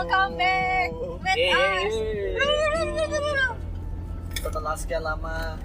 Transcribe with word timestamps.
welcome 0.00 0.40
back 0.40 0.88
with 0.96 1.40
us. 1.52 1.92
Setelah 4.32 4.72
sekian 4.72 5.04
lama 5.04 5.60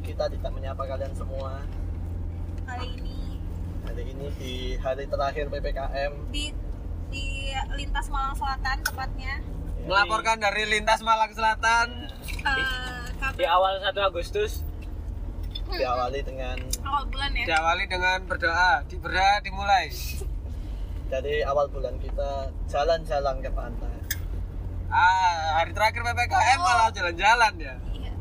kita 0.00 0.24
tidak 0.32 0.48
menyapa 0.56 0.88
kalian 0.88 1.12
semua 1.12 1.60
Kali 2.64 2.96
ini 2.96 3.36
Hari 3.84 4.02
ini 4.08 4.26
di 4.40 4.54
hari 4.80 5.04
terakhir 5.04 5.52
PPKM 5.52 6.32
di 6.32 6.48
di 7.12 7.52
lintas 7.76 8.08
Malang 8.08 8.32
Selatan 8.40 8.76
tepatnya. 8.88 9.44
Melaporkan 9.84 10.40
dari 10.40 10.64
lintas 10.64 11.04
Malang 11.04 11.32
Selatan 11.36 12.08
Eh, 12.40 13.04
di 13.36 13.44
awal 13.44 13.84
1 13.84 13.92
Agustus 14.00 14.64
Diawali 15.68 16.24
dengan 16.24 16.56
awal 16.88 17.04
bulan 17.12 17.36
ya. 17.36 17.44
diawali 17.52 17.84
dengan 17.84 18.24
berdoa, 18.24 18.88
di 18.88 18.96
berdoa 18.96 19.44
dimulai. 19.44 19.92
Dari 21.08 21.40
awal 21.40 21.66
bulan 21.68 21.96
kita 21.96 22.30
jalan-jalan 22.66 23.40
ke 23.40 23.50
pantai 23.50 23.96
Ah, 24.88 25.58
hari 25.58 25.72
terakhir 25.72 26.00
PPKM 26.02 26.58
Oh. 26.58 26.64
malah 26.64 26.88
jalan-jalan 26.90 27.52
ya. 27.58 27.74
Iya. 27.90 28.12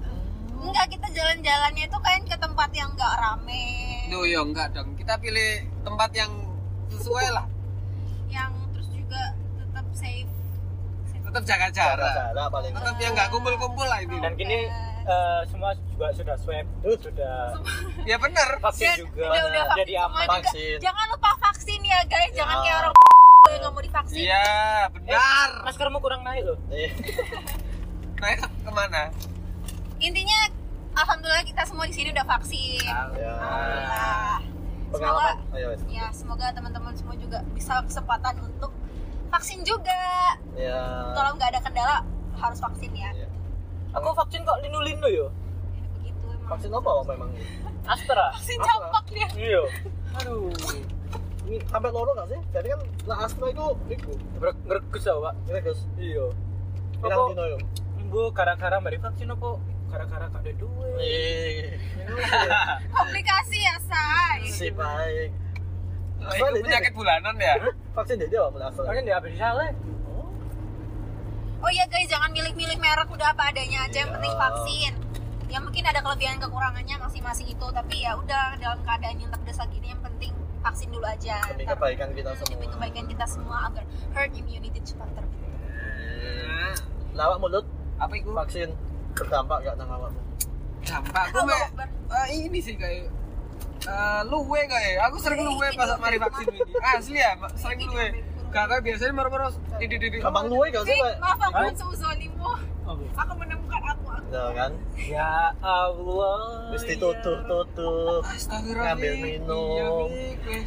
Enggak 0.53 0.85
kita 0.89 1.07
jalan-jalannya 1.09 1.83
itu 1.85 1.97
kan 1.97 2.19
ke 2.21 2.35
tempat 2.37 2.69
yang 2.71 2.91
enggak 2.91 3.13
rame. 3.17 3.67
Duh, 4.07 4.23
ya 4.23 4.39
enggak 4.41 4.71
dong. 4.71 4.91
Kita 4.93 5.15
pilih 5.15 5.51
tempat 5.81 6.11
yang 6.11 6.27
sesuai 6.89 7.27
lah. 7.29 7.47
Yang 8.27 8.51
terus 8.69 8.87
juga 8.89 9.21
tetap 9.55 9.85
safe. 9.93 10.27
Safe. 11.05 11.23
Tetap 11.23 11.43
jaga 11.45 11.67
jarak. 11.69 12.13
Jarak 12.13 12.47
paling 12.49 12.71
Tetap 12.73 12.95
yang 12.97 13.11
enggak 13.15 13.29
kumpul-kumpul 13.29 13.85
lah 13.85 13.99
ini. 14.01 14.17
dan 14.17 14.33
kini 14.33 14.59
eh, 15.07 15.41
semua 15.45 15.71
juga 15.73 16.07
sudah 16.11 16.35
swab 16.35 16.67
Uh. 16.81 16.97
sudah 16.97 17.37
Ya 18.03 18.15
bener. 18.17 18.49
vaksin 18.59 18.85
Dan 18.85 18.99
juga 19.01 19.23
udah, 19.25 19.41
udah 19.41 19.63
vaksin 19.63 19.77
jadi 19.77 19.93
semua 19.93 20.07
aman 20.07 20.21
juga. 20.21 20.35
Vaksin. 20.37 20.77
Jangan 20.79 21.05
lupa 21.09 21.29
vaksin 21.41 21.79
ya 21.81 21.99
guys, 22.05 22.31
jangan 22.33 22.55
Ya. 22.55 22.61
kayak 22.61 22.77
orang 22.77 22.93
yang 23.47 23.57
nggak 23.57 23.71
mau 23.71 23.81
divaksin. 23.81 24.19
Iya, 24.19 24.45
benar. 24.91 25.47
maskermu 25.63 25.97
kurang 25.97 26.21
naik 26.21 26.43
loh 26.43 26.57
Eh, 26.69 26.91
Naik 28.19 28.37
ke- 28.37 28.55
ke 28.59 28.71
mana? 28.71 29.01
Intinya 29.97 30.39
alhamdulillah 30.93 31.43
kita 31.43 31.63
semua 31.63 31.85
di 31.85 31.93
sini 31.93 32.09
udah 32.09 32.25
vaksin. 32.27 32.81
Ya. 33.13 33.33
Alhamdulillah. 33.33 34.37
Semoga 34.87 35.31
Ayo 35.51 35.65
wes. 35.69 35.81
ya 35.85 36.05
semoga 36.11 36.47
teman-teman 36.49 36.93
semua 36.93 37.13
juga 37.13 37.43
bisa 37.49 37.79
kesempatan 37.81 38.39
untuk 38.41 38.71
vaksin 39.27 39.59
juga. 39.61 40.03
Ya 40.53 40.79
Kalau 41.11 41.35
nggak 41.35 41.49
ada 41.49 41.61
kendala 41.61 41.95
harus 42.35 42.57
vaksin 42.57 42.91
ya. 42.91 43.11
Ya. 43.13 43.26
Aku 43.97 44.07
vaksin 44.15 44.41
kok 44.41 44.57
linu-linu 44.59 45.07
yo 45.09 45.27
Ya, 45.73 45.83
begitu 45.91 46.23
emang. 46.27 46.47
Vaksin 46.47 46.69
apa 46.71 46.89
Om, 46.91 47.05
memang 47.07 47.29
Astra 47.83 48.25
Vaksin 48.31 48.57
Apa? 48.57 48.67
campak 48.67 49.03
dia. 49.09 49.27
iya 49.35 49.61
Aduh 50.15 50.53
Ini 51.43 51.63
sampai 51.65 51.89
loro 51.89 52.11
gak 52.13 52.27
sih? 52.27 52.39
Jadi 52.49 52.67
kan 52.67 52.79
lah 53.05 53.17
Astra 53.21 53.47
itu 53.47 53.65
Iku 53.89 54.11
Ngerek- 54.35 54.61
ngeregus 54.63 55.01
tau 55.01 55.19
pak 55.21 55.33
guys 55.47 55.81
iya 55.97 56.25
Pirang 56.97 57.17
Apa? 57.17 57.31
dino 57.31 57.43
yuk 57.47 57.61
minggu 57.97 58.21
gara-gara 58.31 58.75
mbak 58.77 58.99
vaksin 59.01 59.27
apa 59.27 59.49
gara-gara 59.87 60.25
gak 60.27 60.41
ada 60.41 60.51
duit 60.53 60.95
Eh 60.97 61.75
Komplikasi 62.89 63.57
ya 63.59 63.75
say. 63.81 64.39
Si 64.45 64.67
baik 64.69 65.31
Oh, 66.17 66.33
itu 66.49 66.59
penyakit 66.59 66.91
bulanan 66.91 67.35
ya? 67.37 67.55
Vaksin 67.93 68.17
dia 68.17 68.41
apa 68.41 68.57
Astra? 68.63 68.83
makanya 68.83 69.03
dia 69.03 69.15
habis 69.15 69.33
salah 69.35 69.69
Oh 71.57 71.69
iya 71.69 71.85
guys 71.85 72.05
jangan 72.05 72.29
milih-milih 72.29 72.77
merek 72.77 73.07
udah 73.07 73.27
apa 73.29 73.49
adanya 73.49 73.83
aja 73.83 73.97
yang 73.99 74.07
Iya. 74.07 74.15
penting 74.15 74.33
vaksin. 74.35 74.93
Ya 75.47 75.57
mungkin 75.57 75.83
ada 75.83 75.99
kelebihan 75.99 76.37
kekurangannya 76.37 76.95
masing-masing 76.97 77.47
itu 77.47 77.67
tapi 77.67 77.95
ya 77.99 78.13
udah 78.13 78.55
dalam 78.57 78.79
keadaan 78.81 79.17
yang 79.17 79.31
terdesak 79.31 79.67
gini 79.69 79.89
yang 79.89 80.01
penting 80.01 80.31
vaksin 80.59 80.87
dulu 80.87 81.03
aja. 81.03 81.39
Demi 81.47 81.63
Ntar- 81.63 81.75
kebaikan 81.75 82.09
kita 82.11 82.29
Hmm, 82.29 82.39
Demi 82.43 82.55
semua 82.59 82.73
kebaikan 82.75 83.05
kita 83.07 83.25
semua 83.25 83.57
agar 83.65 83.83
herd 84.11 84.31
immunity 84.33 84.79
cepat 84.81 85.07
terbentuk. 85.09 85.49
Hmm. 85.49 86.73
Lawak 87.13 87.37
mulut 87.39 87.65
Apa 87.97 88.13
itu? 88.13 88.29
vaksin 88.29 88.69
berdampak 89.11 89.57
gak 89.63 89.75
nang 89.75 89.89
awakmu? 89.89 90.21
Dampak 90.83 91.33
Allahu 91.33 91.49
me 91.49 91.57
eh, 92.13 92.27
ini 92.37 92.59
sih 92.59 92.77
kayak 92.77 93.09
eh, 93.83 94.21
luwe 94.23 94.61
kayak 94.63 95.01
aku 95.03 95.17
sering 95.17 95.41
luwe 95.41 95.67
pas 95.73 95.89
mari 95.97 96.15
vaksin 96.15 96.45
ini 96.47 96.61
asli 96.87 97.17
ya 97.17 97.33
sering 97.55 97.81
luwe 97.83 98.13
kayak 98.47 98.81
biasanya 98.81 99.13
moro-moro 99.13 99.47
di 99.77 99.85
di 99.85 99.97
di 99.97 100.07
di 100.09 100.17
Gampang 100.17 100.47
luwe 100.47 100.67
gak 100.69 100.83
sih 100.83 100.91
Eh, 100.91 100.99
Pak? 100.99 101.13
maaf 101.19 101.39
aku 101.41 101.57
Hah? 101.57 101.73
suzonimu. 101.73 102.51
Aku 103.13 103.33
menemukan 103.35 103.81
aku. 103.85 104.05
aku. 104.07 104.29
Ya 104.29 104.45
kan? 104.53 104.71
ya 104.97 105.31
Allah 105.57 106.71
Terus 106.71 106.81
ya. 106.81 106.89
ditutup-tutup 106.89 108.21
Astagfirullah 108.23 108.95
Ngambil 108.95 109.13
minum. 109.17 110.07
iya. 110.09 110.63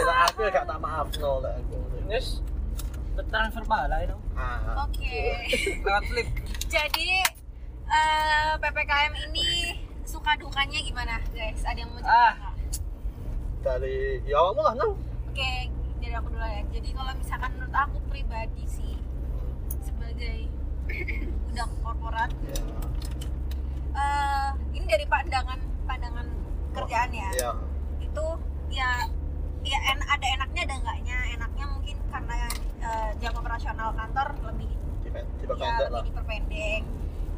Lah 0.00 0.18
aku 0.26 0.38
ya 0.42 0.50
gak 0.50 0.66
tak 0.66 0.78
maaf 0.78 1.06
no 1.16 1.32
lah 1.38 1.52
aku. 1.54 1.76
Yes, 2.06 2.42
transfer 3.22 3.62
pahala 3.62 3.96
itu 4.00 4.16
Ah. 4.32 4.82
Oke. 4.82 5.20
lewat 5.78 6.04
flip 6.06 6.28
Jadi 6.66 7.08
eh, 7.86 8.52
PPKM 8.56 9.12
ini 9.26 9.76
suka 10.02 10.34
dukanya 10.34 10.80
gimana 10.80 11.20
guys? 11.28 11.60
Ada 11.62 11.78
yang 11.78 11.90
mau 11.90 11.98
cerita? 11.98 12.10
Ah. 12.10 12.34
Dari 13.60 14.24
ya 14.24 14.36
awakmu 14.38 14.62
lah 14.62 14.74
nang. 14.74 14.92
Oke, 15.28 15.52
dari 16.10 16.18
aku 16.18 16.34
dulu 16.34 16.42
ya. 16.42 16.62
Jadi 16.74 16.88
kalau 16.90 17.12
misalkan 17.14 17.50
menurut 17.54 17.70
aku 17.78 17.98
pribadi 18.10 18.64
sih 18.66 18.98
sebagai 19.78 20.50
udah 21.54 21.66
korporat, 21.86 22.30
eh, 23.94 24.50
ini 24.74 24.84
dari 24.90 25.06
pandangan 25.06 25.62
pandangan 25.86 26.26
kerjaan 26.74 27.14
ya. 27.14 27.30
Ya. 27.38 27.50
Itu 28.02 28.26
ya 28.74 29.06
ya 29.62 29.78
en, 29.94 30.02
ada 30.02 30.26
enaknya 30.34 30.60
ada 30.66 30.74
enggaknya. 30.82 31.18
Enaknya 31.38 31.64
mungkin 31.78 31.96
karena 32.10 32.34
eh, 32.82 33.10
jam 33.22 33.30
operasional 33.38 33.94
kantor 33.94 34.34
lebih 34.50 34.70
Dipen- 35.06 35.30
ya 35.30 35.46
Diperpendek 35.46 35.78
lah. 35.78 35.90
lebih 35.94 36.10
diperpendek. 36.10 36.82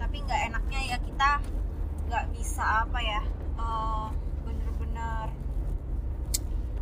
Tapi 0.01 0.17
nggak 0.17 0.41
enaknya 0.49 0.81
ya 0.81 0.97
kita 0.97 1.31
nggak 2.09 2.25
bisa 2.33 2.89
apa 2.89 2.99
ya 3.05 3.21
eh, 3.61 4.07
bener-bener 4.49 5.29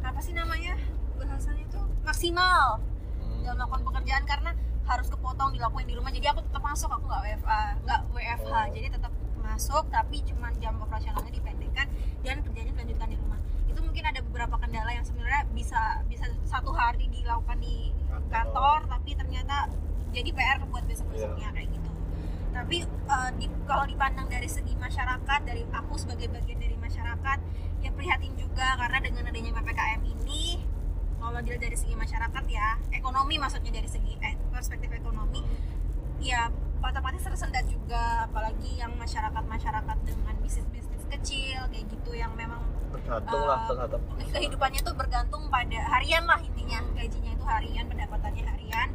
apa 0.07 0.19
sih 0.23 0.39
namanya 0.39 0.79
bahasanya 1.21 1.63
itu 1.63 1.81
maksimal 2.03 2.81
Hmm. 3.21 3.41
dalam 3.45 3.57
melakukan 3.61 3.83
pekerjaan 3.85 4.25
karena 4.25 4.51
harus 4.83 5.07
kepotong 5.07 5.53
dilakuin 5.53 5.87
di 5.87 5.95
rumah. 5.95 6.11
Jadi 6.11 6.27
aku 6.27 6.41
tetap 6.43 6.63
masuk 6.65 6.89
aku 6.89 7.05
nggak 7.07 7.23
WFA 7.23 7.61
nggak 7.85 8.01
WFH 8.11 8.53
Oh. 8.53 8.65
jadi 8.73 8.87
tetap 8.91 9.13
masuk 9.41 9.85
tapi 9.89 10.17
cuma 10.25 10.49
jam 10.57 10.75
operasionalnya 10.79 11.31
dipendekkan 11.31 11.87
dan 12.23 12.37
kerjanya 12.41 12.73
dilanjutkan 12.73 13.09
di 13.09 13.17
rumah. 13.19 13.39
Itu 13.69 13.81
mungkin 13.81 14.05
ada 14.05 14.21
beberapa 14.21 14.57
kendala 14.57 14.91
yang 14.91 15.05
sebenarnya 15.05 15.47
bisa 15.53 15.81
bisa 16.07 16.25
satu 16.45 16.73
hari 16.73 17.07
dilakukan 17.09 17.61
di 17.61 17.93
kantor. 18.31 18.87
tapi 18.87 19.11
ternyata 19.15 19.71
jadi 20.11 20.31
PR 20.31 20.59
buat 20.67 20.85
besok 20.87 21.07
besoknya 21.11 21.51
kayak 21.51 21.71
gitu. 21.71 21.91
Tapi 22.51 22.77
eh, 22.87 23.31
di, 23.39 23.47
kalau 23.65 23.87
dipandang 23.87 24.27
dari 24.27 24.51
segi 24.51 24.75
masyarakat 24.75 25.41
dari 25.47 25.63
aku 25.71 25.95
sebagai 25.95 26.31
bagian 26.31 26.59
dari 26.59 26.75
masyarakat 26.75 27.39
ya 27.81 27.91
prihatin 27.95 28.35
juga 28.35 28.75
karena 28.77 28.99
dengan 29.01 29.31
adanya 29.31 29.51
ppkm 29.55 30.01
ini 30.05 30.61
kalau 31.21 31.39
dilihat 31.45 31.63
dari 31.63 31.77
segi 31.77 31.95
masyarakat 31.95 32.45
ya 32.49 32.81
ekonomi 32.97 33.37
maksudnya 33.37 33.71
dari 33.71 33.87
segi 33.87 34.17
eh, 34.25 34.35
perspektif 34.51 34.89
ekonomi 34.91 35.45
ya 36.21 36.49
otomatis 36.81 37.23
tersendat 37.23 37.69
juga 37.69 38.25
apalagi 38.25 38.81
yang 38.81 38.97
masyarakat 38.97 39.45
masyarakat 39.45 39.97
dengan 40.09 40.35
bisnis 40.41 40.67
bisnis 40.73 41.05
kecil 41.13 41.69
kayak 41.69 41.85
gitu 41.93 42.17
yang 42.17 42.33
memang 42.35 42.65
Bergantung 42.91 43.43
lah 43.47 43.59
Eh, 43.63 43.67
terhadap 43.71 44.01
kehidupannya 44.35 44.81
tuh 44.83 44.95
bergantung 44.99 45.47
pada 45.47 45.79
harian 45.95 46.27
lah 46.27 46.43
intinya. 46.43 46.83
Gajinya 46.99 47.31
itu 47.39 47.45
harian 47.47 47.85
pendapatannya 47.87 48.43
harian. 48.43 48.89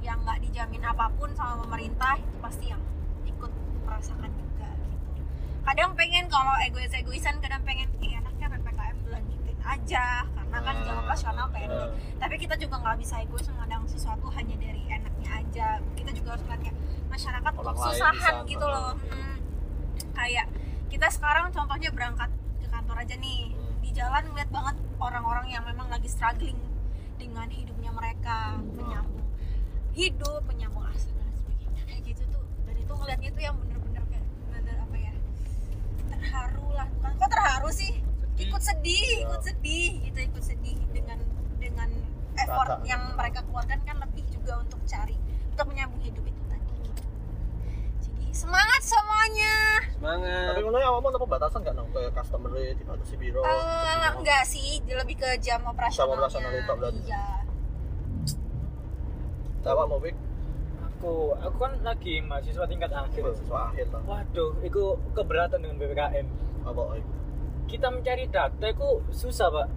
Yang 0.00 0.18
nggak 0.24 0.38
dijamin 0.48 0.82
apa 0.84 1.12
pun 1.16 1.28
sama 1.36 1.60
pemerintah 1.64 2.16
itu 2.16 2.36
pasti 2.40 2.72
yang 2.72 2.80
ikut 3.28 3.52
merasakan 3.84 4.32
juga 4.32 4.68
gitu. 4.80 4.96
Kadang 5.64 5.92
pengen 5.92 6.24
kalau 6.32 6.56
egois 6.64 6.92
egoisan 6.92 7.36
kadang 7.44 7.60
pengen 7.68 7.88
eh 8.00 8.16
enaknya 8.16 8.48
ppkm 8.48 8.96
lanjutin 9.12 9.43
aja 9.64 10.28
karena 10.28 10.58
kan 10.60 10.76
jam 10.84 10.96
operasional 11.00 11.46
pendek 11.50 11.90
tapi 12.20 12.34
kita 12.38 12.54
juga 12.60 12.78
nggak 12.78 12.96
bisa 13.00 13.14
egois 13.24 13.48
memandang 13.50 13.82
sesuatu 13.88 14.30
hanya 14.32 14.54
dari 14.60 14.86
enaknya 14.86 15.30
aja. 15.42 15.68
Kita 15.98 16.10
juga 16.14 16.36
harus 16.36 16.44
melihatnya 16.46 16.72
masyarakat 17.10 17.52
Orang 17.58 17.76
susahan 17.76 18.34
gitu 18.46 18.66
loh. 18.66 18.94
Hmm. 19.10 19.36
kayak 20.14 20.46
kita 20.90 21.10
sekarang 21.10 21.50
contohnya 21.50 21.90
berangkat 21.90 22.30
ke 22.62 22.66
kantor 22.70 22.96
aja 23.02 23.14
nih. 23.18 23.50
Hmm. 23.50 23.82
di 23.82 23.90
jalan 23.92 24.22
ngeliat 24.30 24.50
banget 24.50 24.76
orang-orang 24.96 25.46
yang 25.52 25.62
memang 25.66 25.90
lagi 25.90 26.08
struggling 26.08 26.56
dengan 27.20 27.46
hidupnya 27.50 27.90
mereka 27.92 28.56
menyambung 28.74 29.28
hidup 29.94 30.42
menyambung 30.48 30.86
asa 30.86 31.10
dan 31.12 31.30
sebagainya. 31.34 31.82
Kayak 31.86 32.02
gitu 32.14 32.22
tuh. 32.30 32.44
Dan 32.66 32.74
itu 32.78 32.92
ngeliatnya 32.94 33.30
tuh 33.30 33.42
yang 33.42 33.56
bener-bener 33.58 34.02
kayak 34.10 34.26
bener 34.50 34.76
apa 34.80 34.96
ya 34.96 35.12
terharu 36.08 36.68
lah. 36.72 36.86
Bukan 36.98 37.12
kok 37.18 37.30
terharu 37.30 37.70
sih 37.74 37.92
ikut 38.36 38.62
sedih 38.62 39.06
ikut 39.22 39.42
sedih 39.42 39.90
gitu 40.02 40.18
ikut 40.24 40.42
sedih 40.42 40.78
dengan 40.90 41.18
dengan 41.56 41.88
effort 42.34 42.66
Kakak. 42.68 42.84
yang 42.84 43.02
mereka 43.14 43.40
keluarkan 43.42 43.78
kan 43.82 43.96
lebih 44.00 44.24
juga 44.26 44.58
untuk 44.58 44.82
cari 44.84 45.14
untuk 45.50 45.66
menyambung 45.70 46.02
hidup 46.02 46.24
itu 46.24 46.42
tadi 46.44 46.74
jadi 48.00 48.24
semangat 48.30 48.82
semuanya 48.82 49.54
semangat 49.94 50.50
Tapi 50.50 50.60
ngono 50.60 50.76
ya 50.76 50.88
awakmu 50.90 51.08
apa 51.10 51.26
batasan 51.30 51.62
gak 51.62 51.74
nang 51.74 51.88
kayak 51.88 52.12
customer 52.12 52.50
dibatasi 52.52 53.14
biro. 53.16 53.40
Eh, 53.40 54.08
enggak 54.12 54.42
sih 54.44 54.82
lebih 54.84 55.16
ke 55.16 55.38
jam 55.38 55.62
operasional 55.64 56.18
operasional 56.18 56.50
itu 56.52 56.72
berarti. 56.74 57.00
iya 57.06 57.24
Awak 59.64 59.86
mau 59.88 59.96
wik 59.96 60.12
Aku, 60.94 61.32
aku 61.36 61.56
kan 61.58 61.72
lagi 61.80 62.20
mahasiswa 62.20 62.64
tingkat 62.64 62.88
akhir. 62.90 63.20
mahasiswa 63.24 63.58
akhir 63.68 63.86
lah. 63.92 64.02
Waduh, 64.04 64.50
itu 64.60 64.82
keberatan 65.12 65.60
dengan 65.60 65.76
PPKM. 65.78 66.26
Apa 66.64 66.80
wik? 66.92 67.04
Kita 67.64 67.88
mencari 67.90 68.24
data 68.28 68.66
itu 68.68 68.88
susah, 69.10 69.48
Pak. 69.50 69.68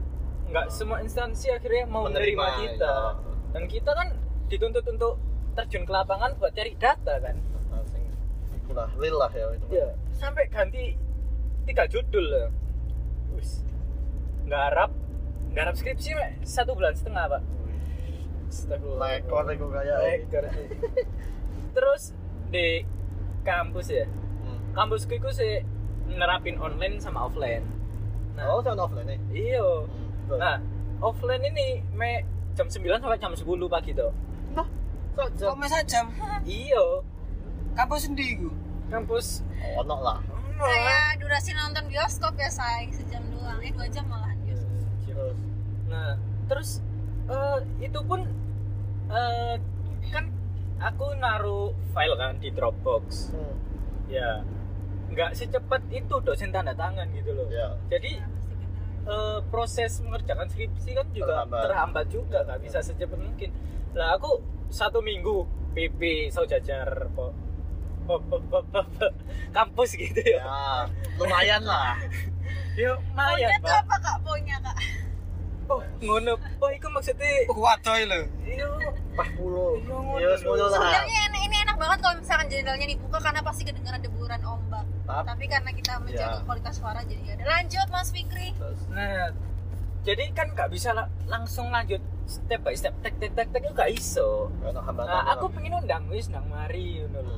Nggak 0.47 0.67
semua 0.71 0.97
instansi 1.03 1.51
akhirnya 1.51 1.83
mau 1.89 2.07
menerima, 2.07 2.45
kita. 2.63 2.87
ya. 2.87 3.11
Dan 3.51 3.63
kita 3.67 3.91
kan 3.91 4.07
dituntut 4.47 4.85
untuk 4.87 5.19
terjun 5.57 5.83
ke 5.83 5.91
lapangan 5.91 6.37
buat 6.39 6.53
cari 6.53 6.77
data 6.77 7.19
kan. 7.19 7.35
Nah, 7.73 7.83
sing 7.89 8.03
iku 8.55 8.71
lah 8.77 8.87
real 8.95 9.17
lah 9.19 9.31
ya 9.33 9.45
itu. 9.57 9.65
Ya, 9.73 9.87
sampai 10.13 10.47
ganti 10.47 10.95
tiga 11.67 11.83
judul 11.89 12.25
ya. 12.31 12.47
Wis. 13.35 13.65
Garap, 14.47 14.95
garap 15.51 15.75
skripsi 15.75 16.15
satu 16.47 16.77
bulan 16.77 16.95
setengah, 16.95 17.27
Pak. 17.27 17.43
Lekor 18.79 19.43
kayak 19.43 19.97
Lekor. 19.99 20.43
Terus 21.75 22.15
di 22.47 22.87
kampus 23.43 23.91
ya. 23.91 24.07
Hmm. 24.07 24.59
Kampusku 24.71 25.19
itu 25.19 25.29
sih 25.35 25.59
nerapin 26.07 26.55
online 26.63 27.03
sama 27.03 27.27
offline. 27.27 27.67
Nah, 28.37 28.45
Oh, 28.47 28.61
sama 28.61 28.85
offline 28.85 29.07
nih. 29.07 29.19
iya. 29.33 29.65
Hmm. 30.29 30.37
Nah, 30.37 30.57
offline 30.99 31.43
ini 31.43 31.81
me 31.91 32.21
jam 32.53 32.69
9 32.69 32.77
sampai 32.95 33.17
jam 33.17 33.33
10 33.33 33.43
pagi 33.67 33.91
tuh. 33.91 34.13
Kok 35.17 35.27
jam 35.33 35.49
Kok 35.49 35.57
masa 35.57 35.81
jam? 35.83 36.05
Iya. 36.45 37.01
Kampus 37.73 38.05
sendiri 38.05 38.37
ku. 38.37 38.49
Kampus 38.87 39.41
ono 39.75 39.97
lah. 39.97 40.19
kayak 40.55 41.21
durasi 41.21 41.53
nonton 41.53 41.85
bioskop 41.85 42.33
ya 42.33 42.49
say 42.49 42.89
sejam 42.89 43.21
doang 43.29 43.61
eh 43.61 43.69
dua 43.69 43.85
jam 43.87 44.09
malahan 44.09 44.33
bioskop 44.41 44.73
Terus 45.05 45.37
Nah, 45.85 46.13
terus 46.47 46.69
eh, 47.27 47.57
itu 47.79 47.99
pun 48.01 48.25
eh, 49.07 49.55
kan 50.07 50.25
aku 50.79 51.13
naruh 51.15 51.77
file 51.91 52.15
kan 52.15 52.37
di 52.37 52.49
Dropbox. 52.49 53.33
hmm. 53.33 53.55
Ya, 54.07 54.41
nggak 55.07 55.31
secepat 55.33 55.81
itu 55.89 56.15
dosen 56.19 56.49
tanda 56.49 56.73
tangan 56.73 57.07
gitu 57.11 57.31
loh. 57.31 57.47
ya. 57.47 57.73
Jadi 57.87 58.19
Ya, 58.99 59.07
eh, 59.07 59.39
proses 59.47 59.99
mengerjakan 59.99 60.45
skripsi 60.45 60.91
kan 60.91 61.07
juga 61.09 61.31
Terhambat. 61.41 61.63
terhambat, 61.63 62.05
juga 62.07 62.37
nggak 62.43 62.59
bisa 62.59 62.79
secepat 62.81 63.15
mungkin. 63.17 63.49
Lah 63.93 64.13
aku 64.13 64.39
satu 64.67 64.99
minggu 64.99 65.47
PP 65.71 66.01
saujajar 66.27 66.85
po, 67.13 67.31
po, 68.03 68.19
po, 68.19 68.35
po, 68.41 68.59
po, 68.63 68.79
po, 68.83 69.05
kampus 69.49 69.95
gitu 69.95 70.19
ya. 70.19 70.43
Ya, 70.43 70.59
lumayan 71.15 71.63
lah. 71.63 71.95
Ya 72.75 72.93
Poinnya 72.93 73.09
lumayan 73.09 73.49
tuh 73.57 73.67
pak. 73.67 73.81
apa 73.81 73.95
kak 73.97 74.17
poinnya 74.21 74.57
kak 74.61 74.77
Oh 75.67 75.81
ngono. 75.99 76.33
Oh 76.61 76.69
itu 76.69 76.87
maksudnya. 76.87 77.27
Uh, 77.45 77.57
wadoy 77.57 78.01
lho. 78.05 78.21
Iya. 78.41 78.67
40. 79.17 79.83
Iya, 80.15 80.29
Ya, 80.29 80.31
sebenarnya 80.37 81.19
enak, 81.27 81.41
ini 81.41 81.55
enak 81.59 81.75
banget 81.75 81.97
kalau 81.99 82.15
misalkan 82.15 82.47
jendelanya 82.47 82.87
dibuka 82.87 83.17
karena 83.17 83.41
pasti 83.41 83.63
kedengaran 83.63 83.99
deburan 83.99 84.39
ombak 84.41 84.85
Tap. 85.07 85.23
tapi 85.25 85.45
karena 85.45 85.71
kita 85.71 85.91
menjaga 85.97 86.35
Ya. 86.35 86.43
kualitas 86.43 86.73
suara 86.75 86.99
jadi 87.01 87.21
ya 87.21 87.33
udah. 87.33 87.45
lanjut 87.47 87.87
mas 87.87 88.09
Fikri 88.09 88.47
Nah, 88.89 89.31
jadi 90.03 90.23
kan 90.31 90.47
nggak 90.51 90.69
bisa 90.69 90.91
la- 90.91 91.07
langsung 91.25 91.67
lanjut 91.67 91.99
step 92.25 92.59
by 92.59 92.71
step 92.73 92.91
tek 92.99 93.15
tek 93.15 93.31
tek 93.31 93.47
tek 93.47 93.61
itu 93.61 93.71
nggak 93.71 93.87
iso. 93.89 94.51
Nah, 94.61 94.83
aku 95.29 95.47
pengen 95.49 95.75
undang 95.77 96.07
wis 96.07 96.27
nang 96.27 96.43
mari 96.45 96.99
ngono 97.01 97.19
lho. 97.21 97.35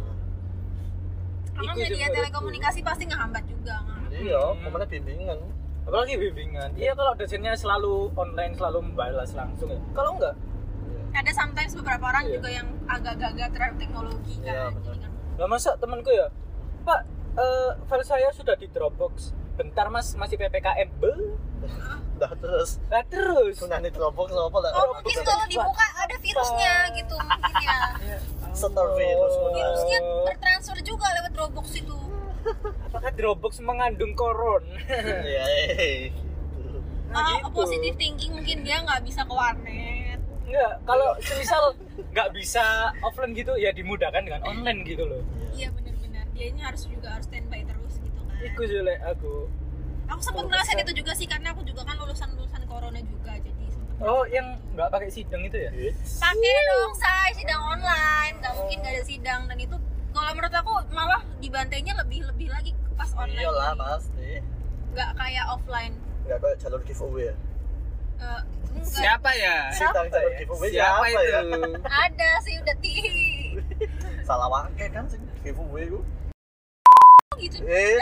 karena 1.51 1.71
Iku 1.71 1.81
media 1.83 2.07
telekomunikasi 2.09 2.79
pasti 2.81 3.03
ngehambat 3.03 3.43
juga 3.43 3.73
ngehambat. 3.79 4.11
Iya, 4.15 4.39
Hmm. 4.41 4.59
ke 4.59 4.67
mana 4.69 4.85
bimbingan. 4.87 5.39
Apalagi 5.83 6.13
bimbingan. 6.15 6.69
Iya 6.73 6.91
kalau 6.93 7.13
dosennya 7.13 7.53
selalu 7.53 7.93
online 8.15 8.53
selalu 8.53 8.79
membalas 8.83 9.29
langsung 9.33 9.67
ya. 9.67 9.81
Kalau 9.91 10.15
enggak, 10.15 10.33
ada 11.11 11.31
sometimes 11.31 11.73
beberapa 11.75 12.05
orang 12.07 12.23
Iya. 12.23 12.33
juga 12.33 12.49
yang 12.49 12.67
agak 12.87 13.15
gagal 13.17 13.49
terhadap 13.51 13.75
teknologi 13.77 14.33
kan 14.39 14.47
Iya, 14.47 14.65
kan 14.71 15.09
lah 15.35 15.47
masa 15.47 15.71
temanku 15.75 16.09
ya, 16.09 16.27
Pak, 16.81 17.01
eh, 17.39 17.69
file 17.87 18.05
saya 18.05 18.29
sudah 18.35 18.55
di 18.55 18.67
Dropbox. 18.67 19.31
Bentar 19.55 19.87
Mas, 19.87 20.15
masih 20.15 20.35
PPKM. 20.35 20.89
Be. 20.99 21.11
Dah 22.19 22.35
terus. 22.35 22.79
Lah 22.91 23.03
terus. 23.07 23.55
Kunani 23.59 23.89
Dropbox 23.91 24.31
apa 24.31 24.57
lah? 24.59 24.71
oh 24.75 24.85
mungkin 24.99 25.23
kalau 25.23 25.45
dibuka 25.47 25.85
ada 25.95 26.15
virusnya 26.19 26.73
gitu 26.95 27.15
mungkin 27.15 27.53
ya 27.63 27.79
Setor 28.59 28.87
virus. 28.99 29.33
virusnya 29.55 29.99
bertransfer 30.27 30.77
juga 30.83 31.07
lewat 31.15 31.31
Dropbox 31.31 31.67
itu 31.79 31.95
Apakah 32.91 33.11
Dropbox 33.15 33.63
mengandung 33.63 34.11
koron? 34.15 34.63
Iya, 35.27 35.43
eh. 35.79 36.11
Nah, 37.09 37.41
oh, 37.41 37.51
positive 37.51 37.95
thinking 37.97 38.35
mungkin 38.35 38.61
dia 38.67 38.83
nggak 38.83 39.01
bisa 39.01 39.23
ke 39.25 39.33
warnet 39.33 40.19
Enggak, 40.49 40.81
kalau 40.81 41.13
semisal 41.21 41.77
nggak 42.09 42.29
bisa 42.33 42.89
offline 43.05 43.37
gitu 43.37 43.53
ya 43.53 43.69
dimudahkan 43.69 44.25
dengan 44.25 44.41
online 44.41 44.81
gitu 44.81 45.05
loh. 45.05 45.21
iya 45.53 45.69
benar-benar 45.69 45.88
dia 46.39 46.47
ini 46.47 46.61
harus 46.61 46.87
juga 46.87 47.07
harus 47.11 47.27
standby 47.27 47.61
terus 47.61 47.99
gitu 47.99 48.19
kan 48.21 48.35
Iku 48.39 48.61
sih 48.63 48.79
Lek, 48.79 48.99
aku. 49.03 49.51
aku 50.07 50.21
sempat 50.23 50.43
ngerasain 50.45 50.79
itu 50.79 50.93
juga 50.95 51.11
sih 51.11 51.27
karena 51.27 51.51
aku 51.51 51.61
juga 51.61 51.83
kan 51.83 51.95
lulusan 51.95 52.31
lulusan 52.31 52.63
corona 52.63 52.97
juga 52.97 53.35
jadi 53.35 53.63
sempet 53.67 53.99
Oh, 53.99 54.23
yang 54.25 54.47
nggak 54.71 54.87
pakai 54.87 55.09
sidang 55.09 55.43
itu 55.43 55.59
ya? 55.59 55.69
pakai 56.15 56.55
dong 56.65 56.93
say 56.95 57.29
sidang 57.35 57.59
online 57.59 58.33
nggak 58.39 58.53
mungkin 58.55 58.77
nggak 58.79 58.93
ada 58.95 59.03
sidang 59.03 59.41
dan 59.45 59.57
itu 59.57 59.75
kalau 60.09 60.31
menurut 60.31 60.55
aku 60.55 60.71
malah 60.89 61.21
dibantainya 61.37 61.93
lebih 61.97 62.23
lebih 62.25 62.47
lagi 62.47 62.71
pas 62.95 63.11
online 63.13 63.43
Iyalah, 63.43 63.75
pasti. 63.75 64.39
nggak 64.89 65.09
kayak 65.13 65.45
offline 65.45 65.93
Enggak 66.21 66.39
kayak 66.39 66.57
jalur 66.59 66.81
giveaway 66.83 67.23
ya. 67.25 67.35
Eh, 68.19 68.41
enggak. 68.69 68.91
Siapa 68.93 69.29
ya? 69.33 69.55
Sidang 69.71 70.07
jalur 70.07 70.29
ya? 70.29 70.37
giveaway 70.37 70.69
Siapa 70.69 71.03
siapa 71.03 71.19
ya? 71.19 71.39
itu? 71.41 71.59
ada 71.89 72.29
sih 72.39 72.53
udah 72.55 72.75
ti 72.77 72.93
Salah 74.21 74.47
wae 74.47 74.85
kan 74.87 75.05
sing 75.05 75.21
giveaway 75.41 75.85
ku. 75.87 75.99
Gitu 77.39 77.57
Eh. 77.63 77.97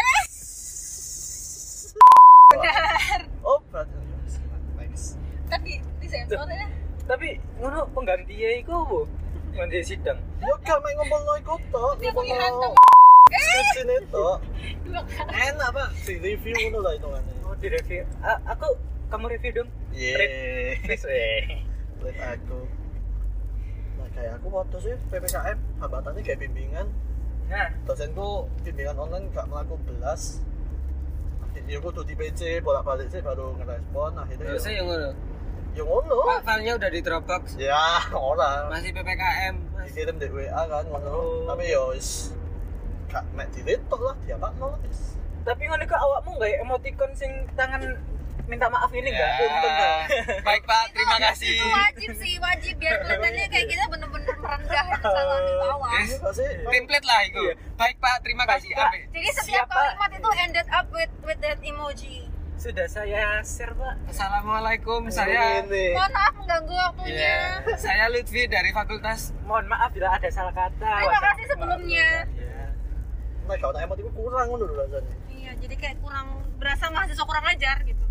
benar 2.51 3.21
Oh, 3.45 3.59
berarti 3.71 4.07
tapi 5.47 5.79
di 6.03 6.07
sensor 6.11 6.43
ya 6.51 6.67
Tapi 7.07 7.39
ngono 7.63 7.87
penggantinya 7.95 8.49
iku 8.59 8.83
apa? 8.83 8.99
Pengganti 9.55 9.79
sidang. 9.79 10.19
Yo 10.43 10.53
gak 10.59 10.75
main 10.83 10.95
ngomong 10.99 11.21
no 11.23 11.33
iku 11.39 11.55
tok, 11.71 11.95
Dia 12.03 12.11
ngomong 12.11 12.35
no. 12.35 12.75
Skripsi 13.27 13.79
kali 13.83 13.95
Enak, 15.31 15.69
Pak. 15.71 15.87
Di 16.03 16.15
review 16.19 16.55
ngono 16.67 16.79
lah 16.83 16.91
hitungannya. 16.99 17.33
Oh, 17.47 17.55
di 17.55 17.67
review. 17.71 18.03
Aku 18.23 18.67
kamu 19.07 19.25
review 19.31 19.51
dong. 19.63 19.69
Eh. 19.95 20.75
Lihat 22.03 22.43
aku. 22.43 22.59
Nah, 23.97 24.07
kayak 24.11 24.31
aku 24.39 24.47
waktu 24.51 24.77
sih 24.83 24.93
PPKM, 25.07 25.57
hambatannya 25.79 26.21
kayak 26.23 26.39
bimbingan. 26.43 26.87
Nah, 27.47 27.67
Dosenku 27.87 28.51
bimbingan 28.63 28.99
online 28.99 29.31
gak 29.31 29.47
melaku 29.47 29.79
belas. 29.87 30.43
Ya 31.67 31.81
aku 31.81 31.89
tuh 31.91 32.05
di 32.07 32.13
PC 32.15 32.63
bolak-balik 32.63 33.11
sih 33.11 33.19
baru 33.19 33.57
ngerespon 33.59 34.13
akhirnya. 34.15 34.55
Biasa 34.55 34.69
yang 34.71 34.87
ngono. 34.87 35.09
Ya 35.75 35.83
ngono. 35.83 36.15
Pak, 36.23 36.39
filenya 36.47 36.73
udah 36.79 36.89
di 36.91 36.99
Dropbox. 37.03 37.43
Ya, 37.59 37.81
ora. 38.13 38.71
Masih 38.71 38.95
PPKM. 38.95 39.55
Dikirim 39.83 40.15
di 40.15 40.27
WA 40.31 40.61
kan 40.69 40.85
ngono. 40.87 41.09
Oh. 41.11 41.43
Tapi 41.49 41.71
ya 41.71 41.81
wis 41.91 42.31
gak 43.07 43.23
mek 43.35 43.47
delete 43.55 43.83
tok 43.87 44.01
lah, 44.03 44.15
diapakno 44.27 44.75
lah 44.75 44.79
wis. 44.83 45.15
tapi 45.47 45.63
ngono 45.63 45.83
kok 45.87 45.95
awakmu 45.95 46.35
nggak 46.35 46.59
emoticon 46.59 47.11
sing 47.15 47.31
tangan 47.55 47.95
minta 48.45 48.67
maaf 48.67 48.91
ini 48.91 49.09
enggak? 49.09 49.31
Ya. 49.33 49.43
Untung 49.43 49.73
kan? 49.73 49.99
Baik 50.39 50.63
Pak, 50.63 50.83
terima 50.91 51.15
Itu- 51.15 51.25
kasih. 51.25 51.49
itu 51.51 51.65
wajib 51.67 52.09
sih 52.15 52.33
wajib 52.37 52.73
biar 52.77 52.95
kelihatannya 53.01 53.45
kayak 53.47 53.67
kita 53.67 53.83
bener-bener 53.87 54.35
merendah 54.37 54.85
sama 55.01 55.35
di 55.39 55.53
bawah 55.57 55.89
Yes. 55.89 56.09
Iya? 56.13 56.47
Template 56.63 57.05
lah 57.05 57.19
itu. 57.23 57.41
Iya. 57.43 57.53
Baik 57.73 57.97
Pak, 57.97 58.15
terima 58.21 58.43
kasih. 58.45 58.69
Pak. 58.71 58.91
Jadi 59.09 59.29
setiap 59.33 59.65
Siapa? 59.65 59.73
kalimat 59.73 60.11
itu 60.13 60.29
ended 60.39 60.67
up 60.69 60.87
with 60.89 61.11
with 61.21 61.39
that 61.39 61.57
emoji 61.59 62.17
Sudah 62.57 62.85
saya 62.85 63.37
share, 63.43 63.69
Pak. 63.71 63.95
Assalamualaikum, 64.07 65.05
saya 65.07 65.61
Ini. 65.61 65.93
mohon 65.93 66.09
maaf 66.11 66.33
mengganggu 66.35 66.73
waktunya 66.73 67.13
Iya, 67.61 67.77
saya 67.77 68.09
Lutfi 68.09 68.45
dari 68.45 68.71
Fakultas 68.71 69.29
Mohon 69.43 69.65
maaf 69.69 69.89
bila 69.91 70.09
ada 70.11 70.25
salah 70.27 70.49
kata. 70.51 70.81
Terima 70.81 71.21
kasih 71.23 71.45
sebelumnya. 71.47 72.07
warahmatullahi 72.25 73.45
Nah, 73.45 73.55
kalau 73.57 73.71
tak 73.71 73.83
emot 73.83 73.95
itu 73.95 74.11
kurang 74.11 74.47
lho 74.49 74.65
rasanya. 74.67 75.13
iya 75.29 75.51
jadi 75.55 75.75
kayak 75.77 75.97
kurang 75.99 76.27
berasa 76.57 76.89
mahasiswa 76.89 77.23
kurang 77.23 77.45
ajar 77.45 77.77
gitu 77.81 78.03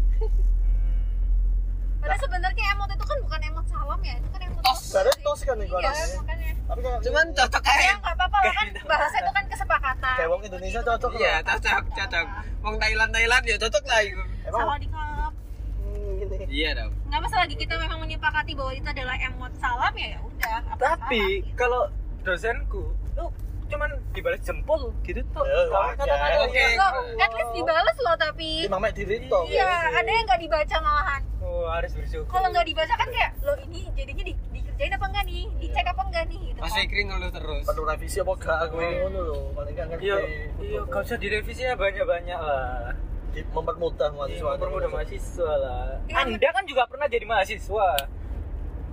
ya 4.06 4.14
itu 4.14 4.28
kan 4.28 4.40
emot 4.42 4.62
Tos. 4.62 4.78
Sebenarnya 4.80 5.16
tos 5.20 5.40
kan 5.40 5.56
nih 5.56 5.66
iya 5.66 5.90
makanya 6.16 6.50
Tapi 6.66 6.80
kayak 6.80 6.98
cuman 7.00 7.26
cocok 7.32 7.62
ya 7.62 7.72
aja. 7.72 7.92
nggak 7.96 8.14
apa-apa 8.16 8.38
lah 8.40 8.52
kan 8.52 8.66
bahasa 8.84 9.16
itu 9.16 9.32
kan 9.32 9.44
kesepakatan 9.46 10.14
Kayak 10.16 10.28
wong 10.28 10.42
Indonesia 10.42 10.80
cocok 10.82 11.10
Iya, 11.14 11.34
cocok, 11.42 11.82
cocok. 11.92 12.26
Wong 12.60 12.76
Thailand 12.76 13.10
Thailand 13.10 13.44
ya 13.44 13.56
cocok 13.56 13.84
lah 13.84 14.00
itu. 14.00 14.22
Salah 14.46 14.76
di 14.76 14.86
hmm, 14.86 16.10
gini. 16.20 16.36
Iya 16.48 16.70
dong. 16.74 16.92
nggak 17.06 17.20
masalah 17.20 17.42
lagi 17.42 17.56
kita 17.56 17.74
memang 17.76 17.98
menyepakati 18.00 18.52
bahwa 18.52 18.72
itu 18.72 18.88
adalah 18.88 19.14
emot 19.16 19.52
salam 19.56 19.92
ya 19.94 20.08
ya 20.08 20.18
udah 20.20 20.54
apa 20.64 20.78
Tapi 20.80 21.22
gitu. 21.40 21.54
kalau 21.54 21.82
dosenku 22.22 22.82
lu 23.14 23.24
cuman 23.66 23.90
dibalas 24.12 24.40
jempol 24.40 24.94
gitu 25.02 25.22
tuh. 25.28 25.42
Ya, 25.42 25.58
Kalau 25.66 25.90
kata-kata 25.92 26.38
Oke. 26.40 26.54
ya. 26.56 26.68
Loh, 26.76 26.92
at 27.16 27.30
least 27.32 27.52
dibales 27.52 27.98
loh 28.00 28.16
tapi 28.16 28.50
Ini 28.62 28.70
mamek 28.70 28.90
di 28.92 29.04
tok. 29.26 29.44
iya 29.46 29.70
ada 29.92 30.06
yang 30.06 30.24
nggak 30.24 30.40
dibaca 30.40 30.76
malahan 30.80 31.22
Harus 31.68 31.92
bersyukur. 31.92 32.28
Kalau 32.28 32.48
nggak 32.48 32.64
dibaca 32.64 32.94
kan 32.94 33.08
kayak 33.08 33.30
lo 33.40 33.54
ini 33.60 33.80
jadinya 33.92 34.24
di, 34.24 34.32
dikerjain 34.50 34.92
apa 34.92 35.06
enggak 35.06 35.24
nih? 35.24 35.42
Dicek 35.56 35.86
apa 35.86 36.02
enggak 36.02 36.24
nih? 36.26 36.40
Gitu 36.46 36.58
Mas 36.58 36.68
kan. 36.68 36.78
Fikri 36.78 37.02
ngeluh 37.04 37.30
terus. 37.30 37.62
perlu 37.64 37.82
revisi 37.84 38.18
apa 38.18 38.32
gak 38.36 38.58
aku 38.64 38.76
ini 38.78 38.94
ngono 38.98 39.20
lho 39.22 39.38
paling 39.52 39.74
gak 39.74 39.86
ngerti. 39.88 40.04
Iya 40.04 40.16
iya 40.58 40.80
gak 40.84 41.02
usah 41.02 41.18
direvisi 41.18 41.62
ya 41.62 41.74
banyak-banyak 41.74 42.38
lah. 42.38 42.94
Mempermudah 43.36 44.08
Iya, 44.08 44.16
mahasiswa. 44.16 44.50
mempermudah 44.54 44.88
mahasiswa 44.88 45.52
lah. 45.58 45.86
Iya. 46.06 46.14
anda 46.24 46.48
kan 46.50 46.64
juga 46.64 46.82
pernah 46.86 47.06
jadi 47.06 47.24
mahasiswa. 47.24 47.88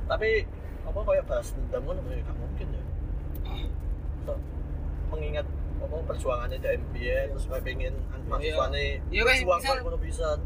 Tapi 0.04 0.30
apa 0.84 1.00
kayak 1.00 1.26
bahas 1.26 1.48
dendam 1.52 1.82
kan 1.86 1.96
ya 2.04 2.22
gak 2.22 2.38
mungkin 2.38 2.68
ya. 2.70 2.84
So, 4.24 4.34
mengingat 5.10 5.46
apa 5.80 5.96
perjuangannya 6.08 6.58
di 6.58 6.70
MBA 6.74 7.20
terus 7.30 7.46
pengen 7.52 7.94
mahasiswanya 8.28 8.80
Iya, 9.12 9.22
berjuang 9.24 9.60
ngono 9.84 10.00
bisa 10.00 10.40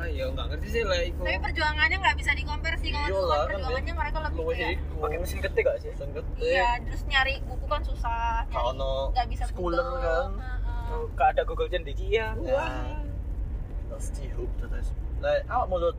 Ah 0.00 0.08
iya 0.08 0.24
nggak 0.26 0.46
ngerti 0.48 0.66
sih 0.70 0.82
lah 0.82 0.96
iku. 1.04 1.20
tapi 1.20 1.38
perjuangannya 1.44 1.96
nggak 2.00 2.16
bisa 2.16 2.30
dikonversi 2.32 2.86
kalau 2.88 3.04
Iya 3.04 3.12
dulu 3.12 3.20
lah, 3.28 3.36
kan 3.36 3.46
perjuangannya 3.52 3.94
mereka 3.94 4.18
lebih 4.24 4.42
kayak 4.48 4.70
iku 4.72 4.94
pakai 4.96 5.18
mesin 5.20 5.38
ketik 5.44 5.62
gak 5.62 5.76
sih 5.76 5.88
mesin 5.92 6.10
ketik 6.10 6.40
iya 6.40 6.70
terus 6.80 7.02
nyari 7.04 7.34
buku 7.44 7.66
kan 7.68 7.82
susah 7.84 8.24
ono 8.48 8.92
nggak 9.12 9.26
bisa 9.28 9.44
schooler 9.44 9.84
Google. 9.84 10.00
kan 10.00 10.30
Heeh. 10.40 10.90
Oh, 10.90 11.04
gak 11.12 11.28
ada 11.36 11.42
Google 11.44 11.68
Cendekia 11.68 12.32
Ya. 12.40 12.66
terus 13.86 14.06
cihuk 14.16 14.50
terus 14.56 14.88
lah 15.20 15.36
awak 15.52 15.68
mulut 15.68 15.96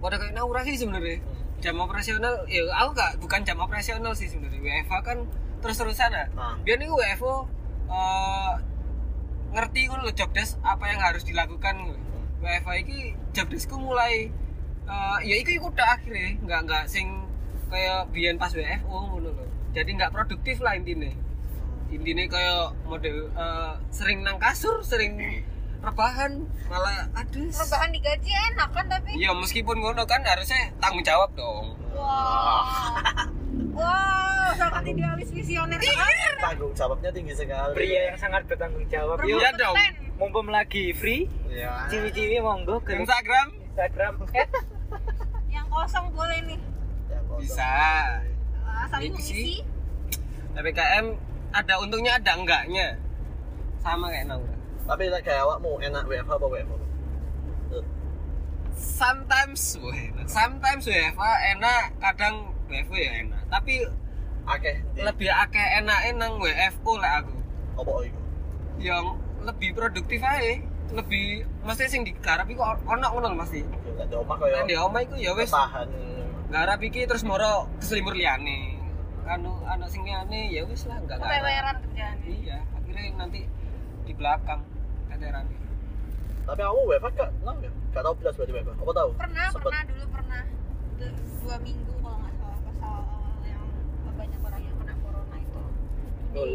Pada 0.00 0.16
kayak 0.16 0.32
Naura 0.32 0.64
sih 0.64 0.76
sebenarnya. 0.76 1.20
Jam 1.60 1.76
operasional, 1.76 2.48
ya 2.48 2.64
aku 2.72 2.96
gak 2.96 3.20
bukan 3.20 3.44
jam 3.44 3.60
operasional 3.60 4.16
sih 4.16 4.32
sebenarnya. 4.32 4.56
WFA 4.56 4.98
kan 5.04 5.28
terus-terusan 5.60 6.08
ah. 6.12 6.24
nah 6.32 6.54
Biar 6.64 6.80
nih 6.80 6.88
WFO 6.88 7.44
eh, 7.84 8.52
ngerti 9.52 9.80
kan 9.92 10.00
lo 10.00 10.08
job 10.10 10.32
desk 10.32 10.56
apa 10.64 10.88
yang 10.88 11.00
harus 11.00 11.20
dilakukan. 11.20 11.96
WFA 12.40 12.74
ini 12.78 12.98
job 13.30 13.46
deskku 13.46 13.76
mulai 13.76 14.28
eh, 14.84 15.18
ya 15.22 15.34
iku 15.36 15.50
iku 15.54 15.66
udah 15.68 15.88
akhirnya 15.94 16.36
nggak 16.40 16.60
nggak 16.64 16.84
sing 16.86 17.06
kayak 17.68 18.08
biyen 18.10 18.34
pas 18.34 18.50
WFO 18.50 18.90
ngono 19.08 19.30
lho. 19.30 19.44
Jadi 19.70 19.90
nggak 19.92 20.10
produktif 20.10 20.58
lah 20.58 20.74
intinya. 20.74 21.12
Intinya 21.88 22.24
kayak 22.26 22.58
model 22.84 23.16
eh, 23.30 23.72
sering 23.90 24.20
nang 24.20 24.36
kasur, 24.36 24.80
sering 24.80 25.16
rebahan, 25.80 26.44
malah 26.68 27.08
aduh. 27.14 27.48
rebahan 27.48 27.88
digaji 27.88 28.28
enak 28.52 28.68
kan 28.68 28.84
tapi 28.84 29.16
Ya 29.16 29.32
meskipun 29.32 29.76
ngono 29.76 30.04
kan 30.04 30.20
harusnya 30.20 30.68
tanggung 30.76 31.00
jawab 31.00 31.32
dong. 31.32 31.72
wow 31.90 32.64
wow 33.72 34.48
sangat 34.52 34.82
idealis 34.86 35.30
visioner 35.30 35.76
sekali 35.76 36.16
tanggung 36.38 36.72
jawabnya 36.72 37.10
tinggi 37.10 37.34
sekali 37.34 37.72
pria 37.72 38.00
yang 38.08 38.18
sangat 38.18 38.42
bertanggung 38.44 38.84
jawab 38.86 39.16
Iya 39.20 39.50
dong. 39.54 39.76
Mumpung 40.20 40.52
lagi 40.52 40.92
free 40.92 41.24
ya 41.48 41.88
ciwi-ciwi 41.88 42.44
monggo 42.44 42.76
ke 42.84 42.92
Instagram 42.92 43.56
Instagram 43.72 44.20
eh 44.36 44.48
yang 45.48 45.64
kosong 45.66 46.12
boleh 46.12 46.38
nih 46.44 46.60
Ya, 47.08 47.18
kosong. 47.26 47.40
bisa. 47.42 47.70
Ini 48.52 48.86
saling 48.86 49.12
sih. 49.18 49.34
mengisi 49.34 49.54
PPKM 50.52 51.06
ada 51.50 51.74
untungnya 51.80 52.12
ada 52.14 52.32
enggaknya. 52.36 52.94
Sama 53.80 54.06
kayak 54.06 54.28
Naura. 54.28 54.54
tapi 54.84 55.06
like, 55.06 55.22
kayak 55.22 55.42
awakmu 55.42 55.80
enak 55.80 56.02
WFH 56.04 56.30
apa 56.30 56.46
WFH 56.46 56.74
Sometimes 58.76 59.62
wah 59.78 59.92
enak. 59.92 60.26
Sometimes 60.26 60.84
WFA 60.86 61.30
enak, 61.52 61.84
kadang 61.98 62.34
WFO 62.66 62.94
ya 62.94 63.10
enak. 63.20 63.42
Tapi 63.48 63.84
akeh 64.46 64.76
lebih 64.96 65.28
akeh 65.28 65.66
enak 65.82 65.98
nang 66.14 66.38
WFO 66.38 66.92
lah 66.96 67.20
aku. 67.20 67.34
apa 67.76 67.90
itu 68.04 68.20
Yang 68.80 69.04
lebih 69.42 69.70
produktif 69.72 70.20
aja. 70.20 70.60
Lebih 70.90 71.24
mesti 71.62 71.86
sing 71.86 72.02
digarap 72.02 72.44
iku 72.44 72.60
ono 72.62 73.06
ngono 73.08 73.26
lho 73.28 73.36
mesti. 73.36 73.62
ya 73.62 73.92
gak 73.94 74.06
ada 74.06 74.16
omah 74.18 74.36
kayak 74.36 74.56
Kan 74.56 74.66
di 74.66 74.74
omah 74.76 75.00
iku 75.00 75.14
ya 75.16 75.32
wis 75.32 75.48
tahan 75.48 75.86
garap 76.50 76.80
iki 76.80 77.06
terus 77.06 77.22
moro 77.22 77.70
keselimur 77.78 78.10
liyane. 78.12 78.74
Anu 79.24 79.62
anak 79.64 79.86
sing 79.86 80.02
liyane 80.02 80.50
ya 80.50 80.64
wis 80.64 80.82
lah 80.84 80.98
enggak 80.98 81.16
sampai 81.16 81.38
bayaran 81.38 81.76
kerjaannya 81.80 82.26
Iya, 82.26 82.58
akhirnya 82.74 83.02
nanti 83.14 83.40
di 84.02 84.12
belakang 84.12 84.60
keteran. 85.08 85.46
tapi 86.40 86.60
kamu 86.60 86.80
WFH 86.88 87.08
gak 87.14 87.30
nah 87.40 87.54
ya? 87.56 87.70
Gak 87.92 88.02
tau 88.02 88.14
belas 88.16 88.34
berarti 88.34 88.52
WFH. 88.52 88.70
Apa 88.74 88.90
tahu 88.92 89.10
pernah 89.14 89.46
Sempet. 89.46 89.62
pernah 89.64 89.82
dulu 89.86 90.04
pernah. 90.10 90.42
Du- 90.98 91.14
dua 91.40 91.56
minggu 91.60 91.92
kalau 91.96 92.18
nggak 92.18 92.34
salah 92.34 92.58
pas 92.58 92.76
awal 92.82 93.06
yang 93.44 93.62
banyak 94.10 94.40
orang 94.42 94.60
yang 94.60 94.76
kena 94.76 94.94
corona 94.98 95.36
itu. 95.38 95.60
Di 96.34 96.46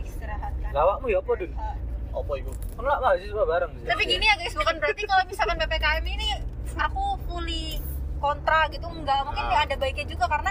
istirahatkan 0.00 0.70
lawakmu 0.70 1.06
ya 1.08 1.18
apa 1.18 1.32
dun 1.34 1.52
Ah, 2.10 2.18
apa 2.18 2.32
itu? 2.36 2.50
Kan 2.74 2.84
lah 2.84 2.98
mahasiswa 2.98 3.42
bareng 3.46 3.72
sih. 3.78 3.86
Tapi 3.86 4.02
gini 4.04 4.24
ya 4.26 4.34
guys 4.34 4.54
bukan 4.54 4.74
berarti 4.78 5.02
kalau 5.06 5.22
misalkan 5.24 5.56
ppkm 5.56 6.04
ini 6.04 6.28
aku 6.74 7.04
fully 7.24 7.78
kontra 8.18 8.66
gitu 8.68 8.86
enggak. 8.86 9.20
Mungkin 9.24 9.44
Ah. 9.46 9.62
ada 9.62 9.74
baiknya 9.74 10.06
juga 10.06 10.26
karena 10.26 10.50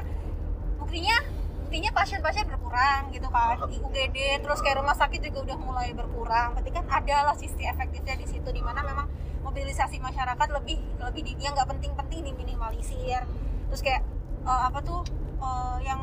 buktinya 0.80 1.18
buktinya 1.60 1.92
pasien-pasien 1.94 2.46
berkurang 2.48 3.12
gitu 3.12 3.28
kan. 3.30 3.56
Di 3.68 3.78
UGD 3.78 4.18
terus 4.42 4.60
kayak 4.60 4.82
rumah 4.82 4.96
sakit 4.96 5.20
juga 5.22 5.40
udah 5.46 5.58
mulai 5.60 5.90
berkurang. 5.94 6.56
Berarti 6.58 6.72
kan 6.72 6.86
ada 6.88 7.18
lah 7.30 7.36
sisi 7.36 7.62
efektifnya 7.62 8.16
di 8.16 8.26
situ 8.26 8.50
di 8.50 8.64
mana 8.64 8.82
memang 8.82 9.06
mobilisasi 9.44 10.00
masyarakat 10.00 10.48
lebih 10.52 10.78
lebih 11.00 11.22
di, 11.24 11.32
yang 11.40 11.54
nggak 11.54 11.70
penting-penting 11.70 12.26
diminimalisir. 12.26 13.22
Terus 13.70 13.82
kayak 13.84 14.02
eh, 14.48 14.62
apa 14.66 14.80
tuh 14.82 15.04
eh, 15.40 15.78
yang 15.86 16.02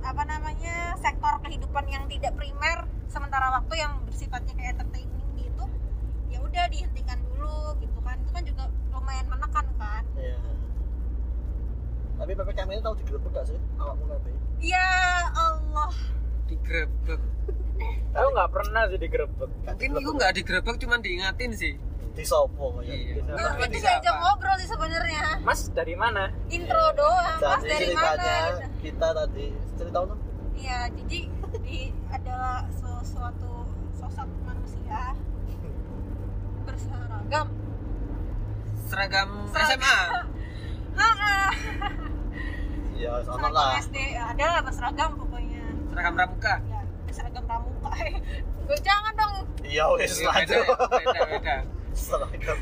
apa 0.00 0.22
namanya 0.24 0.74
sektor 0.96 1.34
kehidupan 1.40 1.84
yang 1.86 2.04
tidak 2.06 2.32
primer 2.32 2.78
sementara 3.06 3.50
waktu 3.52 3.74
yang 3.76 4.00
bersifatnya 4.02 4.54
kayak 4.54 4.70
entertaining 4.74 5.10
gitu 5.36 5.64
ya 6.28 6.38
udah 6.38 6.64
dihentikan 6.66 7.18
dulu 7.26 7.74
gitu 7.78 7.98
kan 8.00 8.16
itu 8.16 8.30
kan 8.30 8.42
juga 8.42 8.64
lumayan 8.90 9.26
menekan 9.26 9.66
kan 9.76 10.04
Iya. 10.14 10.36
Tapi 12.14 12.30
PPKM 12.34 12.68
ini 12.68 12.82
tahu 12.82 12.94
digerebek 12.96 13.32
gak 13.32 13.46
sih? 13.46 13.58
Awakmu 13.74 14.04
kabeh. 14.06 14.32
ya 14.60 14.88
Allah 15.32 15.92
Digrebek. 16.44 17.20
aku 18.12 18.28
nggak 18.28 18.50
pernah 18.50 18.82
sih 18.86 18.98
digerebek 18.98 19.50
Mungkin 19.64 19.90
itu 19.96 20.10
nggak 20.12 20.32
digrebek 20.34 20.76
cuman 20.78 21.00
diingatin 21.00 21.50
sih. 21.50 21.74
Di 22.20 22.26
sopo 22.26 22.66
ya. 22.80 22.92
Iya. 22.92 23.24
Nah, 23.26 23.56
diajak 23.64 24.12
ngobrol 24.14 24.54
sih 24.54 24.68
sebenarnya 24.68 25.40
mas 25.40 25.72
dari 25.72 25.94
mana 25.94 26.28
intro 26.46 26.92
doang 26.92 27.40
mas 27.40 27.62
Jadi 27.62 27.72
dari 27.72 27.88
mana 27.90 28.32
kita 28.76 29.08
tadi 29.10 29.46
cerita 29.74 29.98
dong. 30.02 30.20
iya 30.52 30.84
jadi 30.90 31.18
di 31.58 31.78
adalah 32.06 32.68
sesuatu 32.70 33.64
sosok 33.90 34.28
manusia 34.42 35.16
berseragam 36.62 37.48
Seragam 38.82 39.28
Seragam. 39.48 39.70
SMA. 39.70 39.98
Iya, 42.92 43.16
sama 43.24 43.48
seragam 43.48 43.56
lah. 43.56 43.80
SD 43.80 43.96
ada 44.12 44.44
lah 44.46 44.60
berseragam 44.60 45.10
pokoknya 45.16 45.62
Seragam 45.88 46.12
pramuka. 46.12 46.54
ya 46.60 46.80
seragam 47.08 47.42
pramuka 47.42 47.90
gue 48.68 48.78
jangan 48.84 49.12
dong 49.16 49.34
Iya, 49.64 49.84
wes 49.90 50.12
Iya, 50.12 50.28
lah. 50.28 50.34
beda, 50.36 50.56
beda, 50.92 51.20
beda. 51.26 51.56
Seragam. 52.00 52.58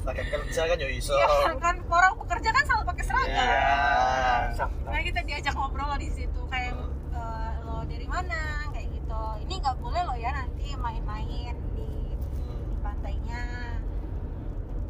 Seragam 0.00 0.26
kerja 0.26 0.60
kan 0.66 0.76
ya 0.76 0.88
iso. 0.90 1.14
Iya 1.14 1.54
kan 1.56 1.76
orang 1.86 2.14
pekerja 2.18 2.48
kan 2.50 2.62
selalu 2.64 2.84
pakai 2.86 3.04
seragam 3.04 3.30
Ya. 3.30 4.66
Nah 4.84 5.00
kita 5.00 5.20
diajak 5.22 5.54
ngobrol 5.54 5.94
di 5.96 6.10
situ 6.10 6.40
kayak 6.46 6.74
eh, 7.12 7.52
lo 7.62 7.84
dari 7.84 8.06
mana 8.06 8.40
kayak 8.70 8.88
gitu. 8.90 9.22
Ini 9.44 9.54
nggak 9.56 9.76
boleh 9.78 10.00
lo 10.02 10.14
ya 10.14 10.30
nanti 10.32 10.74
main-main 10.74 11.54
di, 11.72 11.88
di 12.16 12.48
pantainya. 12.80 13.42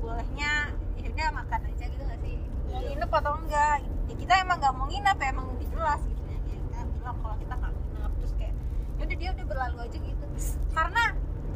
Bolehnya 0.01 0.53
ya 0.97 1.09
udah 1.09 1.29
makan 1.35 1.61
aja 1.67 1.85
gitu 1.87 2.03
nggak 2.03 2.21
sih? 2.21 2.37
Mau 2.71 2.81
Iya. 2.81 2.89
nginep 2.95 3.11
atau 3.13 3.35
enggak? 3.37 3.77
Ya, 4.09 4.15
kita 4.17 4.33
emang 4.41 4.57
nggak 4.59 4.75
mau 4.75 4.87
nginep 4.89 5.17
ya 5.17 5.29
emang 5.29 5.47
udah 5.51 5.69
jelas 5.69 6.01
gitu 6.07 6.23
ya. 6.25 6.39
Kita 6.41 6.79
bilang 6.97 7.17
kalau 7.21 7.37
kita 7.37 7.55
nggak 7.57 7.73
nginep 7.75 8.13
terus 8.17 8.33
kayak 8.39 8.55
ya 8.97 9.03
udah 9.05 9.17
dia 9.19 9.31
udah 9.35 9.47
berlalu 9.47 9.77
aja 9.85 9.99
gitu. 9.99 10.25
Karena 10.71 11.03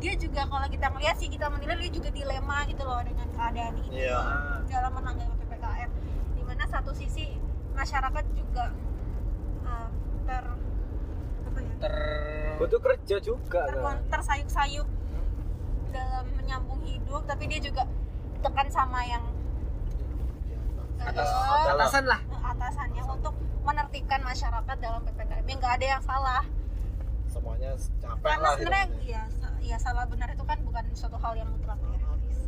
dia 0.04 0.12
juga 0.20 0.44
kalau 0.44 0.68
kita 0.68 0.86
ngeliat 0.92 1.16
sih 1.16 1.32
kita 1.32 1.48
menilai 1.48 1.80
dia 1.88 1.92
juga 1.96 2.12
dilema 2.12 2.68
gitu 2.68 2.84
loh 2.84 3.00
dengan 3.00 3.24
keadaan 3.32 3.72
ini. 3.88 4.04
Iya. 4.04 4.20
dalam 4.68 4.92
menanggapi 5.00 5.32
ppkm 5.40 5.90
di 6.36 6.42
mana 6.44 6.64
satu 6.68 6.92
sisi 6.92 7.40
masyarakat 7.72 8.24
juga 8.36 8.76
uh, 9.64 9.88
ter 10.28 10.44
apa 11.48 11.58
ya? 11.64 11.74
Ter 11.80 11.94
butuh 12.60 12.80
kerja 12.84 13.16
juga 13.24 13.64
ter- 13.64 13.80
kan? 13.80 13.96
tersayuk-sayuk 14.12 14.88
dalam 15.88 16.26
menyambung 16.36 16.84
hidup 16.84 17.24
tapi 17.24 17.48
dia 17.48 17.64
juga 17.64 17.88
tekan 18.44 18.68
sama 18.68 19.00
yang 19.08 19.24
atas 21.00 21.28
eh, 21.32 21.72
atasan 21.72 22.04
lah. 22.04 22.20
atasannya 22.44 23.02
untuk 23.08 23.32
menertibkan 23.64 24.20
masyarakat 24.20 24.76
dalam 24.84 25.00
ppkm 25.00 25.44
yang 25.48 25.58
nggak 25.64 25.74
ada 25.80 25.86
yang 25.96 26.02
salah. 26.04 26.44
Semuanya 27.32 27.72
capek 28.04 28.20
karena 28.20 28.44
lah. 28.44 28.56
sebenarnya 28.60 28.88
ya, 29.00 29.22
ya 29.64 29.76
salah 29.80 30.04
benar 30.04 30.28
itu 30.28 30.44
kan 30.44 30.60
bukan 30.60 30.84
suatu 30.92 31.16
hal 31.16 31.32
yang 31.40 31.48
mutlak 31.48 31.80
ya 31.80 31.96
Haris. 32.04 32.38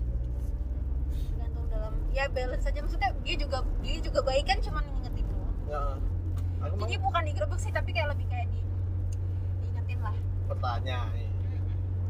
gantung 1.40 1.66
dalam 1.72 1.92
ya 2.12 2.28
balance 2.28 2.64
saja 2.68 2.78
maksudnya 2.84 3.10
dia 3.24 3.36
juga 3.40 3.64
dia 3.80 3.96
juga 4.04 4.20
baik 4.20 4.44
kan 4.44 4.58
cuma 4.60 4.84
ngingetin 4.84 5.24
doang. 5.24 5.56
Ya. 5.66 5.82
Aku 6.68 6.74
mau 6.76 6.84
jadi 6.84 7.00
bukan 7.00 7.22
digerebek 7.24 7.60
sih 7.60 7.72
tapi 7.72 7.90
kayak 7.96 8.12
lebih 8.12 8.26
kayak 8.28 8.46
di 8.52 8.60
diingetin 9.64 9.98
lah. 10.04 10.16
Bertanya. 10.52 11.00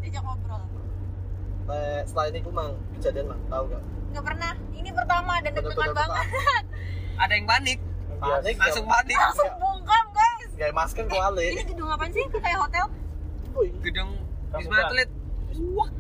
diajak 0.03 0.23
ngobrol. 0.23 0.63
Lek 1.67 2.03
selain 2.11 2.35
itu 2.35 2.51
mang 2.51 2.71
kejadian 2.99 3.27
mang 3.31 3.43
tahu 3.51 3.65
gak? 3.71 3.83
nggak 4.11 4.25
pernah. 4.33 4.53
Ini 4.75 4.91
pertama 4.91 5.33
dan 5.43 5.51
deg-degan 5.55 5.93
banget. 5.95 6.27
Ada 7.23 7.33
yang 7.37 7.47
panik. 7.47 7.79
Panik 8.17 8.57
langsung 8.59 8.87
panik. 8.89 9.19
Langsung 9.19 9.55
bungkam 9.61 10.05
guys. 10.15 10.51
Gak 10.57 10.73
masker 10.73 11.05
kuali. 11.07 11.49
ini 11.53 11.65
gedung 11.69 11.91
apa 11.91 12.07
sih? 12.11 12.25
Kayak 12.33 12.59
hotel? 12.65 12.87
Woi, 13.53 13.69
gedung. 13.85 14.26
Wisma 14.53 14.77
atlet 14.85 15.09
wah. 15.73 15.91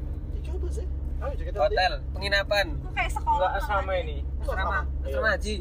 Apa 0.46 0.68
sih? 0.70 0.86
Ayo 1.16 1.32
kita 1.34 1.58
hotel 1.58 1.92
penginapan 2.12 2.66
kok 2.76 2.92
kayak 2.92 3.10
sekolah 3.10 3.48
Enggak 3.48 3.52
asrama 3.58 3.92
ini. 3.96 4.16
asrama 4.38 4.78
asrama 5.02 5.28
haji 5.32 5.54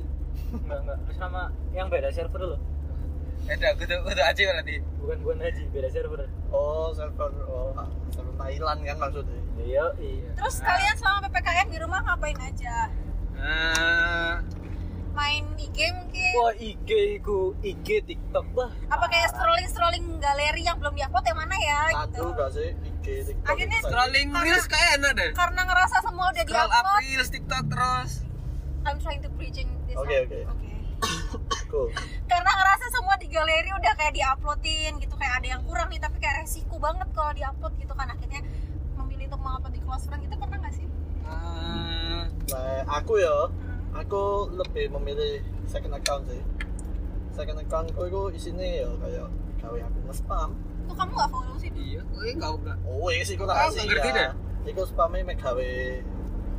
Enggak, 0.54 0.80
enggak. 0.80 0.98
Asrama 1.08 1.42
yang 1.72 1.88
beda 1.88 2.10
server 2.12 2.42
loh. 2.46 2.60
ada 3.46 3.68
kudu 3.74 3.96
kudu 4.02 4.22
haji 4.22 4.42
berarti 4.44 4.76
Bukan 4.98 5.18
bukan 5.22 5.38
haji, 5.40 5.64
beda 5.70 5.90
server. 5.90 6.20
Oh, 6.50 6.90
server 6.92 7.30
oh, 7.46 7.72
server 8.10 8.34
Thailand 8.36 8.80
kan 8.84 8.96
maksudnya. 9.00 9.40
Iya, 9.56 9.86
iya. 9.98 10.30
terus 10.34 10.56
kalian 10.60 10.96
selama 10.96 11.26
ppkm 11.26 11.68
di 11.68 11.80
rumah 11.80 12.00
ngapain 12.04 12.38
aja 12.38 12.76
Ah, 13.36 14.40
main 15.16 15.44
IG 15.58 15.78
mungkin 15.94 16.32
Wah, 16.36 16.52
IG 16.54 16.90
ku, 17.20 17.40
IG 17.62 17.88
TikTok 18.04 18.46
bah. 18.52 18.70
apa 18.86 19.06
kayak 19.08 19.32
scrolling 19.32 19.68
scrolling 19.68 20.06
galeri 20.18 20.62
yang 20.62 20.76
belum 20.76 20.94
diupload 20.94 21.24
yang 21.24 21.38
mana 21.38 21.56
ya 21.58 21.80
gitu 22.06 22.20
Satu 22.22 22.24
gak 22.34 22.50
sih? 22.52 22.70
IG, 22.76 23.06
TikTok. 23.26 23.48
Akhirnya 23.48 23.80
scrolling 23.82 24.28
Karena- 24.30 24.44
reels 24.46 24.66
kayak 24.66 24.90
enak 24.94 25.12
deh 25.14 25.30
karena 25.34 25.62
ngerasa 25.64 25.96
semua 26.02 26.26
udah 26.30 26.44
scroll 26.44 26.60
up 26.66 26.74
diupload 26.76 27.02
reels 27.02 27.30
tiktok 27.30 27.64
terus 27.66 28.12
I'm 28.84 28.98
trying 29.00 29.20
to 29.20 29.32
bridging 29.32 29.72
this 29.86 29.96
Oke, 29.96 30.16
oke. 30.22 30.40
Oke. 30.46 30.70
Cool. 31.66 31.90
karena 32.26 32.52
ngerasa 32.54 32.86
semua 32.90 33.16
di 33.16 33.28
galeri 33.28 33.68
udah 33.70 33.94
kayak 33.96 34.14
diuploadin 34.14 34.96
gitu 34.98 35.16
kayak 35.16 35.40
ada 35.40 35.48
yang 35.50 35.62
kurang 35.62 35.88
nih 35.88 35.98
tapi 35.98 36.18
kayak 36.18 36.42
resiko 36.42 36.78
banget 36.78 37.08
kalau 37.12 37.32
diupload 37.32 37.74
gitu 37.76 37.92
kan 37.92 38.08
akhirnya 38.08 38.42
memilih 38.96 39.28
untuk 39.28 39.42
mengupload 39.42 39.74
di 39.74 39.82
close 39.82 40.06
friend 40.06 40.24
itu 40.24 40.36
pernah 40.36 40.58
nggak 40.58 40.74
sih 40.74 40.88
Ah, 41.26 42.30
Nah, 42.46 42.82
aku 42.94 43.18
ya, 43.18 43.50
aku 43.96 44.24
lebih 44.52 44.92
memilih 44.92 45.40
second 45.66 45.94
account 45.94 46.28
sih. 46.28 46.42
Second 47.32 47.58
accountku 47.58 48.02
itu 48.02 48.22
isinya 48.34 48.64
ya 48.64 48.88
kayak 48.98 49.28
gawe 49.58 49.78
aku 49.82 50.00
nge-spam. 50.06 50.50
tuh 50.86 50.94
kamu 50.94 51.12
nggak 51.12 51.30
follow 51.32 51.56
sih 51.58 51.72
iya 51.74 51.98
gue 52.06 52.30
enggak 52.30 52.52
enggak 52.54 52.78
Oh, 52.86 53.10
wes 53.10 53.26
iku 53.26 53.42
Oh, 53.42 53.50
tak 53.50 53.74
asih 53.74 53.90
ngerti 53.90 54.10
dah. 54.12 54.22
ya. 54.22 54.32
Iku 54.66 54.82
spamnya 54.86 55.26
mek 55.26 55.38
gawe 55.40 55.70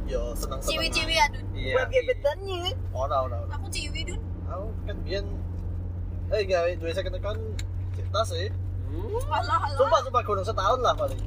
yo 0.05 0.35
seneng-seneng. 0.35 0.73
ciwi-ciwi 0.73 1.15
ya 1.15 1.27
dun 1.31 1.47
iya 1.55 1.75
Buat 1.77 1.89
gebetannya. 1.89 2.63
Ora, 2.91 3.17
ora, 3.23 3.39
aku 3.49 3.67
ciwi 3.71 4.01
dun 4.05 4.19
Aku 4.45 4.67
kan 4.83 4.97
biyen 5.01 5.25
eh 6.29 6.43
gawe 6.43 6.71
dua 6.75 6.91
second 6.91 7.15
account 7.15 7.39
cerita 7.93 8.21
sih. 8.25 8.51
Hmm. 8.87 9.15
Allah 9.29 9.59
Allah 9.63 9.79
Sumpah, 9.79 10.01
sumpah 10.03 10.23
kurang 10.23 10.43
setahun 10.43 10.79
lah 10.81 10.95
paling. 10.97 11.21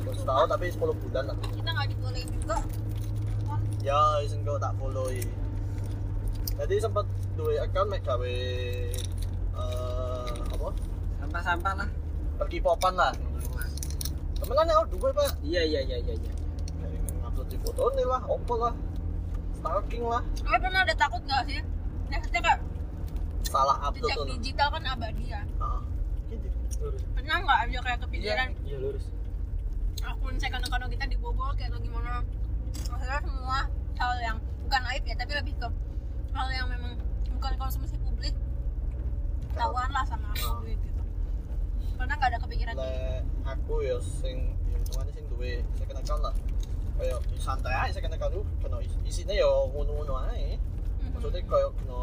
Kurang 0.00 0.16
setahun 0.16 0.46
tapi 0.48 0.66
10 0.68 0.78
bulan 0.80 1.24
lah. 1.24 1.36
kita 1.50 1.68
nggak 1.68 1.86
dibolehin 1.88 2.28
juga 2.32 2.56
Ya, 3.80 3.96
isin 4.20 4.44
kau 4.44 4.56
tak 4.56 4.76
follow. 4.76 5.08
Jadi 6.52 6.74
sempat 6.76 7.08
dua 7.34 7.64
account 7.64 7.88
mek 7.88 8.04
gawe 8.04 8.36
eh 9.50 10.30
apa? 10.46 10.68
sampah-sampah 11.16 11.72
lah 11.74 11.88
Pergi 12.36 12.60
popan 12.60 12.92
lah. 12.92 13.12
Temenan 14.36 14.66
ya 14.66 14.84
dua 14.86 15.08
pak. 15.10 15.40
iya 15.40 15.62
iya 15.62 15.80
iya 15.80 15.96
iya 15.98 16.14
iya. 16.14 16.32
Ngupload 17.18 17.48
di 17.48 17.56
foto 17.56 17.88
nih 17.94 18.04
lah, 18.04 18.20
opo 18.26 18.54
lah. 18.58 18.74
Stalking 19.54 20.04
lah. 20.04 20.22
tapi 20.38 20.56
pernah 20.58 20.80
ada 20.82 20.94
takut 20.94 21.20
nggak 21.22 21.42
sih 21.44 21.60
maksudnya 22.06 22.40
kayak 22.40 22.60
Salah 23.44 23.76
upload 23.82 24.08
tuh. 24.10 24.24
digital 24.34 24.68
kan 24.70 24.82
abadi 24.86 25.24
ya 25.26 25.40
Heeh. 25.44 25.80
Gitu. 26.30 26.48
Lurus. 26.80 27.02
pernah 27.12 27.36
nggak 27.38 27.58
aja 27.60 27.78
kayak 27.82 27.98
kepikiran 28.00 28.48
Iya, 28.62 28.76
lurus. 28.78 29.04
akun 30.00 30.34
second 30.36 30.64
account 30.64 30.88
kita 30.88 31.04
dibobol 31.06 31.52
kayak 31.54 31.68
atau 31.68 31.80
gimana 31.82 32.24
maksudnya 33.00 33.20
semua 33.24 33.58
hal 33.96 34.12
yang 34.20 34.36
bukan 34.60 34.82
aib 34.92 35.02
ya 35.02 35.14
tapi 35.16 35.32
lebih 35.32 35.54
ke 35.56 35.66
hal 36.30 36.48
yang 36.52 36.68
memang 36.68 36.92
bukan 37.32 37.52
konsumsi 37.56 37.96
publik 37.98 38.36
ketahuan 39.50 39.88
lah 39.90 40.04
sama 40.04 40.28
publik 40.36 40.76
gitu 40.78 41.00
pernah 41.96 42.14
nggak 42.14 42.30
ada 42.32 42.38
kepikiran 42.38 42.72
gitu 42.76 42.84
Lek 42.84 43.22
aku 43.44 43.74
ya 43.82 43.96
sing 43.98 44.36
ya 44.68 44.76
hitungannya 44.78 45.12
sing 45.12 45.24
duwe 45.28 45.52
second 45.74 45.98
account 45.98 46.22
lah. 46.22 46.34
Kayak 46.96 47.16
ya 47.24 47.38
santai 47.40 47.72
aja 47.72 47.98
account 47.98 48.32
tuh 48.36 48.44
kena 48.60 48.76
is- 48.80 49.00
isinya 49.04 49.32
ya 49.32 49.48
ngono-ngono 49.68 50.12
aja. 50.20 50.36
Mhm. 50.36 51.16
Maksudnya 51.16 51.40
kayak 51.44 51.70
kena 51.76 52.00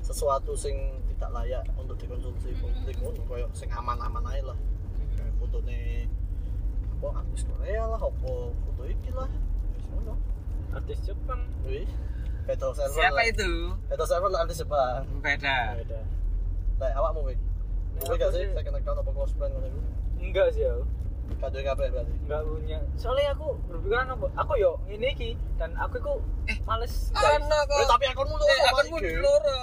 sesuatu 0.00 0.52
sing 0.52 0.76
tidak 1.08 1.30
layak 1.32 1.64
untuk 1.74 1.96
dikonsumsi 1.96 2.52
Mhm. 2.52 2.60
publik 2.60 2.96
ngono 3.00 3.22
kayak 3.26 3.48
sing 3.52 3.68
aman-aman 3.72 4.22
aja 4.28 4.52
lah. 4.52 4.58
Kayak 5.16 5.32
fotone 5.40 6.08
apa 6.92 7.06
artis 7.18 7.42
Korea 7.42 7.82
lah, 7.88 8.00
apa 8.00 8.32
foto 8.54 8.82
iki 8.86 9.10
lah. 9.10 9.28
Artis 10.72 10.98
Jepang. 11.02 11.40
Wih. 11.62 11.86
Beto 12.42 12.72
server. 12.72 12.90
siapa 12.92 13.14
lah. 13.14 13.24
itu 13.28 14.04
server 14.04 14.28
lah 14.28 14.40
artis 14.42 14.58
Jepang. 14.58 15.04
beda 15.20 15.58
Beda. 15.76 16.00
Lek 16.80 16.92
awakmu 16.96 17.20
wih. 17.24 17.38
Nah, 17.92 18.02
Kowe 18.02 18.16
gak 18.16 18.32
sih 18.32 18.42
sih- 18.42 18.52
second 18.52 18.74
account 18.74 18.98
apa 18.98 19.10
close 19.12 19.34
friend 19.36 19.52
ngono? 19.52 19.68
Enggak 20.18 20.48
sih 20.50 20.64
aku. 20.64 20.82
Gak 21.34 21.48
duwe 21.48 21.62
kabeh 21.62 21.86
berarti. 21.88 22.12
Enggak 22.24 22.40
punya. 22.42 22.78
Soalnya 22.96 23.30
aku 23.30 23.46
berpikiran 23.66 24.06
apa? 24.10 24.26
Aku 24.34 24.52
yo 24.56 24.72
ini 24.86 25.08
ki 25.12 25.30
dan 25.54 25.70
aku 25.76 25.96
itu 25.96 26.12
Eh, 26.48 26.58
males. 26.62 27.12
anak 27.14 27.62
Eh, 27.64 27.76
kok 27.76 27.88
tapi 27.88 28.04
akunmu 28.08 28.34
tuh 28.34 28.46
eh 28.46 28.58
apa 28.60 28.80
akunmu 28.80 28.96
iki? 28.98 29.16
loro 29.16 29.54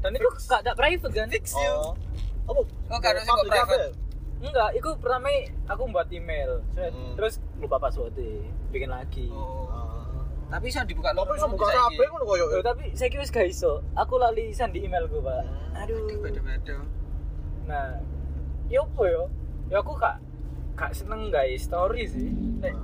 Dan 0.00 0.10
itu 0.12 0.28
gak 0.44 0.60
ada 0.60 0.72
private 0.76 1.10
kan? 1.10 1.28
fix 1.28 1.56
you 1.56 1.72
Oh. 1.72 1.96
Apa? 2.44 2.60
Oh, 2.60 2.98
kok 3.00 3.12
Public 3.24 3.50
private. 3.50 3.92
Enggak, 4.38 4.70
itu 4.76 4.88
pertama 5.00 5.28
aku 5.64 5.82
buat 5.88 6.08
email. 6.12 6.60
Hmm. 6.76 7.16
Terus 7.16 7.40
lupa 7.58 7.76
passwordnya, 7.78 8.44
bikin 8.70 8.90
lagi. 8.90 9.30
oh 9.30 9.66
Ah. 9.70 10.22
tapi 10.50 10.70
bisa 10.70 10.84
dibuka 10.84 11.10
Tapi 11.10 11.18
loro 11.18 11.32
iso 11.34 11.48
buka 11.48 11.66
kabeh 11.66 12.06
ngono 12.06 12.24
koyo. 12.24 12.44
Loh, 12.46 12.62
tapi 12.62 12.92
saya 12.94 13.08
kira 13.10 13.24
gak 13.24 13.48
iso. 13.48 13.82
Aku 13.96 14.18
lali 14.18 14.52
di 14.52 14.78
emailku, 14.80 15.18
Pak. 15.18 15.42
Aduh. 15.82 16.20
beda-beda 16.20 16.78
Nah, 17.64 17.98
yo 18.68 18.84
apa 18.84 19.02
yo? 19.08 19.22
Ya 19.72 19.80
aku 19.80 19.96
gak 19.96 20.20
gak 20.76 20.92
seneng 20.92 21.32
guys 21.32 21.64
story 21.64 22.04
sih. 22.04 22.28
Nek 22.60 22.76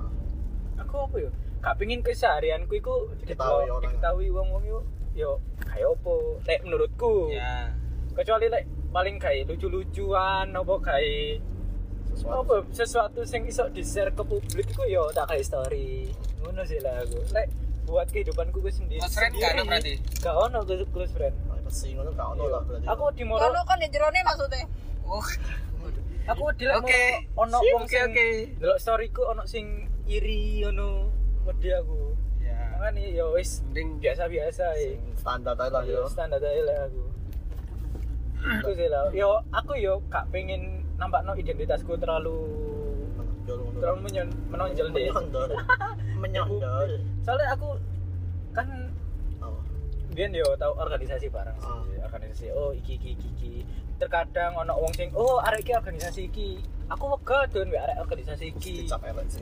aku 0.80 1.04
apa 1.04 1.16
yo? 1.20 1.30
Gak 1.60 1.76
pengin 1.76 2.00
keseharianku 2.00 2.72
iku 2.74 3.12
Diketahui 3.20 3.68
orang. 3.68 3.92
diketahui 3.92 4.26
wong-wong 4.32 4.64
yo. 4.64 4.80
Yo 5.12 5.30
kayak 5.60 5.94
apa? 5.94 6.14
Nek 6.48 6.58
menurutku. 6.64 7.28
ya 7.28 7.70
Kecuali 8.16 8.48
lek 8.48 8.64
paling 8.90 9.20
kayak 9.20 9.46
lucu-lucuan 9.46 10.50
apa 10.50 10.74
kayak. 10.80 11.44
Apa 12.28 12.54
sesuatu 12.74 13.24
sing 13.24 13.48
iso 13.48 13.68
di-share 13.72 14.12
ke 14.12 14.22
publik 14.22 14.68
iku 14.68 14.84
yo 14.84 15.08
tak 15.14 15.32
kayak 15.32 15.46
story. 15.46 16.12
Ngono 16.44 16.62
sih 16.68 16.80
lah 16.84 17.00
aku. 17.00 17.20
Lek 17.32 17.48
buat 17.90 18.06
kehidupanku 18.12 18.62
gue 18.62 18.72
sendiri. 18.72 19.02
Close 19.02 19.16
friend 19.18 19.32
gak 19.34 19.50
ada 19.58 19.62
berarti? 19.66 19.94
Gak 20.22 20.34
ono 20.34 20.58
close 20.62 20.86
close 20.94 21.12
friend. 21.12 21.34
Nah, 21.50 21.58
pasti 21.66 21.90
ngono 21.96 22.10
gak 22.14 22.28
ono 22.38 22.44
lah 22.46 22.62
berarti. 22.62 22.86
Aku 22.86 23.02
di 23.16 23.24
Moro 23.26 23.42
kalau 23.50 23.62
kan 23.66 23.82
ya 23.82 23.88
jerone 23.90 24.20
maksudnya 24.22 24.64
oh 25.10 25.26
aku 26.30 26.44
di 26.54 26.64
Oke. 26.70 27.02
Moro 27.34 27.50
ono 27.50 27.56
wong 27.58 27.84
oke, 27.88 27.98
oke. 28.06 28.28
delok 28.62 28.78
storyku 28.78 29.22
ono 29.26 29.42
sing 29.48 29.90
iri 30.06 30.62
ono 30.62 31.10
wedi 31.48 31.74
aku. 31.74 32.14
ya 32.44 32.78
Makanya 32.78 33.02
ya 33.10 33.24
wis 33.34 33.66
mending 33.66 33.98
biasa-biasa 33.98 34.64
ya. 34.78 34.94
Sing 34.94 35.02
standar 35.18 35.58
aja 35.58 35.72
lah 35.74 35.82
yo. 35.82 36.06
Standar 36.06 36.38
aja 36.38 36.62
lah 36.62 36.78
aku. 36.86 37.02
Itu 38.40 38.70
sih 38.78 38.88
lah. 38.88 39.02
Yo 39.10 39.42
aku 39.50 39.74
yo 39.76 39.98
gak 40.06 40.30
pengen 40.30 40.86
nampak 41.00 41.24
no 41.24 41.32
identitasku 41.32 41.96
terlalu 41.96 42.36
Menonjol 43.16 43.58
terlalu 43.74 43.98
menyon- 44.04 44.36
menonjol 44.46 44.88
deh. 44.92 45.08
Menyondol. 46.14 46.88
Soalnya 47.24 47.56
aku 47.56 47.68
kan 48.52 48.68
Oh. 49.40 49.56
Biar 50.12 50.28
yo 50.28 50.44
tahu 50.54 50.76
organisasi 50.76 51.32
bareng 51.32 51.56
sih. 51.56 51.72
Ah. 51.72 52.04
Organisasi 52.04 52.46
oh 52.52 52.70
iki 52.70 52.94
iki 52.94 53.16
iki. 53.16 53.28
iki. 53.30 53.54
Terkadang 53.96 54.52
ono 54.54 54.76
wong 54.76 54.92
sing 54.92 55.08
oh 55.16 55.40
arek 55.40 55.64
iki 55.64 55.72
organisasi 55.72 56.28
iki. 56.28 56.60
Aku 56.90 57.08
wega 57.08 57.48
don 57.48 57.70
arek 57.70 57.96
organisasi 57.98 58.52
iki. 58.52 58.84
Dicap 58.84 59.00
elek 59.02 59.24
sih 59.26 59.40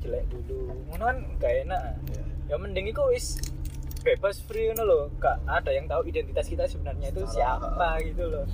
jelek 0.00 0.24
dulu. 0.26 0.72
Ngono 0.88 1.04
kan 1.04 1.16
gak 1.36 1.52
enak. 1.68 1.82
Iya. 2.08 2.22
Ya 2.48 2.56
mending 2.56 2.88
iku 2.88 3.12
wis 3.12 3.36
bebas 4.00 4.40
free 4.40 4.72
ngono 4.72 4.82
loh. 4.82 5.02
Gak 5.20 5.44
ada 5.44 5.68
yang 5.68 5.84
tahu 5.84 6.08
identitas 6.08 6.48
kita 6.48 6.64
sebenarnya 6.64 7.12
itu 7.12 7.20
Salah. 7.28 7.60
siapa 7.60 7.88
gitu 8.00 8.24
loh. 8.24 8.46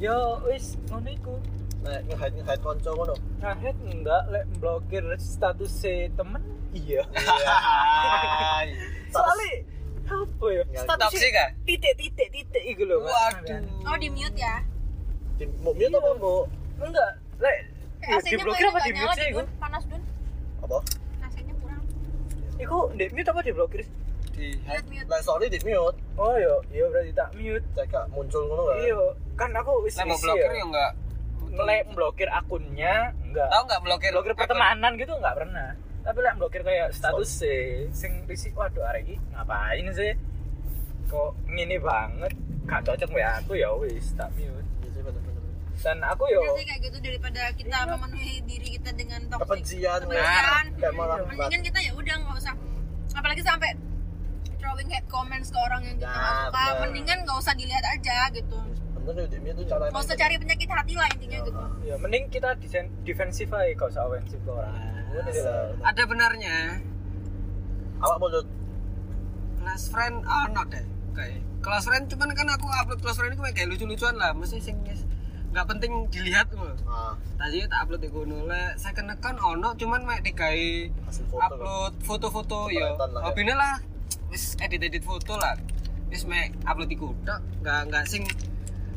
Yo 0.00 0.16
wis 0.48 0.80
ngono 0.88 1.12
iku. 1.12 1.36
Nek 1.84 2.00
nge-hide 2.08 2.34
nge-hide 2.40 2.62
konco 2.64 2.90
ngono. 2.96 3.14
Ngahet 3.44 3.76
enggak 3.84 4.22
lek 4.32 4.44
blokir 4.56 5.04
status 5.20 5.84
temen 6.16 6.40
iya. 6.72 7.04
Soalnya 9.12 9.52
apa 10.08 10.46
ya? 10.48 10.62
Status 10.72 11.12
toxic 11.12 11.32
ah 11.36 11.48
titik 11.68 11.92
titik 12.00 12.28
titik 12.32 12.64
iku 12.64 12.88
lho. 12.88 13.04
Mas. 13.04 13.12
waduh 13.12 13.60
oh 13.84 13.96
di 14.00 14.08
mute 14.08 14.36
ya 14.36 14.64
Di 15.36 15.44
mau 15.60 15.76
mute 15.76 15.92
apa 15.92 16.10
mau 16.16 16.48
Enggak, 16.74 17.10
lek 17.38 17.56
eh, 18.02 18.08
ya, 18.10 18.16
AC-nya 18.18 18.32
diblokir 18.34 18.64
apa 18.66 18.80
di 18.82 18.92
mute 18.96 19.14
sih 19.14 19.28
di 19.30 19.44
panas 19.60 19.82
dun 19.86 20.02
apa? 20.64 20.78
AC-nya 21.22 21.54
kurang 21.60 21.82
Iku 22.56 22.78
di 22.96 23.04
mute 23.12 23.28
apa 23.28 23.40
diblokir? 23.44 23.80
di 24.32 24.48
mute 24.64 25.06
Lah 25.06 25.20
sorry 25.20 25.46
di 25.52 25.60
mute. 25.60 26.00
Oh 26.16 26.32
iya, 26.34 26.54
iya 26.72 26.84
berarti 26.88 27.12
tak 27.12 27.28
mute. 27.36 27.64
Cek 27.76 27.92
muncul 28.10 28.42
ngono 28.48 28.62
kan. 28.72 28.76
Iya, 28.80 28.98
kan 29.36 29.50
aku 29.52 29.84
wis 29.84 29.94
lah 30.00 30.08
mau 30.08 30.16
isi 30.16 30.24
blokir 30.26 30.48
ya. 30.48 30.56
ya 30.56 30.64
enggak 30.64 30.92
mulai 31.54 31.86
blokir 31.86 32.28
akunnya 32.28 33.14
enggak. 33.22 33.48
Tahu 33.48 33.62
nggak 33.64 33.82
blokir 33.82 34.10
blokir 34.12 34.32
akun? 34.34 34.40
pertemanan 34.44 34.90
gitu 34.98 35.12
enggak 35.14 35.34
pernah. 35.38 35.68
Tapi 36.04 36.18
lah 36.20 36.32
blokir 36.36 36.60
kayak 36.60 36.92
status 36.92 37.30
sih 37.40 37.88
sing 37.94 38.28
risik 38.28 38.52
waduh 38.52 38.84
hari 38.84 39.06
ini 39.08 39.14
ngapain 39.32 39.86
sih? 39.94 40.12
Kok 41.08 41.30
ngini 41.48 41.78
banget? 41.80 42.32
Gak 42.64 42.80
cocok 42.84 43.10
ya 43.14 43.40
aku 43.40 43.52
ya 43.56 43.68
wis 43.76 44.12
tak 44.16 44.28
mute. 44.36 44.64
Iya 44.84 45.12
dan 45.82 46.00
aku 46.00 46.24
yo 46.30 46.40
Biasanya 46.40 46.66
kayak 46.70 46.80
gitu 46.86 46.98
daripada 47.02 47.42
kita 47.58 47.76
memenuhi 47.84 48.34
diri 48.46 48.68
kita 48.78 48.90
dengan 48.94 49.20
toxic 49.26 49.42
kebencian 49.44 50.00
kebencian. 50.06 50.64
Mendingan 51.28 51.60
kita 51.60 51.78
ya 51.82 51.92
udah 51.92 52.14
nggak 52.24 52.36
usah. 52.40 52.54
Apalagi 53.14 53.42
sampai 53.44 53.70
throwing 54.56 54.88
hate 54.88 55.08
comments 55.12 55.52
ke 55.52 55.58
orang 55.60 55.82
yang 55.84 55.96
kita 56.00 56.08
nggak 56.08 56.24
Nah, 56.24 56.48
suka. 56.48 56.80
mendingan 56.88 57.18
nggak 57.26 57.36
usah 57.36 57.54
dilihat 57.58 57.84
aja 57.84 58.16
gitu 58.32 58.58
bener 59.04 59.22
ya 59.24 59.28
Demi 59.36 59.48
itu 59.52 59.62
cara 59.68 59.84
nggak 59.92 60.04
usah 60.04 60.16
cari 60.16 60.34
penyakit 60.40 60.68
hati 60.68 60.94
lah 60.96 61.08
intinya 61.12 61.38
gitu. 61.44 61.60
Ya 61.84 61.94
mending 62.00 62.24
kita 62.32 62.48
disen- 62.58 62.92
defensif 63.04 63.48
aja 63.52 63.72
kalau 63.76 63.90
usah 63.92 64.02
ofensif 64.08 64.40
ke 64.40 64.50
orang. 64.50 64.74
Iya, 65.14 65.42
lah. 65.46 65.92
ada 65.94 66.02
benarnya. 66.08 66.56
Awak 68.02 68.16
mulut 68.18 68.46
close 69.60 69.86
friend 69.92 70.16
oh 70.24 70.46
not 70.50 70.66
deh. 70.72 70.84
Kayak 71.14 71.40
close 71.62 71.86
friend 71.86 72.04
cuman 72.10 72.28
kan 72.34 72.48
aku 72.50 72.66
upload 72.66 73.00
close 73.04 73.18
friend 73.20 73.32
itu 73.36 73.42
kayak 73.44 73.68
lucu-lucuan 73.70 74.16
lah. 74.16 74.32
Mesti 74.34 74.58
sing 74.58 74.76
nggak 75.54 75.66
penting 75.70 76.10
dilihat 76.10 76.50
loh. 76.50 76.74
Ah. 76.90 77.14
Tadi 77.38 77.62
tak 77.70 77.86
upload 77.86 78.02
di 78.02 78.10
gunung 78.10 78.50
le 78.50 78.74
saya 78.74 78.90
kena 78.90 79.14
kan 79.22 79.38
ono 79.38 79.78
cuman 79.78 80.02
mek 80.02 80.26
dikai 80.26 80.90
upload 81.30 81.94
foto-foto 82.02 82.66
ya 82.74 82.98
lah 82.98 83.22
hobine 83.22 83.54
lah 83.54 83.78
wis 84.34 84.58
edit 84.58 84.82
edit 84.82 85.06
foto 85.06 85.38
lah. 85.38 85.54
Wis 86.10 86.26
mek 86.26 86.58
upload 86.66 86.90
di 86.90 86.98
tok 86.98 87.38
nggak 87.62 87.80
nggak 87.86 88.04
sing 88.10 88.26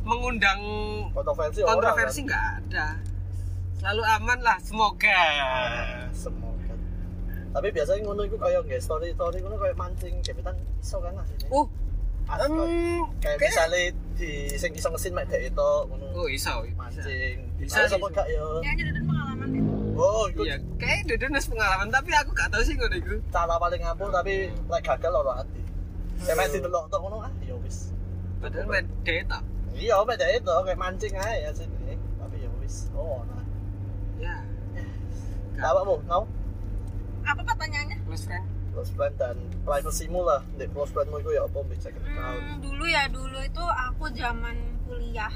mengundang 0.08 0.60
kontroversi 1.12 1.60
kontroversi 1.62 2.20
kan? 2.22 2.26
nggak 2.26 2.44
ada. 2.66 2.88
Selalu 3.78 4.02
aman 4.10 4.40
lah 4.42 4.58
semoga. 4.58 5.22
Semoga. 6.12 6.74
Tapi 7.50 7.68
biasanya 7.70 8.02
ngono 8.02 8.22
itu 8.24 8.36
kayak 8.36 8.64
nggak 8.64 8.80
story 8.80 9.12
story 9.12 9.38
ngono 9.40 9.56
kayak 9.56 9.76
mancing 9.76 10.14
gebetan 10.22 10.56
iso 10.78 10.98
kan 10.98 11.12
lah 11.12 11.26
sini 11.26 11.46
uh 11.48 11.68
Asli. 12.28 12.44
em, 12.44 12.54
kayak 13.24 13.40
kayak- 13.40 13.40
misalnya 13.40 13.82
di 14.14 14.32
sing 14.52 14.72
iso 14.74 14.88
ngesin 14.90 15.12
mek 15.12 15.26
dek 15.26 15.48
itu 15.48 15.70
ngono. 15.86 16.06
Oh 16.14 16.28
iso 16.28 16.60
mancing. 16.74 17.38
Bisa, 17.56 17.88
bisa. 17.88 17.96
Sama 17.96 18.08
gak 18.10 18.28
ya 18.28 18.44
kayaknya 18.60 18.84
ada 18.90 19.02
pengalaman 19.02 19.48
deh. 19.48 19.64
Oh 19.96 20.24
itu 20.28 20.42
iya 20.44 20.58
kayak 20.76 21.08
deden 21.08 21.32
wis 21.32 21.48
pengalaman 21.48 21.88
tapi 21.88 22.12
aku 22.12 22.30
gak 22.32 22.50
tahu 22.50 22.62
sih 22.62 22.76
ngono 22.76 22.96
iku. 22.96 23.16
Cara 23.30 23.56
paling 23.56 23.82
ampuh 23.82 24.10
tapi 24.10 24.34
lek 24.52 24.82
gagal 24.84 25.12
loro 25.12 25.32
hati 25.34 25.62
kayak 26.20 26.36
main 26.36 26.50
di 26.50 26.60
delok 26.60 26.86
tok 26.88 27.00
ngono 27.00 27.18
ah 27.22 27.32
ya 27.42 27.56
wis. 27.58 27.94
Padahal 28.38 28.68
mek 28.68 28.86
data 29.02 29.40
iya 29.78 29.96
dek 30.02 30.30
itu 30.42 30.52
kayak 30.66 30.80
mancing 30.80 31.14
aja 31.14 31.34
ya 31.38 31.50
sini 31.54 31.94
tapi 32.18 32.36
ya 32.42 32.50
wis 32.60 32.90
oh 32.98 33.22
nah 33.30 33.44
ya 34.18 34.36
awakmu 35.62 36.02
mau 36.06 36.26
apa 37.28 37.42
pertanyaannya 37.44 37.98
close 38.08 38.24
friend. 38.24 38.46
Close 38.72 38.92
friend 38.96 39.14
dan 39.20 39.36
privacy-mu 39.68 40.22
lah 40.24 40.42
di 40.56 40.66
close 40.72 40.96
friend-mu 40.96 41.20
itu 41.20 41.36
ya 41.36 41.44
apa 41.44 41.60
bisa 41.68 41.92
kita 41.92 42.08
tahu 42.08 42.38
Hmm, 42.40 42.58
dulu 42.64 42.86
ya 42.88 43.04
dulu 43.12 43.40
itu 43.44 43.64
aku 43.64 44.06
zaman 44.16 44.56
kuliah. 44.88 45.34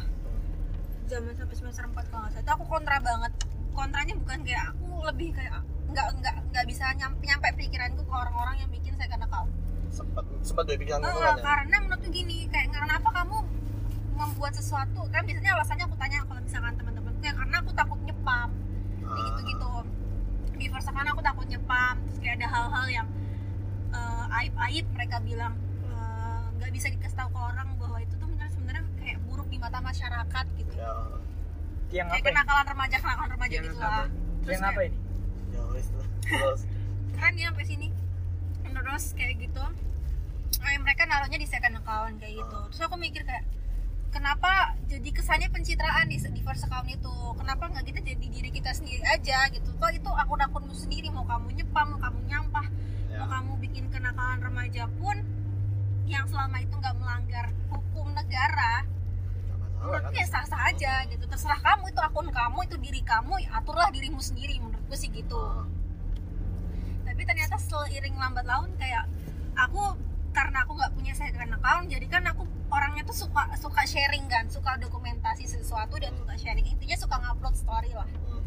Zaman 1.11 1.35
sampai 1.35 1.55
semester 1.59 1.83
4 1.83 1.91
kalau 2.07 2.23
nggak 2.23 2.31
salah. 2.31 2.43
Itu 2.47 2.51
aku 2.55 2.65
kontra 2.71 2.97
banget. 3.03 3.31
Kontranya 3.75 4.13
bukan 4.15 4.39
kayak 4.47 4.63
aku 4.71 4.87
lebih 5.03 5.29
kayak 5.35 5.59
nggak 5.91 6.07
nggak 6.23 6.35
nggak 6.53 6.65
bisa 6.69 6.85
nyampe 6.95 7.19
nyampe 7.27 7.47
pikiranku 7.59 8.01
ke 8.07 8.13
orang-orang 8.15 8.55
yang 8.63 8.69
bikin 8.71 8.95
saya 8.95 9.09
kena 9.11 9.27
kau. 9.27 9.43
Sempat 9.91 10.23
sempat 10.39 10.63
dua 10.71 10.77
pikiran 10.79 11.03
kan 11.03 11.11
ya? 11.11 11.35
karena 11.43 11.75
menurutku 11.83 12.07
gini 12.07 12.47
kayak 12.47 12.71
kenapa 12.71 13.09
kamu 13.11 13.37
membuat 14.21 14.53
sesuatu 14.53 15.01
kan 15.09 15.21
biasanya 15.23 15.51
alasannya 15.55 15.85
aku 15.85 15.97
tanya 15.97 16.17
kalau 16.23 16.41
misalkan 16.41 16.73
teman-temanku 16.75 17.21
ya 17.21 17.33
karena 17.33 17.55
aku 17.57 17.71
takut 17.73 17.99
nyepam. 18.01 18.49
Kayak 19.01 19.11
Ah. 19.11 19.25
gitu 19.27 19.41
gitu 19.49 19.69
di 20.55 20.65
first 20.69 20.87
account 20.87 21.09
aku 21.09 21.21
takut 21.21 21.45
nyepam 21.45 21.95
terus 22.05 22.17
kayak 22.21 22.35
ada 22.37 22.47
hal-hal 22.47 22.85
yang 22.87 23.07
eh, 23.91 24.25
aib-aib 24.39 24.85
mereka 24.93 25.17
bilang 25.19 25.53
eh, 25.83 26.41
nggak 26.55 26.71
bisa 26.71 26.87
dikasih 26.87 27.17
tahu 27.17 27.29
ke 27.29 27.39
orang 27.41 27.67
bahwa 27.75 27.97
itu 27.97 28.13
tuh 28.13 28.27
benar 28.29 28.47
sebenarnya 28.47 28.83
kayak 28.95 29.17
buruk 29.25 29.47
di 29.49 29.57
mata 29.57 29.81
masyarakat 29.81 30.45
gitu. 30.55 30.73
Ya. 30.73 30.93
Tiang 31.89 32.07
kayak 32.07 32.13
apa 32.13 32.15
ini? 32.21 32.27
kenakalan 32.29 32.65
remaja 32.69 32.95
kenakalan 32.97 33.29
remaja 33.31 33.51
Yang 33.51 33.65
gitu 33.65 33.75
apa? 33.75 33.89
lah. 33.89 34.07
Terus 34.41 34.47
tiang 34.47 34.63
apa 34.63 34.71
kayak, 34.77 34.87
ini? 34.87 34.99
Ya 35.51 35.61
keren 37.11 37.33
ya 37.35 37.47
sampai 37.49 37.65
sini. 37.67 37.87
Terus 38.63 39.05
kayak 39.13 39.33
gitu. 39.39 39.63
Eh, 40.61 40.77
mereka 40.77 41.01
naruhnya 41.03 41.37
di 41.37 41.47
second 41.47 41.75
account 41.75 42.15
kayak 42.17 42.33
gitu. 42.37 42.55
Ah. 42.55 42.65
terus 42.69 42.81
aku 42.81 42.95
mikir 42.95 43.21
kayak 43.23 43.43
kenapa 44.11 44.75
jadi 44.85 45.09
kesannya 45.09 45.49
pencitraan 45.49 46.05
di, 46.11 46.19
di 46.19 46.41
first 46.43 46.67
account 46.67 46.85
itu? 46.91 47.15
Kenapa 47.39 47.71
nggak 47.71 47.85
kita 47.87 47.99
jadi 48.03 48.25
diri 48.27 48.49
kita 48.51 48.75
sendiri 48.75 49.01
aja 49.07 49.47
gitu? 49.55 49.71
Toh 49.79 49.89
itu 49.89 50.09
akun-akunmu 50.11 50.75
sendiri 50.75 51.07
mau 51.09 51.23
kamu 51.23 51.55
nyepam 51.55 51.95
mau 51.95 51.99
kamu 52.03 52.19
nyampah 52.27 52.67
ya. 53.09 53.23
mau 53.23 53.27
kamu 53.39 53.51
bikin 53.63 53.85
kenakalan 53.89 54.39
remaja 54.43 54.85
pun 54.99 55.17
yang 56.05 56.27
selama 56.27 56.59
itu 56.59 56.75
nggak 56.75 56.95
melanggar 56.99 57.45
hukum 57.71 58.11
negara 58.11 58.83
menurutku 59.81 60.13
kan? 60.13 60.13
ya 60.13 60.25
sah-sah 60.27 60.61
aja 60.69 60.93
gitu. 61.09 61.23
Terserah 61.25 61.57
kamu 61.63 61.89
itu 61.89 62.01
akun 62.03 62.27
kamu 62.29 62.59
itu 62.69 62.75
diri 62.77 63.01
kamu 63.01 63.33
ya 63.41 63.49
aturlah 63.57 63.89
dirimu 63.89 64.21
sendiri 64.21 64.59
menurutku 64.61 64.93
sih 64.93 65.09
gitu. 65.09 65.39
Ah, 65.39 65.65
tapi 67.07 67.25
ternyata 67.25 67.57
seiring 67.57 68.13
lambat 68.19 68.45
laun 68.45 68.69
kayak 68.77 69.07
aku 69.57 69.97
karena 70.31 70.63
aku 70.63 70.71
nggak 70.79 70.91
punya 70.95 71.13
second 71.13 71.51
account 71.51 71.85
jadi 71.87 72.05
kan 72.07 72.23
aku 72.27 72.43
orangnya 72.71 73.03
tuh 73.03 73.15
suka 73.15 73.51
suka 73.59 73.83
sharing 73.83 74.25
kan 74.27 74.47
suka 74.47 74.79
dokumentasi 74.79 75.43
sesuatu 75.43 75.99
dan 75.99 76.15
suka 76.15 76.33
sharing 76.39 76.63
intinya 76.63 76.95
suka 76.95 77.15
ngupload 77.19 77.55
story 77.55 77.91
lah 77.91 78.07
hmm. 78.07 78.41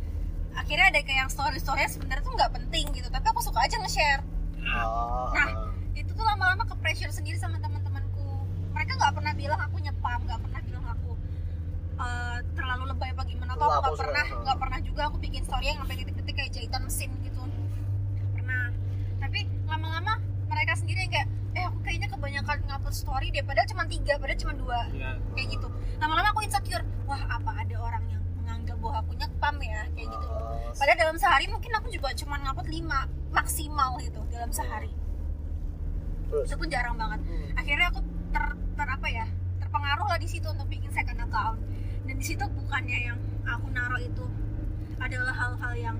akhirnya 0.56 0.88
ada 0.88 1.00
kayak 1.04 1.28
yang 1.28 1.30
story 1.32 1.60
story 1.60 1.84
sebenarnya 1.86 2.24
tuh 2.24 2.32
nggak 2.32 2.52
penting 2.52 2.88
gitu 2.92 3.08
tapi 3.08 3.26
aku 3.28 3.40
suka 3.40 3.60
aja 3.60 3.76
nge-share 3.80 4.22
Ah, 4.64 5.28
Nah. 5.28 5.44
ah. 5.44 5.68
itu 5.92 6.08
tuh 6.08 6.24
lama-lama 6.24 6.64
ke 6.64 6.74
pressure 6.80 7.12
sendiri 7.12 7.36
sama 7.36 7.60
teman-temanku 7.60 8.24
mereka 8.72 8.96
nggak 8.96 9.12
pernah 9.12 9.32
bilang 9.36 9.60
aku 9.60 9.76
nyepam 9.78 10.24
nggak 10.24 10.40
pernah 10.40 10.60
bilang 10.64 10.84
aku 10.88 11.10
eh, 11.94 12.38
terlalu 12.56 12.84
lebay 12.90 13.12
apa 13.12 13.22
gimana 13.28 13.52
atau 13.52 13.68
aku 13.68 13.76
nggak 13.76 14.00
pernah 14.00 14.24
ah. 14.24 14.40
nggak 14.40 14.58
pernah 14.58 14.78
juga 14.80 15.02
aku 15.12 15.16
bikin 15.20 15.44
story 15.44 15.68
yang 15.68 15.78
sampai 15.78 16.00
titik-titik 16.00 16.34
kayak 16.34 16.50
jahitan 16.50 16.80
mesin 16.80 17.12
gitu 17.20 17.42
nggak 17.44 18.28
pernah 18.32 18.64
tapi 19.20 19.38
lama-lama 19.68 20.16
mereka 20.48 20.72
sendiri 20.74 21.04
yang 21.04 21.12
kayak 21.12 21.28
eh 21.54 21.64
aku 21.68 21.78
kayaknya 21.86 22.08
kebanyakan 22.10 22.56
ngupload 22.66 22.83
story 22.94 23.28
deh 23.28 23.42
padahal 23.42 23.66
cuma 23.66 23.84
tiga 23.84 24.14
padahal 24.16 24.38
cuma 24.38 24.54
dua. 24.54 24.80
Ya 24.90 25.10
kayak 25.34 25.48
gitu. 25.52 25.68
Lama-lama 25.98 26.28
aku 26.30 26.40
insecure. 26.42 26.84
Wah 27.04 27.20
apa 27.28 27.50
ada 27.58 27.76
orang 27.76 28.04
yang 28.08 28.22
menganggap 28.34 28.76
bahwa 28.78 28.96
aku 29.00 29.12
nyepam 29.14 29.56
ya? 29.60 29.82
Kayak 29.92 30.08
gitu. 30.08 30.26
Ah, 30.30 30.72
padahal 30.72 30.98
dalam 30.98 31.16
sehari 31.16 31.46
mungkin 31.46 31.70
aku 31.74 31.88
juga 31.90 32.08
cuma 32.14 32.38
ngupload 32.38 32.68
lima 32.68 32.98
maksimal 33.30 33.98
gitu 33.98 34.20
dalam 34.28 34.48
sehari. 34.48 34.94
Terus? 36.24 36.46
Itu 36.48 36.56
pun 36.56 36.68
jarang 36.68 36.94
banget. 36.94 37.20
Hmm. 37.20 37.50
akhirnya 37.54 37.86
aku 37.88 38.00
ter, 38.30 38.44
ter 38.74 38.88
apa 38.88 39.08
ya 39.08 39.26
terpengaruh 39.58 40.06
lah 40.06 40.18
di 40.18 40.26
situ 40.26 40.46
untuk 40.46 40.66
bikin 40.66 40.90
second 40.90 41.20
account. 41.20 41.58
Dan 42.04 42.14
di 42.14 42.24
situ 42.24 42.44
bukannya 42.44 42.98
yang 43.04 43.18
aku 43.44 43.66
naruh 43.68 43.98
itu 43.98 44.24
adalah 44.96 45.32
hal-hal 45.32 45.72
yang 45.74 45.96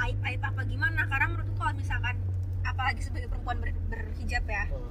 aib 0.00 0.18
aib 0.22 0.40
apa 0.40 0.60
gimana. 0.64 1.04
Karena 1.04 1.26
menurutku 1.28 1.54
kalau 1.54 1.74
misalkan 1.74 2.16
apalagi 2.62 3.00
sebagai 3.00 3.28
perempuan 3.28 3.60
ber- 3.60 3.84
berhijab 3.86 4.44
ya 4.44 4.64
Hmm. 4.66 4.90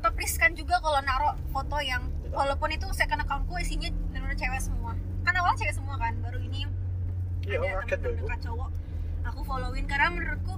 Tetap 0.00 0.16
riskan 0.16 0.56
juga 0.56 0.80
kalau 0.80 1.00
naruh 1.04 1.36
foto 1.52 1.76
yang 1.84 2.08
walaupun 2.32 2.72
itu 2.72 2.88
second 2.96 3.20
accountku 3.20 3.52
isinya 3.60 3.92
benar 4.08 4.32
cewek 4.32 4.60
semua. 4.60 4.96
Kan 5.20 5.36
awalnya 5.36 5.68
cewek 5.68 5.74
semua 5.76 5.96
kan 6.00 6.16
baru 6.24 6.40
ini 6.40 6.64
Iya, 7.42 7.58
ada 7.58 7.98
teman 7.98 8.16
terdekat 8.16 8.40
cowok 8.40 8.70
aku 9.28 9.40
followin. 9.44 9.84
Karena 9.84 10.08
menurutku 10.14 10.54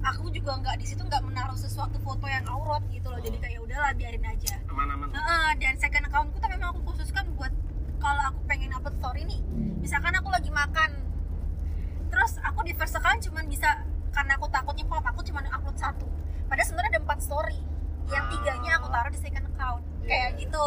aku 0.00 0.32
juga 0.32 0.56
nggak 0.56 0.76
di 0.80 0.86
situ 0.88 1.02
nggak 1.04 1.20
menaruh 1.20 1.58
sesuatu 1.58 2.00
foto 2.00 2.24
yang 2.24 2.48
aurat 2.48 2.80
gitu 2.88 3.12
loh. 3.12 3.20
Jadi 3.20 3.36
kayak 3.42 3.60
udahlah 3.60 3.92
biarin 3.92 4.24
aja. 4.24 4.56
Aman-aman. 4.72 5.12
Heeh, 5.12 5.48
dan 5.60 5.74
second 5.76 6.08
accountku 6.08 6.40
tuh 6.40 6.48
memang 6.48 6.72
aku 6.72 6.80
khususkan 6.94 7.28
buat 7.36 7.52
kalau 8.00 8.22
aku 8.32 8.40
pengen 8.48 8.72
upload 8.72 8.96
story 8.96 9.28
nih. 9.28 9.40
Misalkan 9.84 10.16
aku 10.16 10.32
lagi 10.32 10.48
makan. 10.48 10.90
Terus 12.08 12.40
aku 12.40 12.64
di 12.64 12.72
first 12.72 12.96
account 12.96 13.20
cuman 13.20 13.44
bisa 13.52 13.84
karena 14.16 14.40
aku 14.40 14.48
takutnya 14.48 14.88
pop 14.88 15.04
aku 15.04 15.20
cuman 15.28 15.44
upload 15.52 15.76
satu. 15.76 16.08
Padahal 16.48 16.64
sebenarnya 16.64 16.96
ada 16.96 17.02
empat 17.04 17.20
story 17.20 17.75
yang 18.10 18.24
tiganya 18.30 18.70
aku 18.78 18.86
taruh 18.90 19.10
di 19.10 19.20
second 19.20 19.46
account. 19.50 19.82
Iya, 20.02 20.06
kayak 20.06 20.30
iya. 20.30 20.40
gitu. 20.46 20.66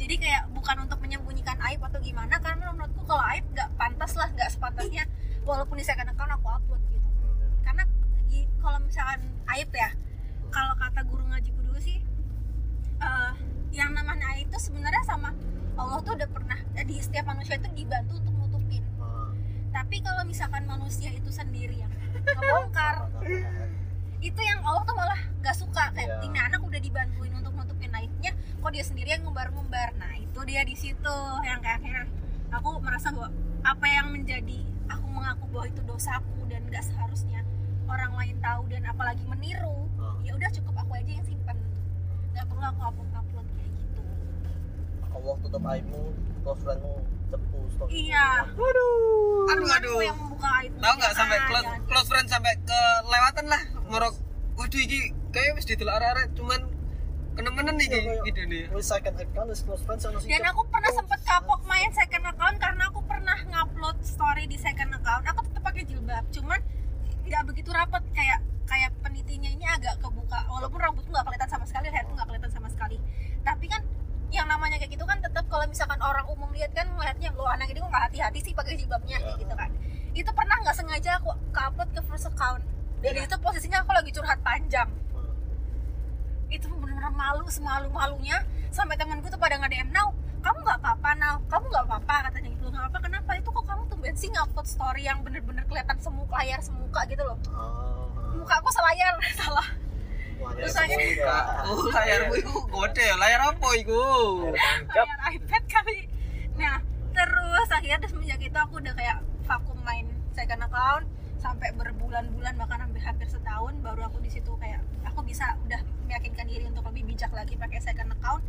Jadi 0.00 0.14
kayak 0.16 0.42
bukan 0.56 0.76
untuk 0.88 0.98
menyembunyikan 1.04 1.58
aib 1.70 1.80
atau 1.84 2.00
gimana 2.00 2.40
karena 2.40 2.72
menurutku 2.72 3.04
kalau 3.04 3.20
aib 3.36 3.44
nggak 3.52 3.68
pantas 3.76 4.12
lah 4.16 4.28
nggak 4.32 4.48
sepantasnya. 4.48 5.04
Walaupun 5.44 5.76
di 5.76 5.84
second 5.84 6.08
account 6.08 6.32
aku 6.36 6.46
upload 6.48 6.82
gitu. 6.88 7.04
Hmm, 7.04 7.52
karena 7.64 7.82
di- 8.28 8.48
kalau 8.60 8.78
misalkan 8.80 9.20
aib 9.56 9.70
ya 9.72 9.90
kalau 10.50 10.74
kata 10.76 11.00
guru 11.06 11.22
ngajiku 11.30 11.60
dulu 11.62 11.78
sih 11.78 12.02
eh, 13.00 13.32
yang 13.70 13.94
namanya 13.94 14.34
aib 14.34 14.50
itu 14.50 14.58
sebenarnya 14.58 15.02
sama 15.06 15.30
Allah 15.78 16.02
tuh 16.02 16.18
udah 16.18 16.28
pernah 16.28 16.58
eh, 16.74 16.84
di 16.84 16.98
setiap 16.98 17.30
manusia 17.30 17.56
itu 17.56 17.70
dibantu 17.72 18.18
untuk 18.18 18.34
nutupin. 18.34 18.82
Ah. 19.00 19.30
tapi 19.70 20.02
kalau 20.02 20.26
misalkan 20.26 20.66
manusia 20.66 21.14
itu 21.14 21.30
sendiri 21.30 21.78
yang 21.78 21.92
ngebongkar 22.26 23.06
itu 24.20 24.36
yang 24.38 24.60
Allah 24.60 24.82
tuh 24.82 24.92
malah 24.92 25.20
gak 25.38 25.56
suka 25.56 25.84
kayak 25.90 26.08
Iya. 26.10 26.22
ini 26.22 26.38
anak 26.38 26.60
udah 26.60 26.76
dibantuin 26.78 27.32
untuk 27.32 27.52
nutupin 27.54 27.88
aibnya 27.90 28.30
kok 28.54 28.70
dia 28.70 28.82
sendiri 28.82 29.08
yang 29.10 29.22
ngumbar-ngumbar 29.22 29.88
nah 29.94 30.12
itu 30.14 30.40
dia 30.42 30.60
di 30.62 30.74
situ 30.74 31.16
yang 31.42 31.58
kayak 31.58 31.80
akhirnya 31.80 32.04
aku 32.50 32.68
merasa 32.78 33.08
bahwa 33.10 33.28
apa 33.62 33.86
yang 33.86 34.06
menjadi 34.10 34.60
aku 34.86 35.06
mengaku 35.06 35.44
bahwa 35.48 35.66
itu 35.66 35.80
dosaku 35.82 36.40
dan 36.46 36.60
nggak 36.64 36.82
seharusnya 36.82 37.40
orang 37.86 38.12
lain 38.14 38.36
tahu 38.38 38.62
dan 38.66 38.82
apalagi 38.84 39.24
meniru 39.24 39.88
Ah. 39.96 40.16
ya 40.20 40.32
udah 40.32 40.50
cukup 40.50 40.74
aku 40.78 40.92
aja 40.94 41.10
yang 41.10 41.24
simpen 41.24 41.56
nggak 42.30 42.44
perlu 42.46 42.62
aku 42.62 42.80
upload 42.82 43.10
upload 43.14 43.46
kayak 43.50 43.70
gitu 43.74 44.00
Allah 45.10 45.34
tutup 45.38 45.62
aibmu 45.66 46.02
close 46.40 46.60
friendmu 46.62 46.94
cepu 47.26 47.58
story 47.70 47.90
iya 48.02 48.44
Aduh, 48.44 49.44
Temanku 49.46 49.72
aduh. 49.72 50.00
yang 50.00 50.16
membuka 50.18 50.48
aib 50.58 50.72
Tahu 50.74 50.94
nggak 50.94 51.12
sampai 51.14 51.36
Ah, 51.36 51.46
close, 51.46 51.64
jangan. 51.66 51.80
close 51.86 52.08
friend 52.08 52.28
sampai 52.28 52.52
kelewatan 52.60 53.46
lah 53.46 53.62
ngorok. 53.90 54.14
Waduh 54.54 54.80
iki 54.80 55.10
kayak 55.34 55.58
wis 55.58 55.66
didelok 55.66 55.98
arek-arek 55.98 56.26
cuman 56.38 56.60
kenemenen 57.34 57.76
iki 57.82 57.98
ide 58.30 58.42
nih. 58.46 58.62
Second 58.78 59.16
account 59.18 59.48
wis 59.50 59.62
close 59.66 59.82
friends 59.82 60.06
dan 60.06 60.42
aku 60.46 60.62
pernah 60.70 60.90
sempet 60.94 61.20
kapok 61.26 61.60
main 61.66 61.90
second 61.90 62.24
account 62.26 62.56
karena 62.62 62.82
aku 62.86 63.00
pernah 63.04 63.38
ngupload 63.50 63.98
story 64.06 64.46
di 64.46 64.56
second 64.56 64.94
account. 64.94 65.26
Aku 65.26 65.42
tetap 65.42 65.62
pakai 65.66 65.82
jilbab 65.86 66.24
cuman 66.30 66.60
nggak 67.26 67.42
begitu 67.46 67.70
rapat 67.74 68.02
kayak 68.14 68.42
kayak 68.70 68.90
penitinya 69.02 69.50
ini 69.50 69.66
agak 69.66 69.98
kebuka. 69.98 70.38
Walaupun 70.46 70.78
rambutku 70.78 71.10
nggak 71.10 71.26
kelihatan 71.26 71.50
sama 71.50 71.64
sekali 71.66 71.90
leherku 71.90 72.14
nggak 72.14 72.28
kelihatan 72.30 72.52
sama 72.54 72.68
sekali. 72.70 72.96
Tapi 73.42 73.66
kan 73.66 73.82
yang 74.30 74.46
namanya 74.46 74.78
kayak 74.78 74.94
gitu 74.94 75.02
kan 75.02 75.18
tetap 75.18 75.42
kalau 75.50 75.66
misalkan 75.66 75.98
orang 75.98 76.22
umum 76.30 76.46
lihat 76.54 76.70
kan 76.70 76.86
melihatnya 76.94 77.34
lo 77.34 77.50
anak 77.50 77.66
ini 77.66 77.82
kok 77.82 77.90
nggak 77.90 78.04
hati-hati 78.06 78.38
sih 78.38 78.52
pakai 78.54 78.78
jilbabnya? 78.78 79.18
Kayak 79.18 79.38
gitu 79.42 79.54
kan. 79.58 79.70
Itu 80.14 80.30
pernah 80.36 80.56
nggak 80.62 80.76
sengaja 80.76 81.18
aku 81.18 81.34
upload 81.50 81.90
ke 81.90 82.00
first 82.06 82.30
account 82.30 82.62
dan 83.00 83.12
itu 83.18 83.36
posisinya 83.36 83.78
aku 83.80 83.90
lagi 83.90 84.10
curhat 84.10 84.38
panjang 84.40 84.88
Hmm. 85.10 85.32
itu 86.48 86.66
benar-benar 86.68 87.10
malu 87.10 87.44
semalu 87.46 87.88
malunya 87.88 88.38
sampai 88.68 88.94
temanku 88.94 89.26
tuh 89.26 89.36
pada 89.36 89.56
nge 89.56 89.68
DM 89.68 89.90
now 89.90 90.10
kamu 90.40 90.58
nggak 90.60 90.78
apa-apa 90.78 91.10
now 91.14 91.36
kamu 91.46 91.64
nggak 91.66 91.84
apa-apa 91.86 92.14
katanya 92.26 92.48
gitu 92.50 92.66
nggak 92.66 92.86
apa 92.86 92.98
kenapa 92.98 93.30
itu 93.34 93.48
kok 93.48 93.64
kamu 93.64 93.82
tuh 93.86 93.96
sih 94.14 94.28
ngupload 94.28 94.66
story 94.66 95.02
yang 95.04 95.20
bener-bener 95.20 95.64
kelihatan 95.64 95.96
semuka 95.96 96.36
layar 96.36 96.60
semuka 96.60 97.00
gitu 97.06 97.22
loh 97.22 97.36
Ah. 97.50 98.08
muka 98.32 98.54
aku 98.56 98.70
selayar 98.70 99.14
salah 99.40 99.68
Wah, 100.40 100.56
Terus 100.56 100.72
akhirnya-. 100.72 101.68
Oh, 101.68 101.84
layarmu 101.92 102.32
iku 102.32 102.64
gede 102.64 103.12
ya. 103.12 103.16
Layar 103.20 103.52
apa 103.52 103.68
iku? 103.76 104.00
Tangkap. 104.48 105.04
layar 105.04 105.20
iPad 105.36 105.62
kali 105.68 105.98
nah 106.56 106.80
terus 107.10 107.68
akhirnya 107.68 108.00
terus 108.00 108.12
semenjak 108.12 108.40
itu 108.40 108.56
aku 108.56 108.80
udah 108.80 108.92
kayak 108.96 109.20
vakum 109.44 109.76
main 109.84 110.08
second 110.32 110.64
account 110.64 111.04
sampai 111.40 111.72
berbulan-bulan 111.72 112.54
bahkan 112.54 112.78
hampir 112.82 113.00
hampir 113.00 113.24
setahun 113.26 113.72
baru 113.80 114.06
aku 114.06 114.20
di 114.20 114.30
situ 114.30 114.52
kayak 114.54 114.78
aku 115.02 115.20
bisa 115.22 115.56
udah 115.62 115.80
meyakinkan 116.04 116.44
diri 116.44 116.64
untuk 116.64 116.84
lebih 116.84 117.04
bijak 117.06 117.32
lagi 117.32 117.56
pakai 117.56 117.80
second 117.80 118.12
account. 118.12 118.44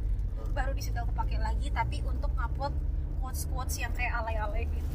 Baru 0.51 0.71
di 0.71 0.83
situ 0.83 0.95
aku 0.95 1.11
pakai 1.11 1.39
lagi 1.39 1.71
tapi 1.71 2.03
untuk 2.03 2.29
upload 2.33 2.75
quotes 3.17 3.47
quotes 3.47 3.75
yang 3.77 3.91
kayak 3.91 4.11
alay-alay 4.13 4.67
gitu. 4.67 4.91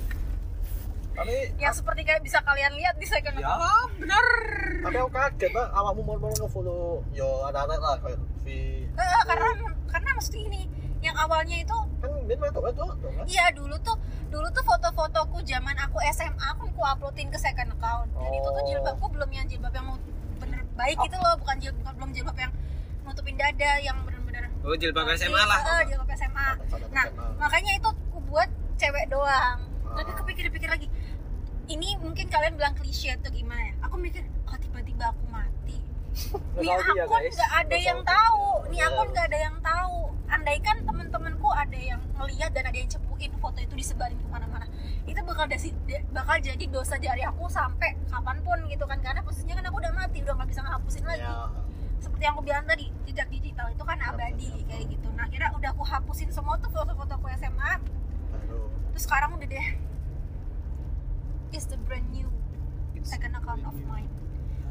Tapi 1.10 1.32
yang 1.56 1.72
seperti 1.72 2.04
kayak 2.04 2.20
bisa 2.20 2.44
kalian 2.44 2.76
lihat 2.76 2.92
di 2.94 3.08
second 3.08 3.32
Ya, 3.34 3.48
account. 3.48 3.90
bener. 3.96 4.26
tapi 4.84 4.96
aku 4.98 5.10
kaget 5.10 5.50
lah 5.50 5.66
awakmu 5.72 6.02
mau 6.04 6.16
mau 6.20 6.30
nge-follow 6.30 7.00
yo 7.10 7.48
anak-anak 7.48 7.80
lah 7.80 7.96
kayak 7.98 8.20
Vi 8.44 8.84
Eh, 8.86 9.22
karena 9.26 9.48
karena 9.88 10.10
mesti 10.12 10.38
ini 10.42 10.62
yang 11.00 11.16
awalnya 11.16 11.56
itu 11.56 11.76
dia 12.26 12.36
tuh 12.36 12.62
kan 12.62 13.24
iya 13.26 13.46
dulu 13.50 13.76
tuh 13.80 13.96
dulu 14.26 14.46
tuh 14.48 14.62
foto-fotoku 14.62 15.38
zaman 15.42 15.76
aku 15.78 15.98
SMA 16.10 16.44
aku 16.48 16.66
aku 16.68 16.82
uploadin 16.82 17.28
ke 17.28 17.38
second 17.38 17.70
account 17.70 18.10
dan 18.12 18.30
itu 18.30 18.44
tuh 18.44 18.54
Oh. 18.56 18.66
jilbabku 18.66 19.06
belum 19.08 19.30
yang 19.30 19.46
jilbab 19.46 19.70
yang 19.70 19.86
bener 20.36 20.60
baik 20.72 20.96
gitu 20.98 21.16
loh 21.16 21.34
bukan 21.36 21.56
jilbab 21.56 21.94
belum 21.94 22.10
jilbab 22.12 22.36
yang 22.36 22.52
nutupin 23.02 23.34
dada 23.34 23.70
yang 23.78 23.96
bener-bener 24.02 24.50
Oh, 24.60 24.74
jilbab 24.74 25.06
SMA 25.14 25.38
lah. 25.40 25.58
Eh, 25.62 25.82
jilbab 25.88 26.10
SMA 26.12 26.48
Standar 26.60 26.90
nah 26.90 27.04
SMA. 27.06 27.26
makanya 27.38 27.72
itu 27.74 27.88
aku 27.88 28.18
buat 28.24 28.48
cewek 28.76 29.06
doang 29.06 29.58
tapi 29.88 30.10
Ah. 30.10 30.16
kepikir-pikir 30.16 30.68
lagi 30.68 30.88
ini 31.66 31.96
mungkin 31.96 32.26
kalian 32.26 32.54
bilang 32.54 32.74
klise 32.74 33.10
atau 33.12 33.26
gimana 33.28 33.58
ya 33.60 33.74
aku 33.80 33.96
mikir 33.96 34.20
oh 34.44 34.56
tiba-tiba 34.56 35.04
aku 35.08 35.24
mati 35.28 35.55
nih 36.16 36.68
Nostalgia, 36.72 37.04
akun 37.04 37.22
nggak 37.28 37.52
ada 37.60 37.76
yang 37.76 38.00
tahu. 38.00 38.44
Nih 38.72 38.78
Iya. 38.80 38.88
akun 38.88 39.08
nggak 39.12 39.26
ada 39.28 39.38
yang 39.38 39.56
tahu. 39.60 39.98
Andaikan 40.26 40.76
temen-temenku 40.82 41.48
ada 41.54 41.78
yang 41.78 42.00
ngeliat 42.18 42.50
dan 42.50 42.64
ada 42.66 42.78
yang 42.78 42.90
cepuin 42.90 43.32
foto 43.38 43.58
itu 43.62 43.74
disebarin 43.78 44.18
ke 44.18 44.26
mana-mana 44.26 44.66
itu 45.06 45.22
bakal 45.22 45.46
dasi, 45.46 45.70
bakal 46.10 46.34
jadi 46.42 46.64
dosa 46.66 46.98
jari 46.98 47.22
aku 47.22 47.46
sampai 47.46 47.94
kapan 48.10 48.42
pun 48.42 48.58
gitu 48.66 48.84
kan. 48.90 48.98
Karena 48.98 49.22
posisinya 49.22 49.62
kan 49.62 49.64
aku 49.70 49.76
udah 49.78 49.92
mati 49.94 50.18
udah 50.26 50.34
nggak 50.34 50.48
bisa 50.50 50.60
ngehapusin 50.66 51.04
lagi. 51.06 51.22
Ya 51.22 51.46
seperti 51.96 52.22
yang 52.28 52.34
aku 52.36 52.44
bilang 52.44 52.64
tadi 52.68 52.92
jejak 53.08 53.28
digital 53.32 53.66
itu 53.72 53.82
kan 53.86 53.98
abadi 54.02 54.52
kayak 54.68 54.84
gitu. 54.92 55.08
Nah 55.16 55.24
akhirnya 55.30 55.48
udah 55.56 55.70
aku 55.72 55.84
hapusin 55.86 56.28
semua 56.28 56.58
tuh 56.60 56.68
foto-foto 56.68 57.12
aku 57.16 57.26
SMA 57.38 57.72
aduh. 58.34 58.68
Terus 58.92 59.02
sekarang 59.04 59.36
udah 59.36 59.48
deh. 59.48 59.68
Is 61.54 61.64
the 61.70 61.78
brand 61.88 62.04
new 62.12 62.28
second 63.06 63.32
account 63.38 63.62
of 63.64 63.72
mine 63.86 64.10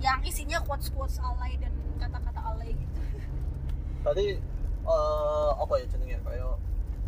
yang 0.06 0.22
isinya 0.22 0.62
quotes 0.62 0.94
quotes 0.94 1.18
alay 1.18 1.58
dan 1.58 1.74
kata-kata 1.98 2.40
alay 2.46 2.78
gitu. 2.78 3.00
Berarti 4.06 4.38
eh 4.86 5.52
apa 5.58 5.74
ya 5.82 5.86
jenenge 5.90 6.22
kayak 6.22 6.54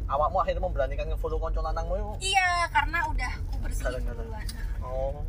awakmu 0.09 0.37
akhirnya 0.41 0.63
memberanikan 0.65 1.05
nge-follow 1.13 1.37
konco 1.37 1.61
lanangmu 1.61 1.93
yo 1.93 2.09
iya 2.25 2.65
karena 2.73 3.05
udah 3.05 3.31
aku 3.37 3.55
bersihin 3.61 4.01
duluan. 4.01 4.45
oh. 4.81 5.21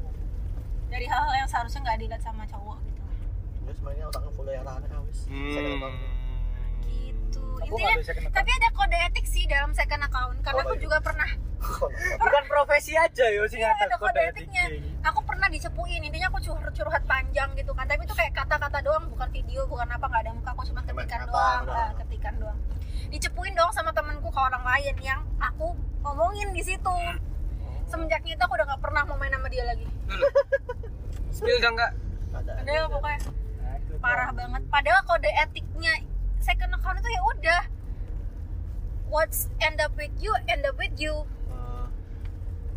Dari 0.88 1.04
hal-hal 1.04 1.44
yang 1.44 1.48
seharusnya 1.52 1.84
nggak 1.84 1.98
dilihat 2.00 2.22
sama 2.24 2.48
cowok 2.48 2.80
gitu. 2.88 3.02
Ya 3.68 3.72
sebenarnya 3.76 4.04
otak 4.08 4.22
nge-follow 4.24 4.52
yang 4.56 4.64
anak-anak 4.64 5.04
wis. 5.04 5.20
Hmm. 5.28 5.92
Gitu 7.28 7.40
Aku 7.58 7.64
intinya 7.68 7.84
nggak 7.86 7.94
ada 7.94 8.06
second 8.06 8.24
account. 8.24 8.36
tapi 8.38 8.50
ada 8.50 8.68
kode 8.72 8.98
etik 9.04 9.26
sih 9.26 9.44
dalam 9.44 9.70
second 9.70 10.02
account 10.02 10.36
karena 10.40 10.56
Oh, 10.56 10.64
aku 10.64 10.74
iya. 10.74 10.82
juga 10.82 10.98
pernah 11.00 11.28
Bukan 12.22 12.44
profesi 12.46 12.92
aja 12.94 13.26
yo 13.28 13.44
sing 13.44 13.58
Iya, 13.58 13.74
ada 13.74 13.86
kode 13.92 14.08
kode 14.08 14.20
etiknya. 14.26 14.64
etiknya. 14.70 15.04
aku 15.04 15.20
pernah 15.22 15.46
dicepuin 15.46 16.00
intinya 16.00 16.28
aku 16.28 16.38
curhat 16.40 16.72
curhat 16.72 17.02
panjang 17.04 17.50
gitu 17.52 17.72
kan 17.72 17.84
tapi 17.84 18.02
itu 18.02 18.14
kayak 18.14 18.32
kata-kata 18.32 18.78
doang 18.80 19.04
bukan 19.06 19.28
video 19.28 19.66
bukan 19.66 19.84
apa 19.86 20.00
nggak 20.02 20.22
ada 20.22 20.32
muka 20.32 20.50
aku 20.50 20.62
cuma 20.64 20.80
ketikan 20.82 21.18
kata 21.18 21.26
doang 21.26 21.62
udah. 21.62 21.74
lah, 21.74 21.88
ketikan 21.98 22.34
doang 22.36 22.58
dicepuin 23.08 23.52
dong 23.52 23.70
sama 23.70 23.90
temenku 23.90 24.28
ke 24.28 24.38
orang 24.38 24.62
lain 24.62 24.96
yang 24.98 25.20
aku 25.38 25.72
ngomongin 26.00 26.48
di 26.50 26.62
situ 26.62 26.94
semenjaknya 27.84 28.32
itu 28.32 28.42
aku 28.42 28.54
udah 28.54 28.66
nggak 28.66 28.80
pernah 28.80 29.02
mau 29.04 29.16
main 29.16 29.30
sama 29.30 29.48
dia 29.48 29.64
lagi 29.64 29.86
Spill 31.30 31.58
dong 31.58 31.74
kak. 31.74 31.92
ada 32.30 32.86
pokoknya 32.86 33.18
parah 33.98 34.30
banget 34.30 34.62
padahal 34.68 35.00
kode 35.04 35.30
etiknya 35.38 35.92
second 36.40 36.70
account 36.72 36.98
itu 36.98 37.08
ya 37.08 37.22
udah. 37.22 37.62
What's 39.08 39.48
end 39.58 39.80
up 39.80 39.96
with 39.96 40.12
you 40.20 40.32
end 40.46 40.62
up 40.62 40.76
with 40.76 40.92
you. 40.96 41.24
Eh, 41.48 41.86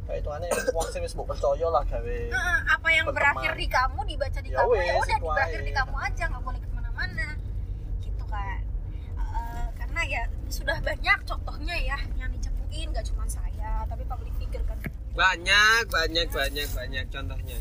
kayak 0.08 0.24
itu 0.24 0.30
aneh. 0.32 0.48
Wong 0.72 0.88
sing 0.90 1.04
wis 1.04 1.12
mbok 1.12 1.28
percaya 1.30 1.68
lah 1.68 1.84
gawe 1.84 2.18
Heeh, 2.32 2.60
apa 2.72 2.88
yang 2.88 3.06
Berteman. 3.08 3.20
berakhir 3.20 3.52
di 3.54 3.68
kamu 3.68 4.00
dibaca 4.08 4.40
di 4.40 4.50
Ya 4.50 4.58
kamu 4.64 4.72
ya 4.80 4.94
udah 4.96 5.18
itu 5.20 5.28
berakhir 5.28 5.62
di 5.62 5.74
kamu 5.76 5.96
aja 6.00 6.24
nggak 6.32 6.44
boleh 6.44 6.60
ke 6.60 6.70
mana-mana. 6.72 7.28
Gitu 8.00 8.24
kan. 8.26 8.60
Eh, 9.20 9.68
karena 9.76 10.02
ya 10.08 10.24
sudah 10.48 10.78
banyak 10.80 11.18
contohnya 11.24 11.76
ya 11.76 11.98
yang 12.16 12.32
dicepuin 12.32 12.88
gak 12.92 13.04
cuma 13.08 13.24
saya 13.28 13.84
tapi 13.86 14.04
public 14.04 14.32
figure 14.36 14.64
kan. 14.64 14.80
Banyak, 15.12 15.84
banyak, 15.92 16.28
banyak, 16.32 16.68
banyak 16.72 17.06
contohnya. 17.08 17.60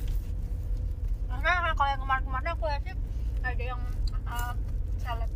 karena 1.26 1.72
kalau 1.72 1.88
yang 1.88 2.00
kemarin-kemarin 2.00 2.48
aku 2.52 2.64
lihatnya 2.68 2.94
ada 3.40 3.62
yang 3.64 3.80
uh, 4.28 4.54
seleb 5.00 5.30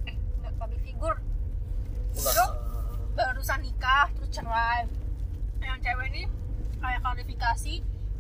Bro. 1.05 2.47
eh, 2.47 2.51
barusan 3.13 3.61
nikah 3.61 4.09
terus 4.17 4.31
cerai. 4.33 4.89
Yang 5.61 5.79
cewek 5.85 6.07
ini 6.17 6.23
kayak 6.81 7.01
klarifikasi 7.05 7.75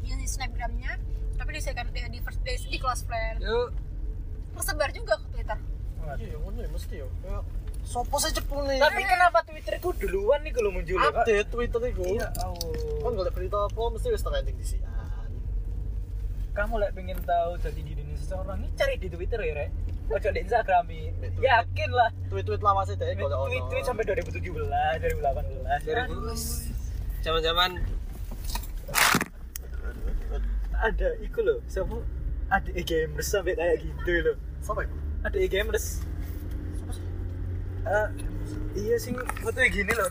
di 0.05 0.27
snapgramnya 0.29 1.01
tapi 1.35 1.51
di 1.57 1.61
second 1.61 1.89
di, 1.91 2.01
di 2.13 2.21
first 2.23 2.41
days 2.47 2.63
di 2.69 2.79
close 2.79 3.03
friend 3.05 3.43
Yuk, 3.43 3.75
tersebar 4.55 4.89
juga 4.95 5.19
ke 5.19 5.27
twitter. 5.35 5.59
Iya 6.05 6.37
ya 6.37 6.39
ya 6.39 6.69
mesti 6.69 6.95
kayak 7.01 7.43
sopo 7.85 8.17
sih 8.17 8.33
cepu 8.33 8.65
nih? 8.65 8.81
Tapi 8.81 9.03
kenapa 9.05 9.45
Twitterku 9.45 9.93
duluan 10.01 10.41
nih 10.41 10.53
kalau 10.57 10.73
muncul 10.73 10.97
ya, 10.97 11.13
update 11.13 11.49
Twitter 11.53 11.81
iku 11.93 12.05
Iya, 12.17 12.29
kan 12.33 12.49
oh. 13.05 13.13
golek 13.13 13.33
berita 13.37 13.69
apa? 13.69 13.83
Mesti 13.93 14.09
wis 14.09 14.25
trending 14.25 14.57
di 14.57 14.65
sian. 14.65 14.89
Kamu 16.57 16.81
lek 16.81 16.97
pengen 16.97 17.21
tahu 17.21 17.61
jadi 17.61 17.81
di 17.81 17.93
Indonesia 17.93 18.25
seorang 18.25 18.63
ini 18.65 18.69
cari 18.73 18.95
di 18.97 19.09
Twitter 19.13 19.41
ya, 19.43 19.53
Rek. 19.59 19.71
Ojo 20.05 20.29
di 20.31 20.41
Instagram 20.41 20.85
Di 20.85 20.97
ini. 21.01 21.11
Twitter. 21.17 21.41
Yakin 21.41 21.91
lah. 21.91 22.11
tweet-tweet 22.29 22.61
lama 22.61 22.85
sih 22.85 22.95
deh 22.95 23.09
ono 23.17 23.49
Tweet 23.49 23.65
tweet 23.73 23.85
sampai 23.85 24.05
2017, 24.05 24.41
2018. 24.45 25.87
dari 25.87 26.03
dulu. 26.07 26.35
Zaman-zaman 27.21 27.71
Ada 30.77 31.09
iku 31.25 31.41
loh, 31.41 31.59
siapa? 31.65 31.97
Ada 32.53 32.71
e-gamers 32.77 33.25
sampai 33.27 33.57
kayak 33.57 33.81
gitu 33.81 34.13
loh. 34.21 34.37
sampai 34.61 34.85
Ada 35.25 35.39
e-gamers. 35.41 36.05
Eh, 37.85 38.09
iya 38.75 38.97
sing 38.97 39.17
foto 39.41 39.61
gini 39.65 39.93
loh. 39.93 40.11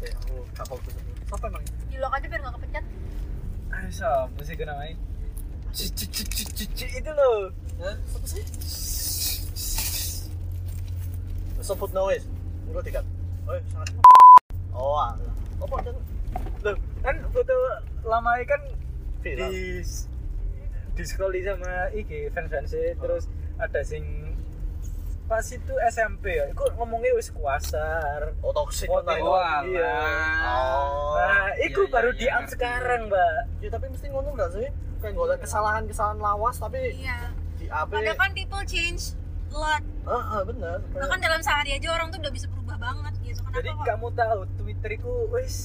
aku 0.00 0.34
gak 0.50 0.66
fokus 0.66 0.92
sampai 1.28 1.46
emang 1.46 1.62
di 1.86 1.96
lock 1.98 2.12
aja 2.14 2.26
biar 2.26 2.40
nggak 2.40 2.54
kepencet 2.56 2.84
Ah, 3.70 3.86
siapa 3.86 4.40
sih 4.42 4.54
cici 4.56 4.66
cici 4.66 4.94
itu 5.70 7.10
loh. 7.14 7.50
Hah? 7.80 7.96
apa 7.96 8.26
sih 8.28 8.44
sebut 11.70 11.90
noise 11.94 12.26
enggak 12.66 12.82
tiga 12.82 13.00
oh 13.46 13.54
sangat 13.70 13.88
oh 14.74 14.96
alah 14.98 15.14
apa 15.62 15.74
ada 15.86 15.92
Loh, 16.60 16.76
kan 17.02 17.16
foto 17.32 17.54
lama 18.04 18.36
kan 18.44 18.60
Viral. 19.22 19.48
di 19.50 19.82
di 20.98 21.02
sekoli 21.06 21.40
sama 21.46 21.88
iki 21.94 22.26
fans 22.34 22.50
fans 22.50 22.74
terus 22.74 23.24
ada 23.56 23.80
sing 23.86 24.02
pas 25.30 25.46
itu 25.46 25.74
SMP 25.94 26.42
ya, 26.42 26.50
itu 26.50 26.58
ngomongnya 26.74 27.14
wis 27.14 27.30
kuasar. 27.30 28.34
Oh 28.42 28.50
toxic 28.50 28.90
nah. 28.90 29.14
Wah, 29.22 29.62
Iya. 29.62 29.94
Oh. 30.42 31.14
Nah, 31.14 31.54
itu 31.54 31.86
Iya, 31.86 31.92
baru 31.94 32.10
iya, 32.10 32.18
diam 32.18 32.42
iya. 32.42 32.50
sekarang, 32.50 33.00
Mbak. 33.06 33.62
Ya 33.62 33.68
tapi 33.70 33.86
mesti 33.94 34.10
ngono 34.10 34.34
enggak 34.34 34.50
sih? 34.58 34.66
Kayak 35.00 35.14
golek 35.14 35.38
kesalahan-kesalahan 35.40 36.18
lawas 36.18 36.56
tapi 36.56 36.76
iya 36.94 37.32
di 37.56 37.66
AP. 37.66 37.88
padahal 37.90 38.16
kan 38.16 38.30
people 38.30 38.62
change 38.62 39.16
a 39.46 39.54
lot 39.54 39.82
Ah, 40.02 40.16
ah, 40.30 40.42
bener. 40.42 40.80
bahkan 40.90 41.18
dalam 41.18 41.40
sehari 41.40 41.72
aja 41.72 41.88
orang 41.90 42.08
tuh 42.08 42.18
udah 42.18 42.30
bisa 42.30 42.46
berubah 42.46 42.76
banget 42.76 43.12
gitu 43.22 43.40
kenapa 43.40 43.56
Jadi 43.58 43.68
kok 43.70 43.84
kamu 43.86 44.06
tahu 44.12 44.40
Twitter 44.56 44.90
itu 44.94 45.10
wis 45.30 45.56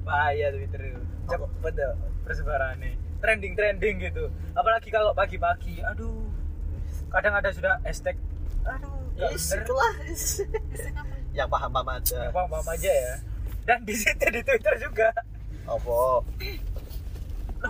bahaya 0.00 0.50
Twitter 0.50 0.80
itu. 0.88 1.02
Apa? 1.24 1.46
Cepet 1.46 1.72
dah 1.72 1.92
persebarannya. 2.22 2.92
Trending-trending 3.20 3.96
gitu. 4.00 4.24
Apalagi 4.52 4.88
kalau 4.88 5.12
pagi-pagi. 5.12 5.84
Aduh. 5.84 6.24
Kadang 7.08 7.34
ada 7.34 7.50
sudah 7.50 7.78
hashtag 7.80 8.16
aduh, 8.62 8.96
bener. 9.12 9.60
itulah. 9.60 9.92
is. 10.04 10.40
Hashtag 10.68 10.94
apa? 10.94 11.14
Yang 11.30 11.48
paham-paham 11.48 11.88
aja. 11.92 12.18
Apa-apa 12.28 12.70
aja 12.72 12.90
ya. 12.90 13.14
Dan 13.62 13.84
di 13.84 13.92
situ 13.92 14.24
di 14.24 14.40
Twitter 14.40 14.74
juga 14.78 15.12
Apa? 15.64 16.24
lebih 16.24 16.58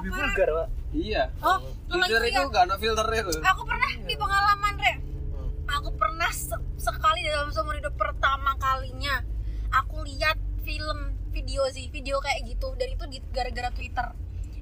Apa? 0.07 0.17
vulgar, 0.17 0.49
Pak. 0.55 0.69
Iya. 0.91 1.31
oh 1.41 1.59
lagi 1.89 2.11
itu 2.29 2.43
gak 2.49 2.65
ada 2.65 2.77
filternya 2.77 3.21
tuh. 3.25 3.39
aku 3.41 3.63
pernah 3.63 3.91
di 3.97 4.15
pengalaman 4.15 4.75
re 4.77 4.93
Hmm. 5.31 5.51
aku 5.71 5.89
pernah 5.95 6.27
se- 6.29 6.59
sekali 6.77 7.23
dalam 7.25 7.49
seumur 7.49 7.75
hidup 7.75 7.95
pertama 7.95 8.55
kalinya 8.57 9.23
aku 9.71 10.03
lihat 10.03 10.35
film 10.61 10.99
video 11.29 11.63
sih 11.69 11.87
video 11.89 12.19
kayak 12.19 12.43
gitu 12.45 12.75
dan 12.75 12.91
itu 12.91 13.05
gara-gara 13.31 13.71
Twitter 13.71 14.07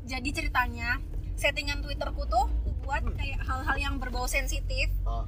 jadi 0.05 0.29
ceritanya 0.31 1.01
settingan 1.35 1.81
Twitterku 1.81 2.25
tuh 2.27 2.45
aku 2.45 2.71
buat 2.83 3.05
kayak 3.11 3.41
hal-hal 3.41 3.77
yang 3.79 3.95
berbau 3.97 4.27
sensitif 4.27 4.93
Ah. 5.03 5.25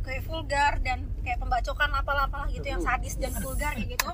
kayak 0.00 0.22
vulgar 0.22 0.78
dan 0.80 1.02
kayak 1.20 1.38
pembacokan 1.38 1.90
apalah-apalah 1.92 2.46
gitu 2.48 2.66
yang 2.68 2.78
sadis 2.78 3.16
dan 3.16 3.34
vulgar 3.34 3.74
kayak 3.74 3.90
gitu 3.90 4.10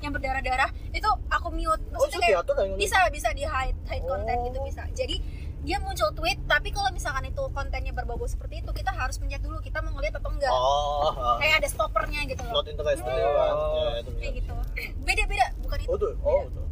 yang 0.00 0.10
berdarah-darah 0.10 0.66
itu 0.90 1.04
aku 1.28 1.48
mute 1.52 1.78
Oh, 1.90 2.00
maksudnya 2.00 2.10
itu 2.10 2.18
kayak 2.26 2.34
diatur 2.40 2.56
yang 2.58 2.72
bisa 2.74 2.98
bisa 3.12 3.28
di 3.30 3.44
hide 3.44 3.78
hide 3.84 4.02
konten 4.02 4.34
Oh. 4.34 4.44
gitu 4.48 4.58
bisa 4.64 4.82
jadi 4.90 5.16
dia 5.60 5.76
muncul 5.78 6.08
tweet 6.10 6.40
tapi 6.44 6.68
kalau 6.68 6.88
misalkan 6.88 7.24
itu 7.26 7.42
kontennya 7.50 7.90
berbau 7.90 8.24
seperti 8.24 8.58
itu 8.58 8.70
kita 8.70 8.90
harus 8.90 9.16
pencet 9.16 9.38
dulu 9.38 9.58
kita 9.58 9.80
mau 9.80 9.92
ngeliat 9.92 10.16
atau 10.16 10.30
enggak 10.30 10.48
Oh, 10.50 11.36
kayak 11.36 11.60
ada 11.60 11.68
stoppernya 11.68 12.20
gitu 12.24 12.40
loh 12.42 12.52
not 12.54 12.66
interested 12.66 13.04
Hmm. 13.06 13.18
ya? 13.18 13.28
Oh. 13.28 13.72
Ya, 13.76 13.98
itu 13.98 14.10
kayak 14.14 14.32
gitu 14.36 14.52
beda 15.00 15.22
beda 15.26 15.46
bukan 15.60 15.78
itu 15.78 15.90
Oh, 15.90 15.98
tuh. 15.98 16.12
Oh, 16.22 16.42
tuh. 16.48 16.66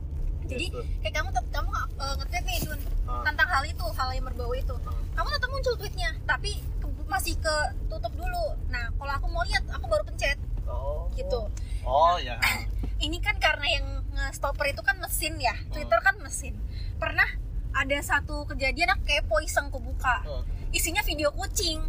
jadi 0.46 0.64
Gitu. 0.66 0.80
kayak 0.98 1.14
kamu 1.14 1.28
kamu 1.46 1.68
uh, 1.98 2.14
nge-tweet 2.16 2.44
nih 2.44 2.58
Dun 2.62 2.80
Ah. 3.04 3.22
tentang 3.22 3.48
hal 3.48 3.64
itu 3.64 3.84
hal 3.90 4.08
yang 4.10 4.24
berbau 4.24 4.52
itu 4.52 4.74
Ah. 4.82 4.96
kamu 5.14 5.28
tetap 5.30 5.48
muncul 5.50 5.74
tweetnya 5.76 6.10
tapi 6.24 6.50
ke- 6.78 7.06
masih 7.06 7.34
ke 7.36 7.54
tutup 7.86 8.12
dulu 8.12 8.44
nah 8.68 8.88
kalau 8.90 9.12
aku 9.14 9.26
mau 9.26 9.44
lihat 9.44 9.64
aku 9.68 9.84
baru 9.86 10.02
pencet 10.02 10.40
Oh. 10.64 11.08
gitu 11.12 11.48
Oh, 11.82 12.16
ya. 12.16 12.36
ini 13.00 13.16
kan 13.18 13.36
karena 13.36 13.64
yang 13.70 13.86
nge-stopper 14.10 14.66
itu 14.66 14.80
kan 14.80 14.96
mesin 14.96 15.36
ya 15.36 15.52
Twitter 15.68 15.96
kan 15.98 16.16
mesin 16.18 16.52
pernah 16.96 17.24
ada 17.70 17.98
satu 18.00 18.46
kejadian 18.46 18.90
aku 18.90 19.04
kepo 19.04 19.36
iseng 19.38 19.66
aku 19.66 19.78
buka 19.78 20.20
Hmm. 20.20 20.42
isinya 20.70 21.00
video 21.00 21.30
kucing. 21.30 21.80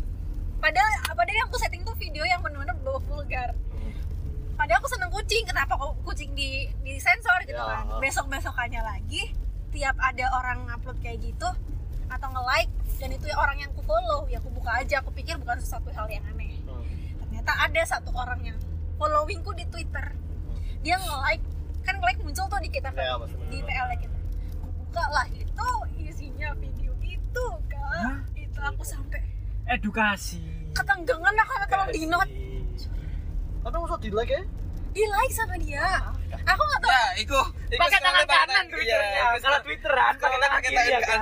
Padahal 0.57 0.87
padahal 1.09 1.37
yang 1.37 1.47
aku 1.47 1.57
setting 1.57 1.81
tuh 1.81 1.95
video 1.95 2.23
yang 2.23 2.39
benar-benar 2.39 2.75
bawa 2.77 2.99
vulgar. 3.01 3.55
Padahal 4.53 4.77
aku 4.77 4.89
seneng 4.89 5.07
kucing 5.09 5.43
kenapa 5.43 5.73
kok 5.73 5.95
kucing 6.03 6.31
di 6.33 6.49
di 6.77 6.93
sensor 6.95 7.39
gitu 7.43 7.55
Ya. 7.55 7.79
kan? 7.79 7.95
Besok 7.97 8.27
besokannya 8.27 8.81
lagi 8.81 9.31
tiap 9.69 9.95
ada 9.97 10.25
orang 10.33 10.65
ngupload 10.65 10.99
kayak 10.99 11.21
gitu 11.21 11.47
atau 12.07 12.27
nge-like 12.27 12.67
dan 12.97 13.09
itu 13.09 13.25
orang 13.33 13.55
yang 13.57 13.69
aku 13.69 13.81
follow 13.81 14.25
ya 14.25 14.37
aku 14.37 14.49
buka 14.49 14.71
aja. 14.75 14.99
Aku 14.99 15.11
pikir 15.11 15.37
bukan 15.37 15.57
sesuatu 15.57 15.87
hal 15.89 16.07
yang 16.07 16.23
aneh. 16.25 16.59
Hmm. 16.61 16.83
ternyata 17.21 17.51
ada 17.61 17.81
satu 17.87 18.11
orang 18.11 18.41
yang 18.43 18.57
followingku 18.95 19.53
di 19.53 19.63
Twitter. 19.65 20.11
Dia 20.81 20.95
nge-like 20.97 21.43
kan 21.81 21.95
like 22.01 22.19
muncul 22.19 22.45
tuh 22.45 22.59
di 22.59 22.67
kita 22.67 22.91
Ya, 22.91 23.15
kan 23.15 23.23
maksudnya. 23.23 23.47
di 23.47 23.59
PL 23.61 23.87
kita. 23.95 24.17
Aku 24.57 24.67
buka 24.77 25.03
lah 25.09 25.25
itu 25.59 25.67
isinya 26.01 26.49
video 26.55 26.91
itu 27.01 27.45
kak 27.67 28.15
itu 28.33 28.59
aku 28.61 28.79
sampai 28.81 29.19
Edukasi. 29.67 30.39
ketenggangan 30.71 31.35
aku 31.35 31.51
sampai 31.53 31.67
tolong 31.69 31.91
di 31.91 32.03
note 32.05 32.31
Tapi 33.59 33.75
maksud 33.75 33.99
di 33.99 34.09
like 34.09 34.31
ya? 34.31 34.41
di 34.89 35.03
like 35.05 35.29
sama 35.29 35.55
dia 35.57 35.85
aku 36.41 36.61
nggak 36.63 36.79
tahu 36.79 36.89
Ya, 36.89 37.03
iku. 37.19 37.41
iku 37.67 37.77
Pakai 37.77 37.99
tangan 37.99 38.25
kanan 38.25 38.63
Iya, 38.63 38.71
Twitternya. 38.71 39.21
iku 39.27 39.37
Kalau 39.39 39.59
Twitteran 39.61 40.13
pakai 40.15 40.37
tangan 40.39 40.59
kiri 40.63 40.77
ya 40.87 40.99
kan. 40.99 41.19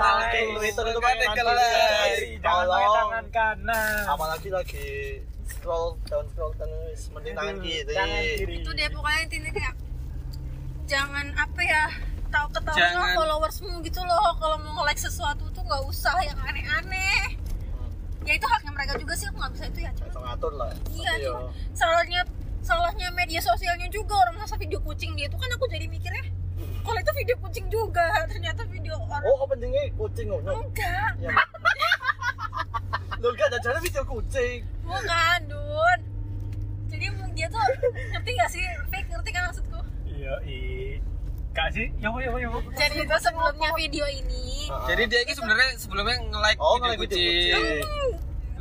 Twitter 0.53 0.85
itu 0.85 0.99
Pakai 0.99 1.17
tangan 1.17 1.35
kiri. 1.35 2.29
Jangan 2.37 2.65
pakai 2.67 2.87
tangan 2.93 3.25
kanan. 3.29 4.03
Apalagi 4.07 4.49
lagi 4.49 4.87
scroll 5.43 5.87
down 6.05 6.25
scroll 6.29 6.53
down 6.53 6.71
mending 7.09 7.33
tangan 7.33 7.57
kiri. 7.59 8.55
itu 8.57 8.69
deh 8.69 8.87
pokoknya 8.89 9.19
intinya 9.21 9.51
kayak 9.51 9.73
jangan 10.85 11.27
apa 11.35 11.61
ya 11.61 11.83
tahu 12.27 12.47
ketahuan 12.51 12.77
Jangan. 12.77 13.15
followersmu 13.15 13.71
gitu 13.81 14.01
loh 14.01 14.35
kalau 14.35 14.57
mau 14.59 14.71
nge-like 14.77 14.99
sesuatu 14.99 15.43
tuh 15.47 15.61
nggak 15.61 15.83
usah 15.85 16.15
yang 16.21 16.37
aneh-aneh 16.37 17.39
Hmm. 17.69 17.91
ya 18.23 18.33
itu 18.33 18.45
haknya 18.45 18.71
mereka 18.71 18.93
juga 18.95 19.13
sih 19.13 19.25
aku 19.25 19.37
nggak 19.37 19.53
bisa 19.53 19.65
itu 19.67 19.79
ya 19.81 19.91
cuma 19.95 20.19
ngatur 20.27 20.51
lah. 20.53 20.71
Iya, 20.89 21.07
Tapi 21.07 21.21
ya, 21.21 21.29
cuma 21.29 21.41
salahnya 21.73 22.21
salahnya 22.59 23.07
media 23.11 23.39
sosialnya 23.39 23.87
juga 23.87 24.13
orang 24.17 24.35
masa 24.37 24.55
video 24.55 24.79
kucing 24.79 25.13
dia 25.13 25.25
tuh 25.25 25.37
kan 25.37 25.47
aku 25.49 25.65
jadi 25.65 25.85
mikirnya 25.85 26.27
kalau 26.81 26.97
itu 26.97 27.11
video 27.15 27.35
kucing 27.37 27.65
juga 27.67 28.03
ternyata 28.25 28.63
video 28.65 28.95
orang 28.97 29.21
Oh, 29.21 29.43
openingnya 29.43 29.91
kucing 29.93 30.27
ngono. 30.27 30.51
enggak 30.61 31.11
Ya. 31.17 31.31
Lo 33.17 33.27
enggak 33.29 33.47
ada 33.47 33.59
jalan 33.59 33.79
video 33.79 34.03
kucing. 34.03 34.59
bukan 34.81 35.39
dun 35.45 35.99
jadi 36.87 37.05
dia 37.33 37.47
tuh 37.47 37.59
ngerti 38.09 38.29
gak 38.33 38.49
sih 38.49 38.63
fake 38.87 39.07
ngerti 39.07 39.29
kan 39.29 39.41
maksudku 39.45 39.79
Iya, 40.07 40.33
i. 40.43 40.59
Kak 41.57 41.73
sih, 41.73 41.89
ya 41.97 42.13
ya 42.13 42.29
ya. 42.37 42.49
jadi 42.77 43.01
itu 43.01 43.17
sebelumnya 43.17 43.73
video 43.73 44.05
ini. 44.05 44.69
Ah. 44.69 44.85
Jadi 44.93 45.09
dia 45.09 45.25
ini 45.25 45.33
sebenarnya 45.33 45.73
sebelumnya 45.81 46.21
nge-like 46.29 46.59
Oh, 46.61 46.77
video 46.77 47.01
kucing. 47.01 47.81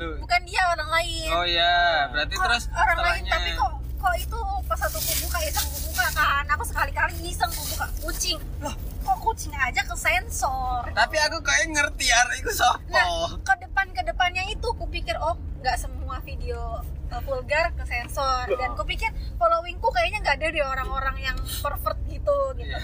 Loh. 0.01 0.17
bukan 0.25 0.41
dia 0.49 0.63
orang 0.73 0.89
lain. 0.89 1.29
Oh 1.37 1.45
iya, 1.45 2.09
berarti 2.09 2.35
Kok 2.41 2.45
terus 2.49 2.65
orang 2.73 2.99
lain 3.05 3.23
tapi 3.29 3.51
kok 3.53 3.73
kok 4.01 4.15
itu 4.17 4.41
pas 4.65 4.81
aku 4.81 4.99
buka 5.25 5.39
iseng 5.45 5.67
aku 5.69 5.79
buka 5.93 6.07
kan? 6.17 6.45
Aku 6.57 6.65
sekali-kali 6.65 7.17
iseng 7.29 7.53
aku 7.53 7.65
buka 7.77 7.87
kucing. 8.01 8.41
Loh 8.65 8.73
kok 9.07 9.19
kucing 9.23 9.53
aja 9.55 9.81
ke 9.85 9.95
sensor? 9.95 10.83
Tapi 10.91 11.17
aku 11.21 11.39
kayak 11.45 11.67
ngerti 11.77 12.07
arek 12.11 12.37
iku 12.43 12.53
sopo. 12.53 12.81
Nah, 12.91 13.29
ke 13.45 13.55
depan 13.63 13.87
ke 13.93 14.03
depannya 14.09 14.43
itu 14.51 14.69
kupikir 14.75 15.15
oh 15.21 15.37
nggak 15.63 15.77
semua 15.79 16.19
video 16.27 16.59
uh, 16.59 16.96
vulgar 17.17 17.71
ke 17.73 17.85
sensor 17.85 18.45
dan 18.51 18.71
kupikir 18.73 19.09
followingku 19.35 19.89
kayaknya 19.89 20.19
nggak 20.21 20.37
ada 20.37 20.49
di 20.49 20.61
orang-orang 20.61 21.17
yang 21.23 21.37
pervert 21.61 21.99
gitu 22.05 22.37
gitu. 22.55 22.71
Ya. 22.71 22.81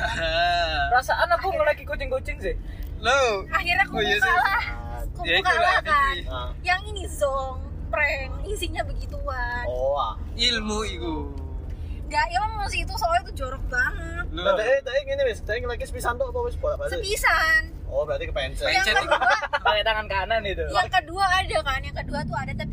Perasaan 0.89 1.29
aku 1.31 1.51
ngelagi 1.51 1.83
kucing-kucing 1.83 2.39
sih. 2.39 2.55
Loh. 2.99 3.43
Akhirnya 3.49 3.83
aku 3.83 3.97
Oh, 3.97 4.01
iya 4.01 4.15
buka 4.15 4.25
sih. 4.25 4.35
lah, 4.39 4.63
Ah, 4.65 4.99
aku 5.03 5.21
Ya, 5.23 5.37
buka 5.37 5.51
itulah, 5.51 5.63
lah 5.69 5.81
kan. 5.83 6.15
Fikri. 6.15 6.31
ah. 6.31 6.49
Yang 6.63 6.81
ini 6.87 7.03
zong 7.09 7.59
prank 7.89 8.31
isinya 8.47 8.83
begituan. 8.83 9.65
Oh, 9.67 9.97
ah. 9.97 10.15
Ilmu 10.33 10.79
iku. 10.89 11.17
Nggak 12.05 12.27
ilmu 12.31 12.65
sih 12.69 12.81
itu 12.83 12.95
soalnya 12.95 13.25
itu 13.25 13.33
jorok 13.37 13.65
banget. 13.67 14.25
Loh. 14.31 14.45
Nah, 14.45 14.55
tadi 14.55 14.71
tadi 14.81 14.99
gini 15.03 15.23
wis, 15.25 15.41
tadi 15.41 15.59
lagi 15.63 15.83
sepisan 15.83 16.15
tuh 16.15 16.29
apa 16.29 16.39
wis 16.43 16.57
balik? 16.57 16.89
Sepisan. 16.89 17.63
Oh, 17.87 18.05
berarti 18.05 18.25
kepencet. 18.25 18.65
Yang 18.65 18.85
Pencet. 18.87 18.95
kedua, 19.03 19.19
Pakai 19.59 19.83
tangan 19.83 20.07
kanan 20.07 20.41
itu. 20.43 20.65
yang 20.67 20.89
kedua 20.89 21.25
ada 21.27 21.59
kan, 21.61 21.81
yang 21.83 21.93
kedua 21.95 22.21
tuh 22.23 22.33
ada 22.35 22.53
tapi 22.55 22.72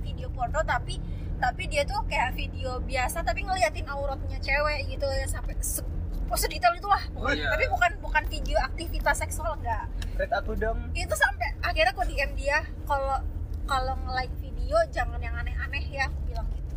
video 0.00 0.28
porno 0.30 0.60
tapi 0.62 0.98
tapi 1.36 1.62
dia 1.66 1.84
tuh 1.84 2.00
kayak 2.04 2.34
video 2.34 2.80
biasa 2.80 3.20
tapi 3.20 3.40
ngeliatin 3.42 3.86
auratnya 3.86 4.36
cewek 4.36 4.88
gitu 4.88 5.06
ya 5.06 5.24
sampai 5.24 5.56
se 5.58 5.80
oh, 6.26 6.36
sedetail 6.36 6.74
itulah 6.74 7.00
Oh, 7.14 7.30
iya. 7.30 7.48
tapi 7.48 7.64
bukan 7.66 7.90
bukan 7.98 8.24
video 8.26 8.56
aktivitas 8.60 9.16
seksual 9.18 9.56
enggak 9.56 9.88
Red 10.14 10.32
aku 10.32 10.52
dong. 10.54 10.92
itu 10.92 11.14
sampai 11.14 11.56
akhirnya 11.60 11.90
aku 11.90 12.04
DM 12.04 12.32
dia 12.34 12.60
kalau 12.84 13.16
kalau 13.64 13.94
nge-like 13.98 14.34
video 14.36 14.76
jangan 14.90 15.16
yang 15.16 15.32
aneh-aneh 15.32 15.84
ya 15.86 16.04
aku 16.06 16.18
bilang 16.26 16.48
gitu 16.50 16.74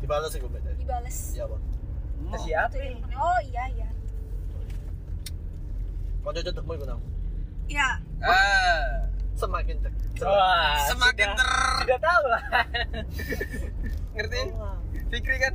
Dibalas 0.00 0.28
sih 0.28 0.38
gue 0.38 0.50
beda. 0.50 0.70
dibales 0.76 1.16
Iya, 1.32 1.44
Bang. 1.48 1.62
Nah, 2.24 2.36
Siapa? 2.36 2.68
Itu 2.68 2.78
dia, 2.80 3.16
oh 3.16 3.38
iya 3.42 3.64
iya 3.72 3.88
Kau 6.20 6.32
cocok 6.32 6.64
mau 6.64 6.74
ikut 6.74 6.88
ya 7.66 7.88
Ah, 8.20 9.08
Semakin 9.34 9.76
cek. 9.82 9.94
Wah, 10.22 10.78
semakin 10.86 11.26
sudah, 11.26 11.38
ter 11.38 11.50
sudah 11.82 11.98
tahu 12.00 12.24
lah. 12.30 12.42
ngerti? 14.14 14.40
Wah, 14.54 14.78
Fikri 15.10 15.36
kan? 15.42 15.54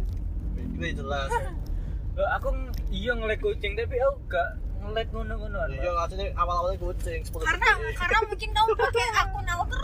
Ini 0.75 0.89
jelas. 0.95 1.31
Loh, 2.19 2.29
aku 2.35 2.47
iya 2.91 3.15
ngelek 3.15 3.39
kucing 3.39 3.79
tapi 3.79 3.95
aku 3.95 4.19
gak 4.27 4.49
ngelek 4.83 5.07
ngono-ngono. 5.15 5.59
Iya, 5.71 5.91
ngasihnya 5.95 6.35
awal-awalnya 6.35 6.79
kucing 6.79 7.23
10 7.23 7.31
karena 7.39 7.67
karena 7.95 8.17
mungkin 8.27 8.49
kamu 8.51 8.71
pakai 8.75 9.05
akun 9.15 9.47
alter 9.47 9.83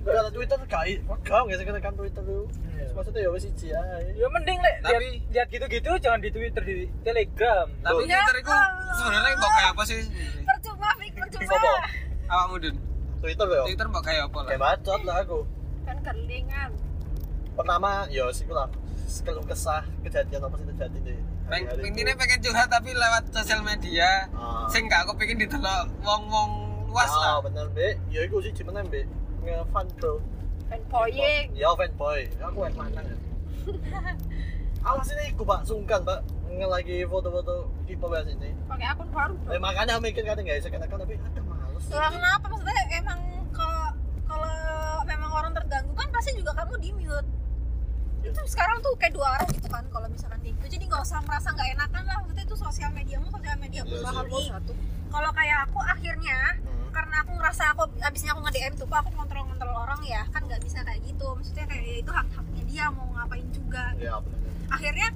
Gak 0.00 0.16
ada 0.16 0.30
Twitter 0.32 0.58
gak 0.64 0.82
gak 1.22 1.40
nggak 1.44 1.56
sih 1.60 1.64
kan 1.68 1.94
Twitter 1.94 2.22
tuh. 2.24 2.44
Iya. 2.72 2.86
Maksudnya 2.96 3.20
ya 3.20 3.30
wis 3.30 3.42
siji 3.46 3.66
ae. 3.70 4.16
Ya 4.18 4.26
mending 4.26 4.58
lek 4.58 4.74
lihat, 4.82 4.96
Tapi- 4.98 5.22
lihat 5.30 5.48
gitu-gitu 5.52 5.90
jangan 6.02 6.18
di 6.18 6.30
Twitter 6.34 6.62
di 6.66 6.88
Telegram. 7.06 7.66
Tapi 7.84 8.02
Ya 8.08 8.24
Twitter 8.26 8.36
itu 8.42 8.54
sebenarnya 8.98 9.34
mau 9.38 9.50
kayak 9.52 9.70
apa 9.76 9.82
sih? 9.86 10.00
percuma 10.42 10.88
Fik 10.98 11.12
percuma 11.14 11.72
Sopo? 12.30 12.32
Awakmu 12.32 12.56
Dun. 12.56 12.76
Twitter 13.20 13.46
ya. 13.46 13.62
Twitter 13.66 13.86
mau 13.86 14.00
kayak 14.00 14.22
apa 14.24 14.38
lah? 14.38 14.48
Kayak 14.48 14.62
bacot 14.62 15.00
lah 15.02 15.16
aku. 15.20 15.38
kan 15.82 15.96
kelingan 16.00 16.70
Pertama 17.50 18.06
ya 18.06 18.30
sih 18.30 18.46
lah 18.46 18.70
keluh 19.20 19.42
kesah 19.42 19.82
kejadian 20.00 20.38
apa 20.40 20.54
sih 20.54 20.66
terjadi 20.70 20.98
di 21.02 21.14
Peng, 21.50 21.66
intinya 21.82 22.14
pengen 22.14 22.38
curhat 22.40 22.70
tapi 22.70 22.94
lewat 22.94 23.26
sosial 23.34 23.58
media. 23.60 24.30
Ah. 24.30 24.70
Sing 24.70 24.86
gak 24.86 25.02
aku 25.02 25.18
pengen 25.18 25.34
didelok 25.36 25.90
wong-wong 26.00 26.50
luas 26.86 27.10
Ah, 27.10 27.42
lah. 27.42 27.42
bener 27.42 27.66
be. 27.68 27.98
Ya 28.06 28.22
iku 28.22 28.38
sih 28.38 28.54
cuman 28.54 28.86
be 28.86 29.02
ngefan 29.42 29.90
bro. 29.98 30.22
fanboying 30.70 31.50
Ya 31.52 31.74
fanboy. 31.74 32.30
Aku 32.38 32.58
yang 32.62 32.78
lanang 32.78 33.02
ya. 33.04 33.16
Awas 34.86 35.10
ini 35.10 35.24
iku 35.28 35.42
pak 35.42 35.66
sungkan 35.66 36.06
pak 36.06 36.22
ngelagi 36.46 37.02
foto-foto 37.04 37.66
di 37.82 37.98
bawah 37.98 38.22
sini. 38.22 38.54
pakai 38.70 38.86
akun 38.86 39.10
baru 39.10 39.34
bro 39.36 39.50
Eh, 39.50 39.58
makanya 39.58 39.98
mikir 39.98 40.22
kan 40.22 40.38
nggak 40.38 40.56
bisa 40.56 40.70
katakan 40.70 41.02
tapi 41.02 41.18
ada. 41.18 41.40
Lah 41.88 42.08
kenapa? 42.08 42.44
Maksudnya 42.46 42.76
emang 42.94 43.20
kalau 43.50 43.84
kalau 44.24 44.54
memang 45.04 45.30
orang 45.32 45.52
terganggu 45.52 45.92
kan 45.92 46.08
pasti 46.08 46.30
juga 46.34 46.52
kamu 46.54 46.74
di 46.78 46.90
mute. 46.92 47.28
Itu 48.20 48.40
sekarang 48.46 48.78
tuh 48.78 48.92
kayak 48.94 49.12
dua 49.12 49.26
arah 49.34 49.48
gitu 49.48 49.66
kan 49.66 49.82
kalau 49.88 50.06
misalkan 50.06 50.38
kayak 50.38 50.54
gitu 50.54 50.66
jadi 50.70 50.84
nggak 50.86 51.02
usah 51.02 51.18
merasa 51.20 51.48
nggak 51.50 51.68
enakan 51.74 52.02
lah. 52.04 52.16
Maksudnya 52.20 52.44
itu 52.44 52.56
sosial 52.56 52.90
mediamu 52.90 53.26
sosial 53.26 53.56
media 53.56 53.80
Iya 53.80 53.92
usaha 53.96 54.20
sih. 54.22 54.44
satu 54.46 54.72
kalau 55.08 55.30
kayak 55.32 55.58
aku 55.64 55.78
akhirnya 55.80 56.38
Hmm. 56.60 56.90
karena 56.92 57.16
aku 57.22 57.32
ngerasa 57.32 57.62
aku 57.70 57.82
abisnya 57.98 58.30
aku 58.30 58.40
nge 58.42 58.52
DM 58.52 58.74
tuh 58.74 58.86
aku 58.86 59.10
kontrol 59.10 59.44
kontrol 59.44 59.74
orang 59.74 60.00
ya? 60.04 60.22
Kan 60.28 60.42
nggak 60.44 60.60
bisa 60.60 60.78
kayak 60.80 61.00
gitu. 61.02 61.26
Maksudnya 61.32 61.64
kayak 61.64 61.82
ya 61.82 61.96
itu 61.98 62.10
hak 62.10 62.26
haknya 62.30 62.62
dia 62.64 62.84
mau 62.90 63.08
ngapain 63.10 63.46
juga. 63.50 63.84
Ya 63.96 64.14
benar. 64.18 64.38
akhirnya 64.70 65.08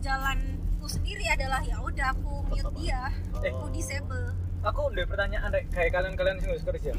jalanku 0.00 0.86
sendiri 0.86 1.24
adalah 1.26 1.60
ya 1.60 1.76
udah 1.78 2.06
aku 2.10 2.32
mute 2.46 2.70
dia. 2.76 3.12
Eh. 3.38 3.50
aku 3.50 3.66
disable 3.70 4.32
Aku 4.62 4.80
udah 4.88 5.04
pertanyaan 5.04 5.48
Rek, 5.48 5.64
kayak 5.68 5.90
kalian-kalian 5.90 6.36
sing 6.38 6.50
wis 6.50 6.62
kerja. 6.62 6.92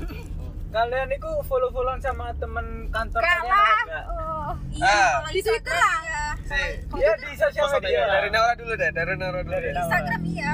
kalian 0.69 1.05
itu 1.07 1.29
follow-followan 1.43 1.97
sama 1.97 2.33
temen 2.33 2.65
kantor 2.89 3.21
kalian 3.21 3.45
enggak? 3.45 4.05
oh, 4.09 4.51
iya 4.73 4.89
Ah. 5.15 5.29
Di 5.29 5.39
Twitter 5.39 5.69
Instagram 5.69 6.01
iya 6.01 6.23
Si, 6.43 6.61
Iya 6.97 7.11
di 7.15 7.31
sosial 7.35 7.65
media. 7.69 7.79
media. 7.79 8.03
dari 8.09 8.29
Naura 8.29 8.53
dulu 8.53 8.73
deh, 8.73 8.89
dari 8.91 9.13
Naura 9.13 9.39
dulu. 9.39 9.53
Dari. 9.53 9.69
Instagram 9.71 10.21
iya 10.27 10.51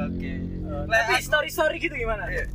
Oke. 0.00 0.32
Eh, 0.32 0.84
Tapi 0.88 1.12
aku- 1.12 1.26
story-story 1.26 1.76
gitu 1.78 1.94
gimana? 1.94 2.24
Iya. 2.26 2.46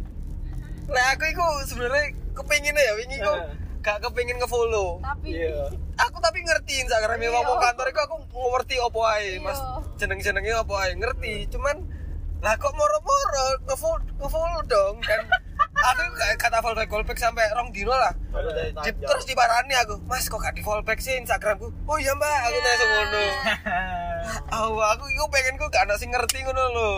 Lah 0.88 1.06
aku 1.12 1.24
iku 1.28 1.45
sebenarnya 1.64 2.03
kepengin 2.34 2.74
ya 2.74 2.93
wingi 2.95 3.18
kok 3.20 3.38
Eh. 3.38 3.47
gak 3.82 3.97
kepengin 4.01 4.36
nge-follow. 4.36 4.97
tapi 4.99 5.38
Iya. 5.38 5.70
Aku 6.01 6.18
tapi 6.18 6.41
ngerti 6.41 6.82
Instagram 6.82 7.20
Iya. 7.20 7.30
ngomong 7.32 7.60
kantor 7.62 7.86
iku 7.88 7.99
aku 8.01 8.16
ngerti 8.51 8.76
apa 8.80 8.99
ae, 9.14 9.30
Mas. 9.38 9.56
Iya. 9.56 9.70
Jeneng-jenenge 9.97 10.51
apa 10.58 10.74
ae, 10.82 10.91
ngerti. 10.93 11.34
Cuman 11.47 11.76
lah 12.38 12.54
kok 12.56 12.72
moro-moro 12.72 13.46
nge-follow 13.64 14.00
nge-follow 14.18 14.62
dong 14.66 14.96
kan. 15.00 15.22
aku 15.88 16.02
gak 16.14 16.30
kata 16.38 16.58
follow 16.60 16.74
back 16.74 16.88
follow 16.88 17.04
back 17.04 17.18
sampai 17.18 17.46
rong 17.52 17.70
dino 17.70 17.92
lah. 17.92 18.14
Di, 18.82 18.90
terus 18.96 19.24
diparani 19.24 19.74
aku, 19.78 19.98
Mas 20.04 20.26
kok 20.26 20.40
gak 20.40 20.54
di 20.54 20.62
follow 20.62 20.82
back 20.82 20.98
sih 20.98 21.16
Instagramku? 21.16 21.70
Oh 21.84 21.96
iya 21.96 22.12
Mbak, 22.12 22.38
aku 22.44 22.54
Iya. 22.54 22.64
nanya 22.64 22.86
ngono. 22.86 23.22
Oh, 24.52 24.82
aku 24.84 25.04
iku 25.08 25.26
pengen 25.28 25.56
ku 25.56 25.66
gak 25.68 25.84
ada 25.84 25.96
sing 25.96 26.10
ngerti 26.10 26.42
ngono 26.42 26.64
lho. 26.68 26.92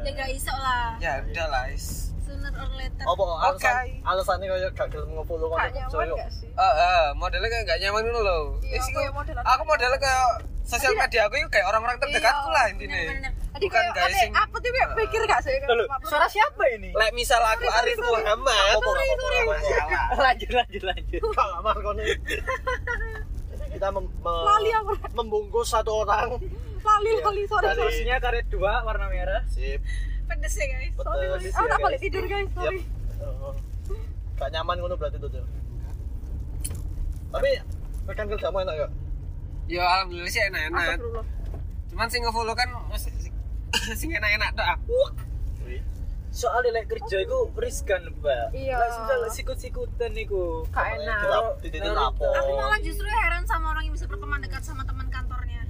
ya 0.00 0.14
gak 0.14 0.30
iso 0.30 0.54
lah 0.54 0.94
Ya 0.98 1.20
udah 1.20 1.46
lah, 1.48 1.64
is. 1.68 2.14
sooner 2.20 2.48
or 2.50 2.70
later 2.72 3.02
Apa 3.02 3.22
alasan 3.42 3.74
Oke. 3.82 3.92
alasannya 4.00 4.46
kayak 4.46 4.72
gak 4.72 4.88
gelem 4.88 5.10
nge-follow 5.12 5.46
Gak 5.48 5.58
kan 5.58 5.70
nyaman 5.72 5.90
cowok. 5.90 6.16
gak 6.16 6.30
sih? 6.32 6.48
Eh, 6.50 6.74
eh, 6.80 7.04
modelnya 7.14 7.48
kayak 7.48 7.64
gak 7.66 7.78
nyaman 7.80 8.02
dulu 8.04 8.20
loh. 8.20 8.42
Iya, 8.60 8.74
Eh, 8.74 8.80
aku 8.80 8.98
aku 9.44 9.62
modelnya 9.64 9.98
kayak 9.98 10.26
sosial 10.62 10.94
media 10.94 11.20
aku 11.24 11.34
itu 11.36 11.48
kayak 11.48 11.66
orang-orang 11.66 11.98
terdekatku 11.98 12.46
Iya, 12.46 12.54
lah 12.54 12.64
intinya. 12.68 13.00
Tadi 13.48 13.64
Bukan 13.64 13.80
kayak 13.90 14.06
ade, 14.06 14.18
sing- 14.20 14.36
aku 14.36 14.56
tuh 14.56 14.70
kayak 14.70 14.88
mikir 14.94 15.20
gak 15.24 15.40
sih? 15.40 15.56
Suara 16.04 16.26
siapa 16.28 16.62
ini? 16.70 16.92
Lek 16.92 17.10
misal 17.12 17.40
aku 17.40 17.64
Arif 17.66 17.96
Muhammad. 17.98 18.76
Apa 18.76 18.90
apa. 18.90 19.56
lanjut 20.28 20.50
lanjut 20.52 20.82
lanjut. 20.84 21.22
Kak 21.32 21.48
Marco 21.60 21.90
nih. 21.92 22.06
Kita 23.68 23.88
mem- 23.90 24.12
Lali 24.22 24.70
membungkus 25.12 25.68
satu 25.68 26.04
orang. 26.04 26.36
lali 26.78 27.10
lali 27.18 27.42
sorry 27.44 27.68
sorry. 27.68 27.76
Terusnya 27.76 28.16
karet 28.18 28.46
dua 28.48 28.80
warna 28.82 29.08
merah. 29.08 29.42
Sip. 29.46 29.82
pedes 30.24 30.54
ya 30.54 30.66
guys 30.68 30.92
Sorry, 30.94 31.24
sorry. 31.26 31.48
Aku 31.50 31.64
tak 31.64 31.68
guys. 31.70 31.84
balik 31.84 32.00
tidur 32.00 32.24
guys, 32.24 32.48
sorry. 32.52 32.80
Oh. 33.18 33.52
Gak 34.36 34.48
nyaman 34.52 34.76
ngono 34.76 34.94
berarti 34.94 35.16
tuh. 35.16 35.28
Tapi 37.28 37.50
rekan 38.04 38.26
kerjamu 38.26 38.58
enak 38.58 38.74
gak? 38.78 38.90
Ya 39.66 39.82
alhamdulillah 39.84 40.30
sih 40.30 40.42
enak-enak. 40.42 40.96
Cuman 41.88 42.06
sing 42.08 42.20
nge-follow 42.22 42.52
kan 42.52 42.68
masih 42.86 43.12
sing 43.98 44.10
enak-enak 44.10 44.50
tok. 44.52 44.66
ah. 44.66 44.78
Wih. 45.62 45.80
Soalnya 46.30 46.70
lek 46.74 46.86
kerja 46.88 47.16
itu 47.20 47.38
riskan, 47.54 48.02
Mbak. 48.14 48.52
Iya. 48.52 48.74
Lek 48.76 48.90
sudah 48.94 49.16
lek 49.18 49.32
sikut-sikutan 49.32 50.12
iku. 50.14 50.64
Gak 50.68 50.86
enak. 50.94 51.18
Lapor. 51.88 52.32
aku 52.34 52.50
malah 52.52 52.78
justru 52.78 53.06
heran 53.06 53.44
sama 53.44 53.70
orang 53.70 53.82
yang 53.82 53.94
bisa 53.94 54.06
berteman 54.06 54.38
dekat 54.38 54.62
sama 54.62 54.82
teman 54.82 55.08
kantornya 55.08 55.64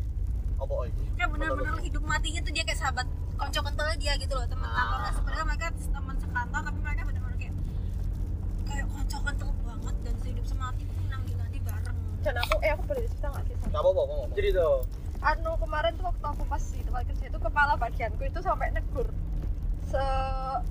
Apa 0.57 0.75
itu? 0.85 1.01
kayak 1.15 1.31
bener-bener 1.31 1.75
hidup 1.81 2.03
matinya 2.05 2.41
tuh 2.41 2.53
dia 2.53 2.63
kayak 2.63 2.79
sahabat 2.79 3.07
konco 3.33 3.61
kental 3.61 3.87
dia 3.97 4.13
gitu 4.15 4.33
loh 4.33 4.45
teman 4.45 4.67
Ah. 4.67 4.75
kantornya 4.77 5.13
sebenarnya 5.13 5.45
mereka 5.47 5.67
teman 5.73 6.17
sekantor 6.17 6.61
tapi 6.61 6.79
mereka 6.81 7.03
bener-bener 7.05 7.37
kayak 7.39 7.55
kayak 8.65 8.87
konco 8.89 9.19
kental 9.21 9.51
banget 9.61 9.97
dan 10.01 10.15
sehidup 10.17 10.45
semati 10.45 10.83
pun 10.85 11.05
nanti 11.09 11.33
nanti 11.33 11.59
bareng 11.61 11.97
Dan 12.19 12.35
aku, 12.37 12.55
eh 12.61 12.71
aku 12.73 12.83
boleh 12.85 13.03
cerita 13.05 13.29
gak 13.29 13.43
sih? 13.45 13.55
Gak 13.65 13.71
apa-apa, 13.77 14.01
apa 14.01 14.15
apa. 14.17 14.35
Jadi 14.35 14.49
tuh, 14.53 14.75
Anu 15.21 15.53
kemarin 15.57 15.93
tuh 15.95 16.07
waktu 16.07 16.25
aku 16.25 16.43
pas 16.45 16.63
di 16.63 16.81
tempat 16.81 17.03
kerja 17.05 17.25
itu 17.27 17.39
kepala 17.39 17.73
bagianku 17.75 18.23
itu 18.23 18.39
sampai 18.39 18.71
negur 18.71 19.09
se 19.85 20.03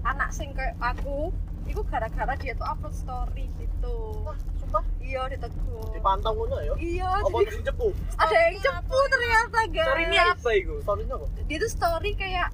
anak 0.01 0.29
sing 0.29 0.53
kayak 0.53 0.77
aku 0.77 1.33
itu 1.65 1.81
gara-gara 1.83 2.31
dia 2.35 2.53
tuh 2.53 2.63
upload 2.63 2.93
story 2.93 3.51
gitu 3.55 3.95
Wah, 4.21 4.37
sumpah 4.55 4.83
iya 4.99 5.27
ditegur 5.27 5.83
dipantau 5.91 6.31
ngono 6.33 6.57
ya. 6.59 6.73
iya 6.77 7.09
Apa 7.17 7.43
jadi 7.43 7.65
cepu? 7.65 7.91
ada 8.15 8.37
yang 8.41 8.55
cepu 8.57 8.97
ternyata 9.09 9.59
guys 9.67 9.83
story 9.85 10.03
ini 10.05 10.17
apa 10.17 10.49
iku? 10.53 10.75
Story-nya 10.79 11.13
apa? 11.13 11.25
dia 11.43 11.57
tuh 11.57 11.71
story 11.71 12.11
kayak 12.13 12.49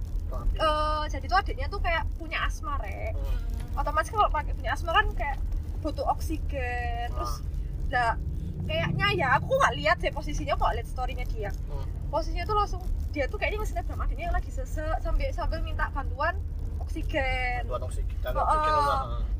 eh 0.56 1.04
jadi 1.08 1.26
tuh 1.28 1.38
adiknya 1.38 1.68
tuh 1.68 1.78
kayak 1.80 2.04
punya 2.16 2.42
asma 2.42 2.74
rek 2.80 3.14
Hmm. 3.14 3.38
otomatis 3.76 4.10
kalau 4.10 4.30
pakai 4.30 4.54
punya 4.54 4.72
asma 4.72 4.92
kan 4.92 5.06
kayak 5.14 5.38
butuh 5.80 6.06
oksigen 6.08 7.10
terus 7.12 7.42
nah 7.88 8.18
kayaknya 8.68 9.08
ya 9.16 9.28
aku 9.38 9.52
nggak 9.60 9.74
lihat 9.80 9.98
sih 10.00 10.12
posisinya 10.12 10.56
kok 10.56 10.74
lihat 10.74 10.88
storynya 10.88 11.26
dia. 11.28 11.52
Hmm. 11.70 11.86
posisinya 12.14 12.46
tuh 12.46 12.56
langsung 12.56 12.82
dia 13.14 13.26
tuh 13.30 13.38
kayaknya 13.38 13.62
nge 13.62 13.74
snapgram 13.74 14.06
yang 14.18 14.34
lagi 14.34 14.50
sesek 14.50 14.98
sambil 15.02 15.30
sambil 15.34 15.60
minta 15.62 15.90
bantuan 15.94 16.38
oksigen. 16.82 17.66
Bantuan 17.66 17.84
oksigen, 17.90 18.32
Oh, 18.34 18.46
oksigen 18.46 18.74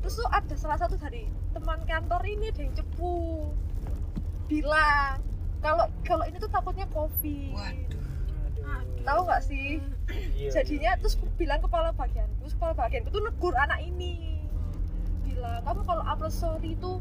terus 0.02 0.14
tuh 0.20 0.28
ada 0.28 0.54
salah 0.58 0.78
satu 0.78 0.94
dari 1.00 1.30
teman 1.56 1.80
kantor 1.86 2.22
ini 2.28 2.50
ada 2.50 2.60
yang 2.60 2.74
cepu. 2.74 3.50
Bilang 4.50 5.22
kalau 5.64 5.86
kalau 6.04 6.24
ini 6.28 6.36
tuh 6.36 6.50
takutnya 6.50 6.84
covid. 6.92 7.54
Waduh. 7.54 8.02
tahu 9.04 9.20
nggak 9.28 9.42
sih? 9.44 9.84
Iya, 10.36 10.48
jadinya 10.60 10.96
iya, 10.96 11.00
terus 11.00 11.20
iya. 11.20 11.28
bilang 11.36 11.60
kepala 11.60 11.92
bagianku 11.92 12.48
kepala 12.56 12.72
bagianku 12.72 13.12
tuh 13.12 13.22
negur 13.24 13.52
anak 13.56 13.80
ini. 13.84 14.40
Bilang 15.24 15.60
kamu 15.64 15.80
kalau 15.84 16.02
upload 16.04 16.32
story 16.32 16.72
itu 16.76 17.00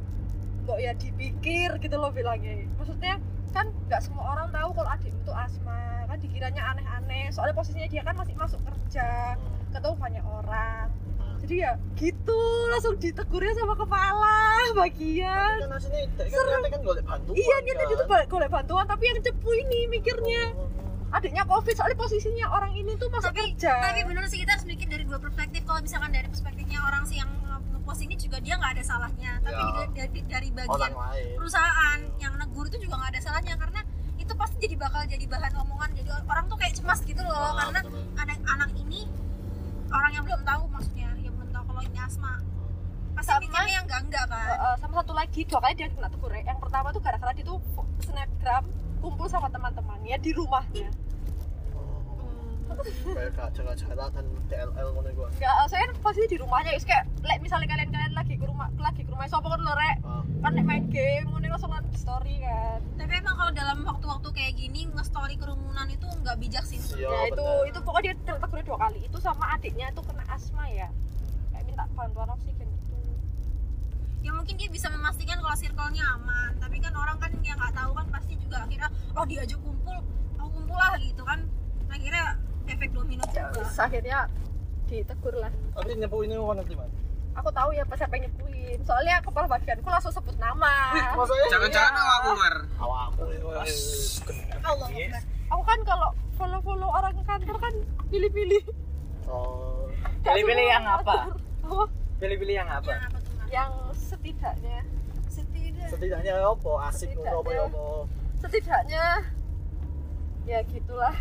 kok 0.63 0.79
ya 0.79 0.91
dipikir 0.95 1.69
gitu 1.79 1.95
loh 1.99 2.09
bilangnya. 2.09 2.65
Maksudnya 2.79 3.19
kan 3.53 3.69
nggak 3.85 4.01
semua 4.01 4.33
orang 4.33 4.47
tahu 4.49 4.69
kalau 4.73 4.89
adikmu 4.89 5.19
itu 5.21 5.33
asma. 5.35 6.07
Kan 6.09 6.17
dikiranya 6.19 6.61
aneh-aneh. 6.73 7.29
Soalnya 7.29 7.55
posisinya 7.55 7.87
dia 7.91 8.01
kan 8.01 8.15
masih 8.15 8.35
masuk 8.39 8.59
kerja 8.63 9.37
ketemu 9.73 9.95
banyak 9.97 10.25
orang. 10.25 10.87
Hmm. 11.17 11.37
jadi 11.45 11.55
ya 11.65 11.71
gitu 11.97 12.41
langsung 12.69 12.95
ditegurnya 13.01 13.53
sama 13.57 13.75
kepala 13.75 14.37
bagian. 14.77 15.65
Kan 15.65 15.71
aslinya 15.75 16.01
kan 16.13 16.25
niatnya 16.29 16.69
kan 16.71 16.81
golek 16.85 17.05
bantuan. 17.05 17.35
iya 17.35 17.55
niatnya 17.65 17.85
kan? 17.89 17.95
itu 17.97 18.03
balik 18.05 18.27
golek 18.29 18.49
bantuan 18.53 18.85
tapi 18.85 19.03
yang 19.09 19.19
cepu 19.19 19.49
ini 19.65 19.79
mikirnya. 19.89 20.43
Adiknya 21.13 21.45
covid 21.45 21.77
soalnya 21.77 21.97
posisinya 21.97 22.49
orang 22.49 22.73
ini 22.73 22.97
tuh 22.97 23.05
masuk 23.13 23.29
tapi 23.29 23.53
kerja. 23.53 23.73
tapi 23.85 24.01
bener 24.01 24.25
sih 24.25 24.41
kita 24.41 24.57
harus 24.57 24.65
mikir 24.65 24.89
dari 24.89 25.05
dua 25.05 25.21
perspektif. 25.21 25.61
Kalau 25.65 25.81
misalkan 25.81 26.09
dari 26.09 26.25
perspektifnya 26.25 26.79
orang 26.81 27.03
sih 27.05 27.21
yang 27.21 27.29
ngepost 27.93 28.09
ini 28.09 28.17
juga 28.17 28.37
dia 28.41 28.57
nggak 28.57 28.73
ada 28.73 28.83
salahnya. 28.83 29.31
Tapi 29.45 29.53
Ya. 29.53 29.85
dari, 29.93 30.19
dari 30.25 30.49
bagian 30.49 30.91
perusahaan 31.37 31.99
yang 32.17 32.33
negur 32.41 32.65
itu 32.65 32.81
juga 32.81 32.97
nggak 32.97 33.11
ada 33.13 33.21
salahnya. 33.21 33.53
Karena 33.53 33.81
itu 34.17 34.33
pasti 34.33 34.57
jadi 34.57 34.75
bakal 34.81 35.05
jadi 35.05 35.25
bahan 35.29 35.53
omongan. 35.61 35.89
Jadi 35.93 36.09
orang 36.25 36.45
tuh 36.49 36.57
kayak 36.57 36.73
cemas 36.73 36.99
gitu 37.05 37.21
loh. 37.21 37.37
Ah, 37.37 37.53
karena 37.61 37.79
betul. 37.85 38.01
anak 38.17 38.37
anak 38.49 38.69
ini 38.81 39.05
orang 39.93 40.11
yang 40.11 40.23
belum 40.25 40.41
tahu 40.41 40.63
maksudnya. 40.73 41.09
Yang 41.21 41.33
belum 41.37 41.49
tahu 41.53 41.63
kalau 41.69 41.81
ini 41.85 41.97
asma. 42.01 42.33
Pasti 43.13 43.29
Sama- 43.29 43.41
mikirnya 43.45 43.73
yang 43.77 43.85
enggak 43.85 44.01
enggak 44.09 44.25
kan 44.25 44.45
sama 44.81 44.93
satu 44.97 45.13
lagi. 45.13 45.41
Dua 45.45 45.59
kali 45.61 45.73
dia 45.77 45.87
kena 45.93 46.09
tegur. 46.09 46.31
Ya. 46.33 46.41
yang 46.49 46.57
pertama 46.57 46.89
tuh 46.89 47.01
gara-gara 47.05 47.29
dia 47.37 47.45
tuh 47.45 47.61
snapgram 48.01 48.65
kumpul 49.05 49.29
sama 49.29 49.53
teman-temannya 49.53 50.17
di 50.17 50.31
rumahnya. 50.33 50.89
Kayak 52.81 53.29
gak 53.37 53.49
jaga-jaga 53.55 54.05
dan 54.15 54.25
DLL 54.49 54.87
ngono 54.93 55.09
iku 55.13 55.21
Enggak, 55.29 55.55
saya 55.69 55.83
pasti 56.01 56.25
di 56.27 56.37
rumahnya 56.41 56.73
guys 56.73 56.85
kayak 56.87 57.05
like, 57.23 57.41
misalnya 57.41 57.67
kalian 57.69 57.89
kalian 57.93 58.13
lagi 58.17 58.33
ke 58.35 58.45
rumah 58.45 58.67
lagi 58.81 59.01
ke 59.05 59.11
rumah 59.13 59.27
sopo 59.29 59.47
kan 59.47 59.61
lho, 59.61 59.73
rek? 59.73 59.97
Ah, 60.03 60.23
kan 60.43 60.51
nek 60.57 60.65
main 60.65 60.85
game 60.89 61.27
ngono 61.29 61.43
langsung 61.53 61.69
story 61.95 62.35
kan. 62.43 62.83
Tapi 62.99 63.13
emang 63.15 63.35
kalau 63.39 63.51
dalam 63.55 63.77
waktu-waktu 63.87 64.27
kayak 64.35 64.53
gini 64.59 64.89
nge-story 64.91 65.39
kerumunan 65.39 65.87
itu 65.87 66.03
nggak 66.03 66.35
bijak 66.41 66.65
sih 66.67 66.81
ya 66.99 67.31
itu 67.31 67.39
bener. 67.39 67.69
itu 67.71 67.79
pokoknya 67.79 68.11
dia 68.11 68.35
tertegur 68.35 68.59
dua 68.65 68.77
kali. 68.89 68.99
Itu 69.05 69.17
sama 69.23 69.55
adiknya 69.55 69.93
itu 69.93 70.01
kena 70.03 70.25
asma 70.27 70.65
ya. 70.67 70.89
Kayak 71.55 71.63
minta 71.69 71.83
bantuan 71.95 72.29
oksigen 72.35 72.67
gitu. 72.67 72.95
Ya 74.25 74.31
mungkin 74.35 74.55
dia 74.59 74.67
bisa 74.67 74.91
memastikan 74.91 75.39
kalau 75.39 75.55
circle-nya 75.55 76.03
aman. 76.19 76.51
Tapi 76.59 76.77
kan 76.83 76.93
orang 76.97 77.17
kan 77.21 77.31
yang 77.45 77.55
nggak 77.55 77.73
tahu 77.77 77.91
kan 77.95 78.05
pasti 78.11 78.33
juga 78.35 78.57
akhirnya 78.67 78.89
oh 79.15 79.25
diajak 79.29 79.59
kumpul 79.63 79.97
oh 80.41 80.49
kumpul 80.51 80.75
lah 80.75 80.99
gitu 80.99 81.23
kan. 81.23 81.39
Akhirnya 81.87 82.35
efek 82.67 82.89
domino 82.95 83.23
ya 83.33 83.49
juga 83.49 83.59
wis, 83.59 83.75
akhirnya 83.79 84.19
ditegur 84.87 85.35
lah. 85.39 85.51
Tapi 85.75 85.95
nyepu 85.97 86.17
ini 86.23 86.35
kan 86.37 86.55
nanti 86.59 86.73
man 86.75 86.89
aku 87.33 87.49
tahu 87.49 87.69
ya 87.73 87.83
pas 87.85 87.97
siapa 87.97 88.13
yang 88.17 88.29
nyepuin 88.29 88.79
soalnya 88.85 89.17
kepala 89.25 89.45
bagianku 89.49 89.89
langsung 89.89 90.13
sebut 90.13 90.37
nama. 90.37 90.93
Jangan-jangan 91.49 91.93
awakmu 91.97 92.31
Mar. 92.37 92.55
awakmu. 92.77 93.23
Itu 93.33 93.47
Allah 94.63 94.87
Iya. 94.93 95.07
Akbar. 95.17 95.23
aku 95.53 95.63
kan 95.65 95.79
kalau 95.85 96.09
follow 96.37 96.59
follow 96.61 96.89
orang 96.89 97.13
kantor 97.25 97.57
kan 97.57 97.73
pilih-pilih. 98.09 98.63
Oh. 99.29 99.89
Pilih-pilih 100.21 100.65
yang 100.65 100.85
apa? 100.85 101.33
Pilih-pilih 102.21 102.55
yang 102.55 102.69
apa? 102.69 102.91
yang 103.53 103.69
apa 103.69 103.93
setidaknya. 103.93 104.81
Setidak 105.29 105.89
setidaknya 105.89 106.33
apa? 106.41 106.71
Asik 106.89 107.17
apa 107.17 107.49
ya 107.49 107.61
apa? 107.69 107.85
Setidaknya 108.41 109.05
ya 110.43 110.59
gitulah 110.67 111.15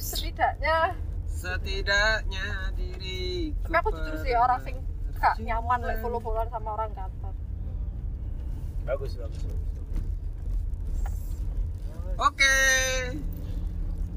setidaknya 0.00 0.96
Setidaknya 1.30 2.44
diri. 2.74 3.54
tapi 3.62 3.76
aku 3.76 3.88
jujur 3.92 4.16
sih 4.18 4.34
orang 4.34 4.60
sing 4.60 4.76
gak 5.14 5.36
nyaman 5.38 5.78
like 5.82 6.00
follow 6.00 6.18
followan 6.18 6.48
sama 6.48 6.74
orang 6.74 6.90
kantor 6.90 7.32
Bagus, 8.82 9.12
bagus. 9.14 9.40
bagus. 9.40 9.60
Oke. 12.18 12.56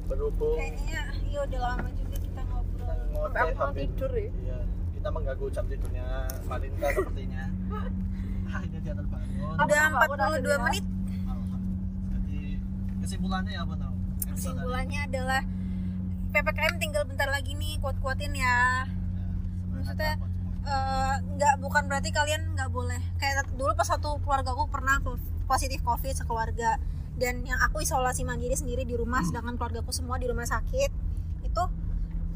berhubung 0.04 0.58
kayaknya 0.58 1.00
iya 1.24 1.40
udah 1.42 1.60
lama 1.62 1.88
juga 1.94 2.18
kita 2.18 2.42
ngobrol 2.44 2.92
aku 3.24 3.52
mau 3.56 3.64
hampir 3.64 3.88
tidur 3.88 4.12
ya 4.12 4.28
iya 4.38 4.60
kita 4.94 5.08
mengganggu 5.10 5.46
jam 5.50 5.66
tidurnya 5.66 6.06
Malinka 6.44 6.88
sepertinya 6.90 7.44
akhirnya 8.54 8.80
dia 8.82 8.94
terbangun 8.94 9.56
udah 9.56 9.78
sama 9.80 9.98
aku 9.98 10.14
42 10.14 10.20
akhirnya. 10.20 10.58
menit 10.62 10.86
jadi 12.12 12.42
kesimpulannya 13.00 13.52
ya 13.54 13.62
apa 13.62 13.76
tau 13.78 13.94
kesimpulannya 14.30 15.00
adalah 15.02 15.42
ppkm 16.34 16.82
tinggal 16.82 17.06
bentar 17.06 17.30
lagi 17.30 17.54
nih 17.54 17.78
kuat-kuatin 17.78 18.34
ya. 18.34 18.90
Maksudnya, 19.70 20.18
Eh, 20.64 21.16
nggak 21.20 21.60
bukan 21.60 21.92
berarti 21.92 22.10
kalian 22.16 22.56
nggak 22.56 22.72
boleh. 22.72 23.02
Kayak 23.20 23.52
dulu 23.60 23.76
pas 23.76 23.84
satu 23.84 24.16
keluarga 24.24 24.56
aku 24.56 24.72
pernah 24.72 24.96
positif 25.44 25.84
covid 25.84 26.16
sekeluarga. 26.16 26.80
Dan 27.20 27.44
yang 27.44 27.60
aku 27.62 27.84
isolasi 27.84 28.24
mandiri 28.24 28.56
sendiri 28.56 28.88
di 28.88 28.96
rumah 28.96 29.22
sedangkan 29.28 29.60
keluarga 29.60 29.84
aku 29.84 29.92
semua 29.92 30.16
di 30.16 30.32
rumah 30.32 30.48
sakit. 30.48 30.90
Itu 31.44 31.64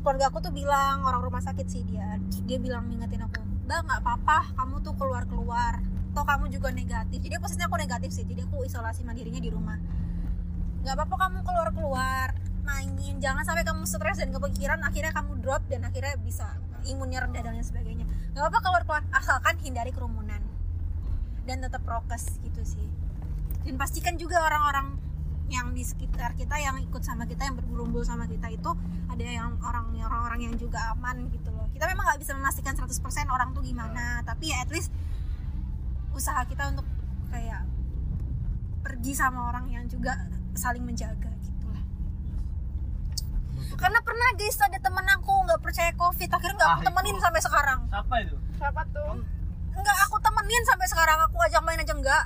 keluarga 0.04 0.28
aku 0.28 0.43
tuh 0.43 0.52
bilang 0.52 1.08
orang 1.08 1.24
rumah 1.24 1.39
sakit 1.39 1.66
sih 1.72 1.88
dia. 1.88 2.20
Dia 2.43 2.60
bilang 2.60 2.91
ngingetin 2.91 3.24
aku 3.24 3.39
mbak 3.68 3.84
nggak 3.84 4.00
apa-apa 4.00 4.56
kamu 4.56 4.80
tuh 4.80 4.95
keluar 4.95 5.28
keluar 5.28 5.84
toh 6.12 6.24
kamu 6.28 6.52
juga 6.52 6.72
negatif. 6.76 7.24
Jadi 7.24 7.36
posisinya 7.39 7.72
aku 7.72 7.80
negatif 7.80 8.12
sih 8.12 8.28
jadi 8.28 8.43
aku 8.43 8.68
isolasi 8.68 9.08
mandirinya 9.08 9.39
di 9.39 9.52
rumah. 9.56 9.80
Nggak 10.84 10.93
apa-apa 11.00 11.16
kamu 11.16 11.38
keluar 11.48 11.70
keluar 11.72 12.28
main 12.68 12.97
jangan 13.18 13.43
sampai 13.47 13.65
kamu 13.65 13.84
stres 13.89 14.22
dan 14.22 14.30
kepikiran 14.30 14.80
akhirnya 14.86 15.09
kamu 15.15 15.41
drop 15.41 15.63
dan 15.72 15.88
akhirnya 15.88 16.13
bisa 16.22 16.45
imunnya 16.86 17.26
rendah 17.26 17.41
dan 17.41 17.57
lain 17.57 17.65
sebagainya. 17.65 18.05
Nggak 18.36 18.43
apa-apa 18.47 18.59
keluar 18.63 18.84
keluar 18.86 19.03
asalkan 19.15 19.55
hindari 19.63 19.91
kerumunan. 19.91 20.41
Dan 21.47 21.63
tetap 21.63 21.82
prokes 21.88 22.43
gitu 22.43 22.61
sih. 22.63 22.88
Dan 23.63 23.80
pastikan 23.80 24.20
juga 24.20 24.43
orang-orang 24.43 24.99
yang 25.47 25.72
di 25.72 25.80
sekitar 25.80 26.36
kita 26.36 26.59
yang 26.59 26.76
ikut 26.84 26.99
sama 26.99 27.24
kita 27.24 27.47
yang 27.47 27.55
bergerombol 27.55 28.03
sama 28.03 28.28
kita 28.28 28.51
itu 28.51 28.68
ada 29.07 29.24
yang 29.24 29.55
orang 29.63 29.95
orang-orang 29.95 30.51
yang 30.51 30.55
juga 30.59 30.91
aman 30.91 31.32
gitu 31.32 31.49
loh. 31.55 31.72
Kita 31.72 31.88
memang 31.88 32.03
nggak 32.03 32.20
bisa 32.20 32.36
memastikan 32.36 32.76
100% 32.76 32.91
orang 33.32 33.55
tuh 33.55 33.63
gimana 33.63 34.20
tapi 34.28 34.51
ya 34.51 34.59
at 34.59 34.68
least 34.68 34.91
usaha 36.11 36.43
kita 36.43 36.76
untuk 36.76 36.84
kayak 37.32 37.63
pergi 38.84 39.15
sama 39.15 39.47
orang 39.47 39.72
yang 39.72 39.88
juga 39.88 40.20
saling 40.51 40.84
menjaga 40.84 41.32
gitu 41.43 41.57
karena 43.76 43.99
pernah 43.99 44.30
guys 44.34 44.58
ada 44.60 44.78
temen 44.78 45.05
aku 45.08 45.34
nggak 45.43 45.60
percaya 45.60 45.91
covid 45.93 46.30
akhirnya 46.30 46.55
nggak 46.55 46.70
aku 46.70 46.80
Ah, 46.80 46.86
temenin 46.86 47.12
itu. 47.12 47.22
sampai 47.22 47.41
sekarang. 47.41 47.80
Apa 47.89 48.16
itu? 48.20 48.36
Siapa 48.53 48.82
tuh? 48.88 49.12
Nggak 49.72 49.97
aku 50.03 50.16
temenin 50.20 50.64
sampai 50.64 50.88
sekarang 50.88 51.18
aku 51.22 51.38
ajak 51.39 51.62
main 51.62 51.78
aja 51.78 51.91
enggak 51.91 52.24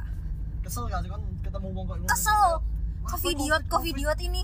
kesel 0.62 0.86
gak 0.86 1.02
sih 1.02 1.10
kan 1.10 1.20
ketemu 1.42 1.68
wong 1.72 1.86
kok 1.86 1.98
kesel. 2.08 2.46
Covidiot 3.04 3.64
covidiot 3.66 4.20
ini. 4.22 4.44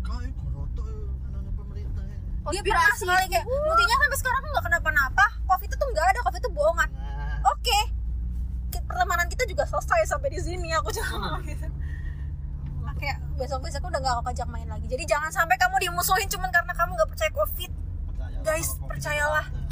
Kayak 0.00 0.32
goroto 0.34 0.82
anak 1.22 1.52
pemerintah 1.54 2.02
ya. 2.02 2.18
dia 2.50 2.62
pernah 2.64 2.94
sekali 2.94 3.24
kayak 3.28 3.44
buktinya 3.44 3.96
sampai 3.98 4.18
sekarang 4.18 4.40
nggak 4.42 4.64
kenapa-napa. 4.64 5.26
Covid 5.44 5.68
itu 5.68 5.84
nggak 5.86 6.06
ada 6.06 6.20
covid 6.22 6.40
itu 6.40 6.50
bohongan. 6.50 6.88
Nah. 6.90 7.38
Oke. 7.46 7.78
Ki- 8.68 8.82
pertemanan 8.82 9.28
kita 9.28 9.44
juga 9.44 9.62
selesai 9.64 10.08
sampai 10.08 10.28
di 10.28 10.40
sini 10.40 10.72
aku 10.72 10.90
gitu 10.90 11.04
Nah, 11.14 11.38
besok 13.34 13.60
besok 13.60 13.82
udah 13.84 13.98
nggak 13.98 14.14
aku 14.16 14.30
ajak 14.30 14.46
main 14.46 14.66
lagi 14.66 14.86
jadi 14.86 15.04
jangan 15.08 15.30
sampai 15.30 15.56
kamu 15.56 15.76
dimusuhin 15.80 16.26
cuman 16.26 16.48
karena 16.48 16.72
kamu 16.72 16.90
nggak 16.92 17.08
percaya 17.08 17.30
covid 17.32 17.70
percaya 18.08 18.38
Guys, 18.44 18.68
Covid 18.70 18.88
percayalah. 18.88 19.46
ada. 19.46 19.62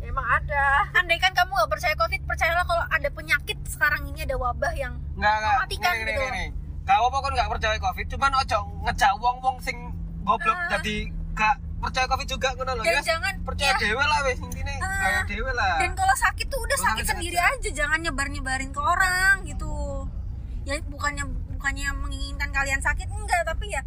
emang 0.00 0.26
ada 0.26 0.64
andai 0.94 1.16
kan 1.16 1.32
kamu 1.32 1.50
nggak 1.50 1.70
percaya 1.70 1.94
covid 1.94 2.20
percayalah 2.22 2.64
kalau 2.64 2.84
ada 2.84 3.08
penyakit 3.08 3.58
sekarang 3.64 4.02
ini 4.04 4.22
ada 4.22 4.34
wabah 4.34 4.72
yang 4.72 4.94
Enggak, 5.14 5.34
enggak. 5.34 5.54
Mematikan 5.56 5.90
Ngene, 5.90 6.02
gitu. 6.04 6.20
ngene, 6.20 6.44
ngene. 6.46 6.66
Gak 6.84 6.96
apa 6.96 7.16
kon 7.18 7.32
gak 7.34 7.50
percaya 7.50 7.76
Covid, 7.76 8.06
cuman 8.08 8.32
ojo 8.34 8.58
ngejak 8.80 9.12
wong-wong 9.18 9.56
sing 9.58 9.76
goblok 10.22 10.56
Ah. 10.56 10.72
jadi 10.72 10.94
gak 11.32 11.54
percaya 11.78 12.06
Covid 12.06 12.26
juga 12.26 12.48
ngono 12.54 12.72
dan 12.76 12.86
ya. 12.88 13.02
jangan 13.04 13.34
Percaya 13.42 13.68
ya, 13.68 13.78
dhewe 13.78 14.00
lah 14.00 14.18
wis 14.24 14.38
intine, 14.38 14.72
Ah. 14.74 14.88
kayak 14.98 15.22
dhewe 15.26 15.52
lah. 15.52 15.76
dan 15.76 15.90
kalau 15.92 16.14
sakit 16.16 16.46
tuh 16.46 16.56
udah 16.56 16.78
sakit 16.80 17.04
sendiri 17.06 17.36
aja. 17.36 17.52
aja 17.52 17.70
jangan 17.76 17.98
nyebar 18.00 18.26
nyebarin 18.26 18.70
ke 18.70 18.78
orang 18.78 19.44
gitu 19.44 19.68
ya 20.64 20.80
bukannya 20.86 21.28
bukannya 21.58 21.90
menginginkan 21.98 22.54
kalian 22.54 22.78
sakit 22.78 23.10
enggak. 23.10 23.42
Tapi 23.42 23.74
ya 23.74 23.82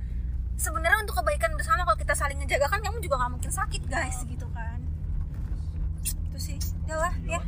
sebenarnya 0.60 1.00
untuk 1.08 1.24
kebaikan 1.24 1.56
bersama 1.56 1.88
kalau 1.88 1.96
kita 1.96 2.12
saling 2.12 2.36
ngejaga 2.44 2.68
kan 2.68 2.84
kamu 2.84 3.00
juga 3.00 3.16
nggak 3.24 3.32
mungkin 3.40 3.52
sakit 3.52 3.82
guys 3.88 4.20
iya. 4.28 4.30
gitu 4.36 4.48
kan. 4.52 4.80
Itu 6.04 6.38
sih. 6.38 6.60
Udahlah 6.84 7.16
ya. 7.24 7.40
Iya, 7.40 7.42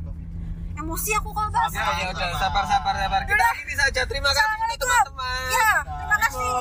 Emosi 0.74 1.14
aku 1.14 1.30
kalau 1.36 1.54
bahas. 1.54 1.70
Ya, 1.70 1.86
ya 2.02 2.10
udah 2.10 2.28
sabar 2.40 2.66
sabar 2.66 2.96
sabar. 2.98 3.22
Kita 3.30 3.48
ini 3.62 3.76
saja. 3.78 4.02
Terima 4.10 4.32
kasih 4.34 4.78
teman-teman. 4.80 5.46
Ya 5.52 5.72
terima 5.86 6.18
kasih. 6.18 6.52